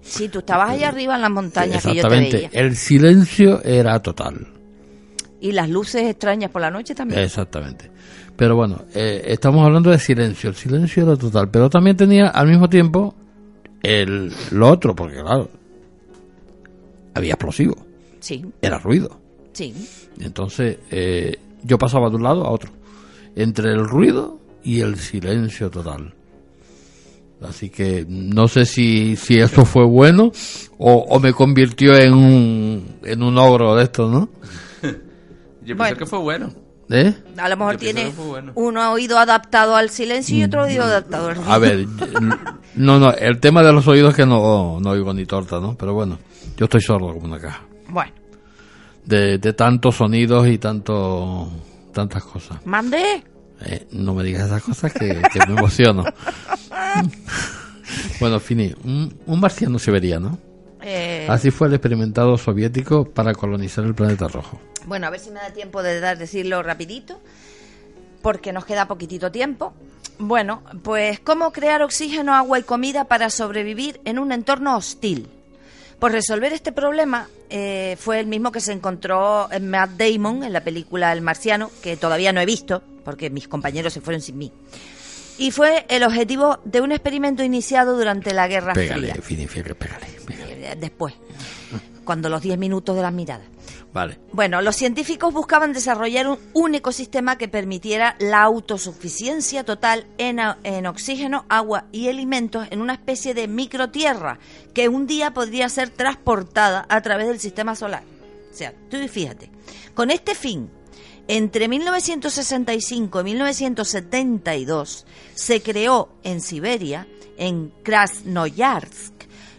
Sí, 0.00 0.28
tú 0.28 0.38
estabas 0.38 0.70
allá 0.70 0.88
arriba 0.88 1.16
en 1.16 1.22
las 1.22 1.30
montañas 1.30 1.84
que 1.84 1.96
yo 1.96 2.02
te 2.02 2.08
veía. 2.08 2.48
El 2.52 2.76
silencio 2.76 3.62
era 3.64 4.00
total. 4.00 4.46
Y 5.40 5.52
las 5.52 5.68
luces 5.68 6.04
extrañas 6.04 6.50
por 6.50 6.62
la 6.62 6.70
noche 6.70 6.94
también. 6.94 7.20
Exactamente. 7.20 7.90
Pero 8.36 8.54
bueno, 8.56 8.82
eh, 8.94 9.22
estamos 9.26 9.64
hablando 9.64 9.90
de 9.90 9.98
silencio. 9.98 10.50
El 10.50 10.56
silencio 10.56 11.02
era 11.04 11.16
total. 11.16 11.48
Pero 11.50 11.70
también 11.70 11.96
tenía 11.96 12.28
al 12.28 12.48
mismo 12.48 12.68
tiempo 12.68 13.14
el, 13.82 14.32
lo 14.50 14.68
otro, 14.70 14.94
porque 14.94 15.16
claro, 15.22 15.48
había 17.14 17.32
explosivo. 17.34 17.76
Sí, 18.20 18.44
Era 18.60 18.78
ruido. 18.78 19.18
sí. 19.52 19.72
Entonces 20.20 20.78
eh, 20.90 21.38
yo 21.62 21.76
pasaba 21.78 22.08
de 22.10 22.16
un 22.16 22.22
lado 22.22 22.44
a 22.44 22.50
otro. 22.50 22.70
Entre 23.36 23.70
el 23.70 23.86
ruido 23.86 24.38
y 24.64 24.80
el 24.80 24.96
silencio 24.96 25.70
total. 25.70 26.14
Así 27.42 27.68
que 27.68 28.06
no 28.08 28.48
sé 28.48 28.64
si, 28.64 29.14
si 29.16 29.38
eso 29.38 29.66
fue 29.66 29.84
bueno 29.84 30.32
o, 30.78 30.92
o 30.94 31.20
me 31.20 31.34
convirtió 31.34 31.94
en 31.94 32.14
un, 32.14 32.84
en 33.04 33.22
un 33.22 33.36
ogro 33.36 33.76
de 33.76 33.82
esto, 33.84 34.08
¿no? 34.10 34.30
Yo 34.82 34.88
pensé 35.60 35.74
Bueno. 35.76 35.96
que 35.98 36.06
fue 36.06 36.18
bueno. 36.18 36.50
¿Eh? 36.88 37.12
A 37.36 37.48
lo 37.48 37.56
mejor 37.56 37.76
tiene 37.78 38.12
bueno. 38.16 38.52
uno 38.54 38.92
oído 38.92 39.18
adaptado 39.18 39.74
al 39.74 39.90
silencio 39.90 40.36
y 40.36 40.44
otro 40.44 40.62
oído 40.62 40.84
adaptado 40.84 41.28
al 41.28 41.34
ruido. 41.36 41.50
A 41.52 41.58
ver, 41.58 41.84
no, 42.76 43.00
no, 43.00 43.12
el 43.12 43.40
tema 43.40 43.62
de 43.64 43.72
los 43.72 43.88
oídos 43.88 44.10
es 44.10 44.16
que 44.16 44.26
no, 44.26 44.78
no 44.80 44.90
oigo 44.90 45.12
ni 45.12 45.26
torta, 45.26 45.58
¿no? 45.58 45.76
Pero 45.76 45.94
bueno, 45.94 46.18
yo 46.56 46.64
estoy 46.66 46.80
sordo 46.80 47.12
como 47.12 47.24
una 47.26 47.40
caja. 47.40 47.62
Bueno, 47.88 48.12
De, 49.04 49.38
de 49.38 49.52
tantos 49.52 49.96
sonidos 49.96 50.46
y 50.46 50.58
tanto, 50.58 51.50
tantas 51.92 52.22
cosas. 52.24 52.64
mande. 52.64 53.24
Eh, 53.64 53.86
no 53.92 54.14
me 54.14 54.22
digas 54.22 54.46
esas 54.46 54.62
cosas 54.62 54.92
que, 54.92 55.20
que 55.32 55.38
me 55.48 55.54
emociono. 55.58 56.04
bueno, 58.20 58.40
Fini, 58.40 58.74
un, 58.84 59.14
un 59.26 59.40
marciano 59.40 59.78
se 59.78 59.90
vería, 59.90 60.18
¿no? 60.18 60.38
Eh, 60.82 61.26
Así 61.28 61.50
fue 61.50 61.68
el 61.68 61.74
experimentado 61.74 62.36
soviético 62.38 63.04
para 63.12 63.32
colonizar 63.34 63.84
el 63.84 63.94
planeta 63.94 64.28
rojo. 64.28 64.60
Bueno, 64.86 65.06
a 65.06 65.10
ver 65.10 65.20
si 65.20 65.30
me 65.30 65.40
da 65.40 65.50
tiempo 65.50 65.82
de 65.82 66.00
dar, 66.00 66.16
decirlo 66.16 66.62
rapidito, 66.62 67.20
porque 68.22 68.52
nos 68.52 68.64
queda 68.64 68.88
poquitito 68.88 69.30
tiempo. 69.30 69.74
Bueno, 70.18 70.62
pues 70.82 71.20
cómo 71.20 71.52
crear 71.52 71.82
oxígeno, 71.82 72.34
agua 72.34 72.58
y 72.58 72.62
comida 72.62 73.04
para 73.04 73.28
sobrevivir 73.28 74.00
en 74.04 74.18
un 74.18 74.32
entorno 74.32 74.76
hostil. 74.76 75.28
Por 75.98 76.12
resolver 76.12 76.52
este 76.52 76.72
problema 76.72 77.28
eh, 77.50 77.96
fue 77.98 78.20
el 78.20 78.26
mismo 78.26 78.52
que 78.52 78.60
se 78.60 78.72
encontró 78.72 79.50
en 79.50 79.68
Matt 79.68 79.90
Damon 79.92 80.44
en 80.44 80.52
la 80.52 80.62
película 80.62 81.12
El 81.12 81.20
Marciano, 81.20 81.70
que 81.82 81.96
todavía 81.96 82.32
no 82.32 82.40
he 82.40 82.46
visto, 82.46 82.82
porque 83.04 83.30
mis 83.30 83.48
compañeros 83.48 83.92
se 83.92 84.00
fueron 84.00 84.20
sin 84.20 84.38
mí. 84.38 84.52
Y 85.38 85.50
fue 85.50 85.84
el 85.88 86.02
objetivo 86.02 86.60
de 86.64 86.80
un 86.80 86.92
experimento 86.92 87.42
iniciado 87.42 87.96
durante 87.96 88.32
la 88.32 88.48
Guerra 88.48 88.72
Pégale, 88.72 89.00
Fría. 89.00 89.14
Pégale. 90.26 90.72
Eh, 90.72 90.76
Después, 90.78 91.14
cuando 92.04 92.28
los 92.28 92.40
10 92.40 92.58
minutos 92.58 92.96
de 92.96 93.02
las 93.02 93.12
miradas. 93.12 93.46
Bueno, 94.32 94.60
los 94.62 94.76
científicos 94.76 95.32
buscaban 95.32 95.72
desarrollar 95.72 96.28
un, 96.28 96.38
un 96.52 96.74
ecosistema 96.74 97.38
que 97.38 97.48
permitiera 97.48 98.16
la 98.18 98.42
autosuficiencia 98.42 99.64
total 99.64 100.06
en, 100.18 100.38
en 100.64 100.86
oxígeno, 100.86 101.44
agua 101.48 101.86
y 101.92 102.08
alimentos 102.08 102.66
en 102.70 102.80
una 102.80 102.94
especie 102.94 103.34
de 103.34 103.48
microtierra 103.48 104.38
que 104.74 104.88
un 104.88 105.06
día 105.06 105.32
podría 105.32 105.68
ser 105.68 105.90
transportada 105.90 106.86
a 106.88 107.00
través 107.00 107.26
del 107.28 107.40
sistema 107.40 107.74
solar. 107.74 108.02
O 108.52 108.54
sea, 108.56 108.72
tú 108.90 108.96
fíjate, 109.08 109.50
con 109.94 110.10
este 110.10 110.34
fin, 110.34 110.70
entre 111.28 111.68
1965 111.68 113.20
y 113.20 113.24
1972 113.24 115.06
se 115.34 115.62
creó 115.62 116.08
en 116.22 116.40
Siberia, 116.40 117.06
en 117.36 117.72
Krasnoyarsk, 117.82 119.15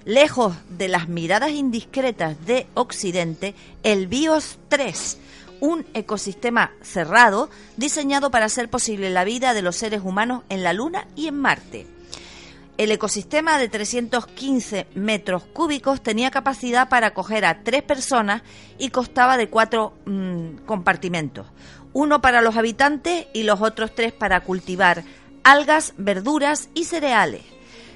lejos 0.08 0.56
de 0.70 0.88
las 0.88 1.10
miradas 1.10 1.52
indiscretas 1.52 2.46
de 2.46 2.66
Occidente, 2.76 3.54
el 3.84 4.08
BIOS 4.08 4.58
3, 4.70 5.20
un 5.60 5.86
ecosistema 5.94 6.72
cerrado 6.82 7.50
diseñado 7.76 8.32
para 8.32 8.46
hacer 8.46 8.70
posible 8.70 9.10
la 9.10 9.26
vida 9.26 9.54
de 9.54 9.62
los 9.62 9.76
seres 9.76 10.02
humanos 10.02 10.44
en 10.48 10.64
la 10.64 10.72
Luna 10.72 11.08
y 11.18 11.28
en 11.28 11.36
Marte. 11.36 11.88
El 12.78 12.92
ecosistema 12.92 13.58
de 13.58 13.68
315 13.68 14.88
metros 14.96 15.44
cúbicos 15.44 16.02
tenía 16.02 16.32
capacidad 16.32 16.88
para 16.88 17.08
acoger 17.08 17.44
a 17.44 17.64
tres 17.64 17.84
personas 17.84 18.44
y 18.78 18.92
constaba 18.92 19.36
de 19.36 19.50
cuatro 19.50 19.94
mm, 20.06 20.60
compartimentos. 20.66 21.48
Uno 21.92 22.22
para 22.22 22.42
los 22.42 22.56
habitantes 22.56 23.28
y 23.34 23.44
los 23.44 23.62
otros 23.62 23.94
tres 23.94 24.14
para 24.14 24.40
cultivar 24.40 25.04
algas, 25.44 25.94
verduras 25.98 26.70
y 26.76 26.86
cereales. 26.86 27.42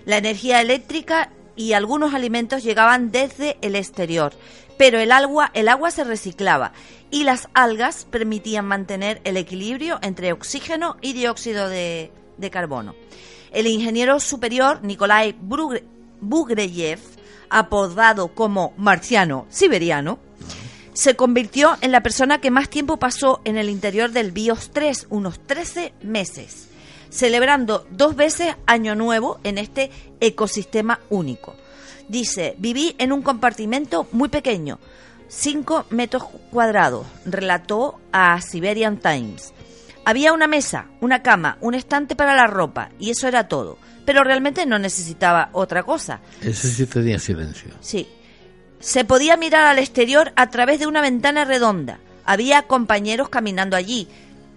La 0.06 0.18
energía 0.18 0.60
eléctrica 0.60 1.30
y 1.56 1.74
algunos 1.74 2.14
alimentos 2.14 2.64
llegaban 2.64 3.12
desde 3.12 3.58
el 3.62 3.76
exterior, 3.76 4.34
pero 4.78 5.00
el 5.00 5.12
agua, 5.12 5.52
el 5.54 5.68
agua 5.68 5.92
se 5.92 6.04
reciclaba 6.04 6.74
y 7.10 7.24
las 7.24 7.50
algas 7.54 8.08
permitían 8.10 8.66
mantener 8.66 9.22
el 9.24 9.38
equilibrio 9.38 10.00
entre 10.02 10.34
oxígeno 10.34 10.98
y 11.02 11.14
dióxido 11.14 11.70
de, 11.70 12.12
de 12.38 12.50
carbono. 12.50 12.96
El 13.52 13.68
ingeniero 13.68 14.20
superior 14.20 14.84
Nikolai 14.84 15.36
Bugreyev, 16.22 17.00
apodado 17.50 18.30
como 18.30 18.74
marciano 18.78 19.46
siberiano, 19.50 20.20
se 20.94 21.16
convirtió 21.16 21.78
en 21.82 21.92
la 21.92 22.04
persona 22.04 22.40
que 22.42 22.52
más 22.52 22.70
tiempo 22.70 22.98
pasó 22.98 23.42
en 23.46 23.58
el 23.58 23.70
interior 23.70 24.12
del 24.12 24.32
BIOS 24.32 24.72
3, 24.72 25.08
unos 25.10 25.40
13 25.40 25.94
meses, 26.02 26.70
celebrando 27.12 27.86
dos 27.92 28.16
veces 28.16 28.56
Año 28.66 28.96
Nuevo 28.96 29.40
en 29.44 29.60
este 29.60 29.92
ecosistema 30.20 31.00
único. 31.10 31.56
Dice, 32.08 32.56
viví 32.58 32.96
en 32.98 33.12
un 33.12 33.22
compartimento 33.22 34.08
muy 34.12 34.30
pequeño, 34.30 34.80
5 35.28 35.86
metros 35.92 36.24
cuadrados, 36.50 37.06
relató 37.26 38.00
a 38.12 38.42
Siberian 38.42 38.98
Times. 38.98 39.54
Había 40.04 40.34
una 40.34 40.48
mesa, 40.48 40.88
una 41.00 41.22
cama, 41.22 41.58
un 41.62 41.76
estante 41.76 42.16
para 42.16 42.36
la 42.36 42.48
ropa, 42.48 42.90
y 43.00 43.12
eso 43.12 43.28
era 43.28 43.48
todo. 43.48 43.78
Pero 44.06 44.24
realmente 44.24 44.66
no 44.66 44.80
necesitaba 44.80 45.50
otra 45.54 45.84
cosa. 45.84 46.22
Ese 46.42 46.70
sí 46.70 46.86
tenía 46.88 47.20
silencio. 47.20 47.70
Sí. 47.82 48.08
Se 48.80 49.06
podía 49.06 49.38
mirar 49.38 49.66
al 49.66 49.78
exterior 49.78 50.34
a 50.36 50.50
través 50.50 50.80
de 50.80 50.88
una 50.88 51.02
ventana 51.02 51.46
redonda. 51.46 52.00
Había 52.26 52.64
compañeros 52.64 53.30
caminando 53.30 53.78
allí, 53.78 54.08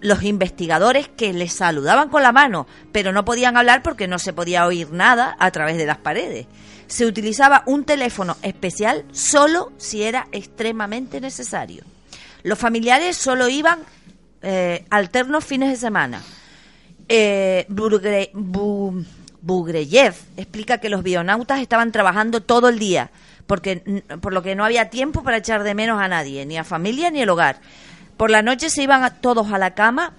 los 0.05 0.23
investigadores 0.23 1.07
que 1.09 1.33
les 1.33 1.53
saludaban 1.53 2.09
con 2.09 2.23
la 2.23 2.31
mano, 2.31 2.67
pero 2.91 3.11
no 3.11 3.25
podían 3.25 3.57
hablar 3.57 3.83
porque 3.83 4.07
no 4.07 4.19
se 4.19 4.33
podía 4.33 4.65
oír 4.65 4.91
nada 4.91 5.35
a 5.39 5.51
través 5.51 5.77
de 5.77 5.85
las 5.85 5.97
paredes. 5.97 6.47
Se 6.87 7.05
utilizaba 7.05 7.63
un 7.65 7.83
teléfono 7.83 8.37
especial 8.43 9.05
solo 9.11 9.71
si 9.77 10.03
era 10.03 10.27
extremadamente 10.31 11.19
necesario. 11.19 11.83
Los 12.43 12.59
familiares 12.59 13.17
solo 13.17 13.49
iban 13.49 13.79
eh, 14.43 14.85
alternos 14.91 15.43
fines 15.43 15.69
de 15.69 15.77
semana. 15.77 16.21
Eh, 17.07 17.65
Burgre- 17.69 18.31
Bu- 18.33 19.05
Bugreyev 19.41 20.15
explica 20.37 20.79
que 20.79 20.89
los 20.89 21.03
bionautas 21.03 21.59
estaban 21.59 21.91
trabajando 21.91 22.41
todo 22.41 22.67
el 22.69 22.79
día, 22.79 23.11
porque, 23.45 24.03
por 24.21 24.33
lo 24.33 24.41
que 24.41 24.55
no 24.55 24.65
había 24.65 24.89
tiempo 24.89 25.21
para 25.23 25.37
echar 25.37 25.63
de 25.63 25.75
menos 25.75 26.01
a 26.01 26.07
nadie, 26.07 26.45
ni 26.47 26.57
a 26.57 26.63
familia 26.63 27.11
ni 27.11 27.21
al 27.21 27.29
hogar. 27.29 27.59
Por 28.17 28.29
la 28.31 28.41
noche 28.41 28.69
se 28.69 28.83
iban 28.83 29.03
a- 29.03 29.15
todos 29.15 29.51
a 29.51 29.57
la 29.57 29.73
cama, 29.73 30.13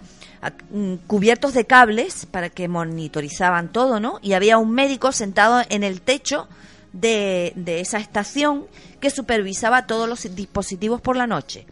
mm, 0.71 0.95
cubiertos 1.07 1.55
de 1.55 1.65
cables 1.67 2.27
para 2.27 2.51
que 2.51 2.69
monitorizaban 2.69 3.69
todo, 3.73 4.01
¿no? 4.01 4.19
Y 4.23 4.35
había 4.35 4.59
un 4.59 4.73
médico 4.73 5.13
sentado 5.13 5.63
en 5.69 5.83
el 5.83 6.01
techo 6.03 6.49
de, 6.93 7.53
de 7.57 7.81
esa 7.81 7.99
estación 7.99 8.67
que 9.01 9.11
supervisaba 9.11 9.87
todos 9.87 10.09
los 10.09 10.35
dispositivos 10.35 11.01
por 11.01 11.17
la 11.17 11.27
noche. 11.27 11.67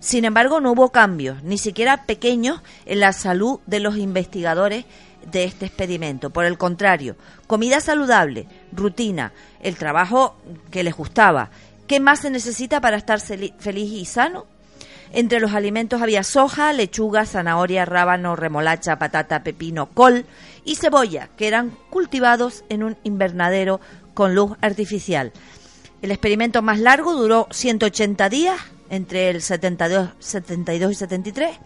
Sin 0.00 0.24
embargo, 0.24 0.60
no 0.60 0.72
hubo 0.72 0.90
cambios, 0.90 1.42
ni 1.42 1.58
siquiera 1.58 2.04
pequeños, 2.06 2.62
en 2.86 3.00
la 3.00 3.12
salud 3.12 3.60
de 3.66 3.80
los 3.80 3.96
investigadores 3.98 4.86
de 5.30 5.44
este 5.44 5.66
experimento. 5.66 6.30
Por 6.30 6.46
el 6.46 6.56
contrario, 6.56 7.16
comida 7.46 7.80
saludable, 7.80 8.46
rutina, 8.72 9.32
el 9.62 9.76
trabajo 9.76 10.36
que 10.70 10.82
les 10.82 10.94
gustaba. 10.96 11.50
¿Qué 11.86 12.00
más 12.00 12.20
se 12.20 12.30
necesita 12.30 12.80
para 12.80 12.96
estar 12.96 13.20
feliz 13.20 13.52
y 13.92 14.04
sano? 14.06 14.46
Entre 15.12 15.40
los 15.40 15.54
alimentos 15.54 16.02
había 16.02 16.22
soja, 16.22 16.72
lechuga, 16.72 17.26
zanahoria, 17.26 17.84
rábano, 17.84 18.36
remolacha, 18.36 18.98
patata, 18.98 19.42
pepino, 19.42 19.86
col 19.86 20.24
y 20.64 20.76
cebolla, 20.76 21.28
que 21.36 21.48
eran 21.48 21.76
cultivados 21.90 22.64
en 22.68 22.84
un 22.84 22.96
invernadero 23.02 23.80
con 24.14 24.34
luz 24.34 24.56
artificial. 24.60 25.32
El 26.00 26.12
experimento 26.12 26.62
más 26.62 26.78
largo 26.78 27.14
duró 27.14 27.48
180 27.50 28.28
días, 28.28 28.60
entre 28.88 29.30
el 29.30 29.42
72, 29.42 30.10
72 30.18 30.92
y 30.92 30.94
73. 30.94 31.58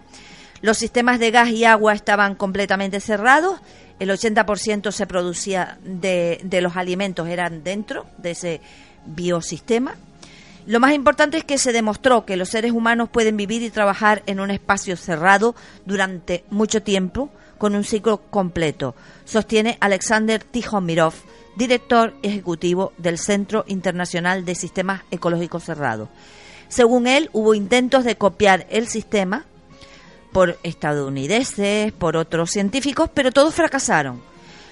Los 0.63 0.79
sistemas 0.79 1.19
de 1.19 1.31
gas 1.31 1.51
y 1.51 1.65
agua 1.65 1.93
estaban 1.93 2.35
completamente 2.35 3.01
cerrados. 3.01 3.61
El 3.99 4.11
80% 4.11 4.91
se 4.91 5.07
producía 5.07 5.79
de, 5.85 6.41
de 6.43 6.61
los 6.63 6.77
alimentos 6.77 7.29
eran 7.29 7.63
dentro 7.63 8.07
de 8.19 8.31
ese 8.31 8.61
biosistema. 9.05 9.97
Lo 10.67 10.81
más 10.81 10.95
importante 10.95 11.37
es 11.37 11.45
que 11.45 11.59
se 11.59 11.73
demostró 11.73 12.25
que 12.25 12.37
los 12.37 12.49
seres 12.49 12.73
humanos 12.73 13.11
pueden 13.11 13.37
vivir 13.37 13.63
y 13.63 13.71
trabajar 13.71 14.23
en 14.27 14.41
un 14.41 14.51
espacio 14.51 14.97
cerrado 14.97 15.55
durante 15.85 16.45
mucho 16.51 16.83
tiempo 16.83 17.31
con 17.59 17.75
un 17.75 17.85
ciclo 17.85 18.19
completo, 18.31 18.95
sostiene 19.25 19.79
Alexander 19.81 20.43
Tijomirov, 20.43 21.15
director 21.57 22.15
ejecutivo 22.23 22.93
del 22.99 23.19
Centro 23.19 23.65
Internacional 23.69 24.45
de 24.45 24.55
Sistemas 24.55 25.03
Ecológicos 25.11 25.65
Cerrados. 25.65 26.09
Según 26.69 27.07
él, 27.07 27.31
hubo 27.33 27.55
intentos 27.55 28.05
de 28.05 28.17
copiar 28.17 28.67
el 28.71 28.89
sistema 28.89 29.45
por 30.33 30.59
estadounidenses, 30.63 31.93
por 31.93 32.17
otros 32.17 32.51
científicos, 32.51 33.09
pero 33.15 33.31
todos 33.31 33.55
fracasaron. 33.55 34.21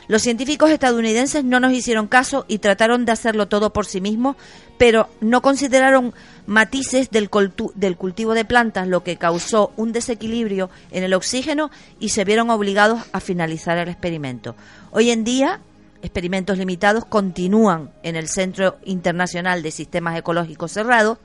Los 0.09 0.23
científicos 0.23 0.71
estadounidenses 0.71 1.45
no 1.45 1.61
nos 1.61 1.73
hicieron 1.73 2.09
caso 2.09 2.45
y 2.49 2.59
trataron 2.59 3.05
de 3.05 3.13
hacerlo 3.13 3.49
todo 3.49 3.73
por 3.73 3.87
sí 3.87 4.01
mismos, 4.01 4.37
pero 4.79 5.09
no 5.21 5.43
consideraron 5.43 6.13
matices 6.47 7.11
del, 7.11 7.31
del 7.75 7.97
cultivo 7.97 8.35
de 8.35 8.45
plantas, 8.45 8.89
lo 8.89 9.05
que 9.05 9.17
causó 9.17 9.73
un 9.77 9.93
desequilibrio 9.93 10.71
en 10.91 11.05
el 11.05 11.15
oxígeno 11.15 11.71
y 12.01 12.09
se 12.09 12.25
vieron 12.25 12.51
obligados 12.51 13.01
a 13.13 13.21
finalizar 13.21 13.79
el 13.79 13.89
experimento. 13.89 14.57
Hoy 14.91 15.11
en 15.11 15.23
día, 15.23 15.61
experimentos 16.03 16.59
limitados 16.59 17.05
continúan 17.05 17.91
en 18.03 18.17
el 18.17 18.29
Centro 18.29 18.79
Internacional 18.85 19.63
de 19.63 19.71
Sistemas 19.71 20.19
Ecológicos 20.19 20.73
Cerrados 20.73 21.19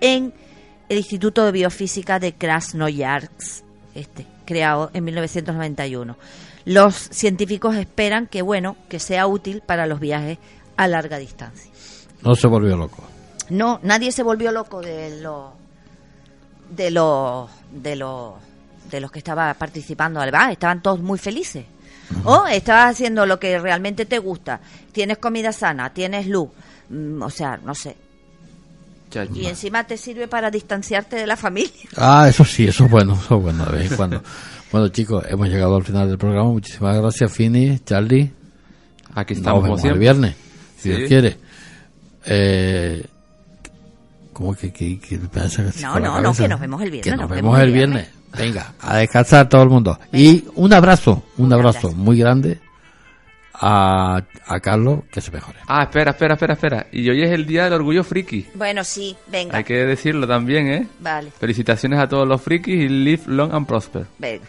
en 0.00 0.34
el 0.88 0.98
Instituto 0.98 1.46
de 1.46 1.52
Biofísica 1.52 2.18
de 2.18 2.34
Krasnoyarsk, 2.34 3.64
este, 3.94 4.26
creado 4.44 4.90
en 4.92 5.04
1991. 5.04 6.16
Los 6.64 6.94
científicos 6.94 7.76
esperan 7.76 8.26
que 8.26 8.42
bueno, 8.42 8.76
que 8.88 8.98
sea 8.98 9.26
útil 9.26 9.62
para 9.64 9.86
los 9.86 10.00
viajes 10.00 10.38
a 10.76 10.88
larga 10.88 11.18
distancia. 11.18 11.70
No 12.22 12.34
se 12.34 12.46
volvió 12.46 12.76
loco. 12.76 13.04
No, 13.50 13.80
nadie 13.82 14.12
se 14.12 14.22
volvió 14.22 14.50
loco 14.50 14.80
de 14.80 15.20
los 15.20 15.50
de 16.70 16.90
los 16.90 17.50
de 17.70 17.96
los 17.96 18.34
de 18.90 19.00
los 19.00 19.10
que 19.10 19.18
estaba 19.18 19.52
participando 19.54 20.20
además 20.20 20.52
estaban 20.52 20.82
todos 20.82 21.00
muy 21.00 21.18
felices. 21.18 21.66
O 22.24 22.46
estabas 22.46 22.92
haciendo 22.92 23.26
lo 23.26 23.38
que 23.38 23.58
realmente 23.58 24.06
te 24.06 24.18
gusta. 24.18 24.60
Tienes 24.92 25.18
comida 25.18 25.52
sana 25.52 25.92
tienes 25.92 26.26
luz. 26.26 26.48
Mm, 26.88 27.22
o 27.22 27.30
sea 27.30 27.58
no 27.58 27.74
sé. 27.74 27.96
Ya, 29.10 29.26
y 29.32 29.46
encima 29.46 29.84
te 29.84 29.96
sirve 29.96 30.26
para 30.26 30.50
distanciarte 30.50 31.16
de 31.16 31.26
la 31.26 31.36
familia. 31.36 31.88
Ah, 31.96 32.26
eso 32.28 32.44
sí, 32.44 32.66
eso 32.66 32.86
es 32.86 32.90
bueno, 32.90 33.12
eso 33.14 33.36
es 33.36 33.42
bueno 33.42 33.64
de 33.66 33.78
vez 33.78 33.90
en 33.90 33.96
cuando. 33.96 34.22
bueno, 34.74 34.88
chicos, 34.88 35.24
hemos 35.28 35.48
llegado 35.48 35.76
al 35.76 35.84
final 35.84 36.08
del 36.08 36.18
programa. 36.18 36.50
Muchísimas 36.50 36.96
gracias, 36.98 37.32
Fini, 37.32 37.78
Charlie. 37.84 38.32
Aquí 39.14 39.34
estamos 39.34 39.62
vemos 39.62 39.84
el 39.84 39.96
viernes, 40.00 40.34
si 40.76 40.90
Sí. 40.90 40.96
Dios 40.96 41.08
quiere. 41.08 41.36
Eh, 42.26 43.06
¿Cómo 44.32 44.52
que, 44.56 44.72
que, 44.72 44.98
que 44.98 45.16
pasa 45.18 45.62
No, 45.80 46.00
no, 46.00 46.20
no, 46.20 46.34
que 46.34 46.48
nos 46.48 46.58
vemos 46.58 46.82
el 46.82 46.90
viernes, 46.90 47.04
Que 47.04 47.16
nos, 47.16 47.20
nos 47.20 47.30
vemos 47.30 47.56
el 47.60 47.70
viernes. 47.70 48.08
Venga, 48.36 48.74
a 48.80 48.96
descansar 48.96 49.48
todo 49.48 49.62
el 49.62 49.68
mundo. 49.68 49.96
Y 50.12 50.42
un 50.56 50.72
abrazo, 50.72 51.22
un 51.36 51.52
abrazo 51.52 51.92
muy 51.92 52.18
grande 52.18 52.58
a, 53.54 54.24
a 54.48 54.58
Carlos, 54.58 55.02
que 55.12 55.20
se 55.20 55.30
mejore. 55.30 55.58
Ah, 55.68 55.84
espera, 55.84 56.10
espera, 56.10 56.34
espera, 56.34 56.54
espera. 56.54 56.86
Y 56.90 57.08
hoy 57.08 57.22
es 57.22 57.30
el 57.30 57.46
día 57.46 57.62
del 57.62 57.74
orgullo 57.74 58.02
friki. 58.02 58.48
Bueno, 58.56 58.82
sí, 58.82 59.14
venga. 59.28 59.56
Hay 59.58 59.62
que 59.62 59.74
decirlo 59.86 60.26
también, 60.26 60.66
¿eh? 60.66 60.88
Vale, 60.98 61.30
Felicitaciones 61.30 62.00
a 62.00 62.08
todos 62.08 62.26
los 62.26 62.42
frikis 62.42 62.74
y 62.74 62.88
live 62.88 63.22
long 63.26 63.52
and 63.54 63.68
prosper. 63.68 64.06
venga. 64.18 64.42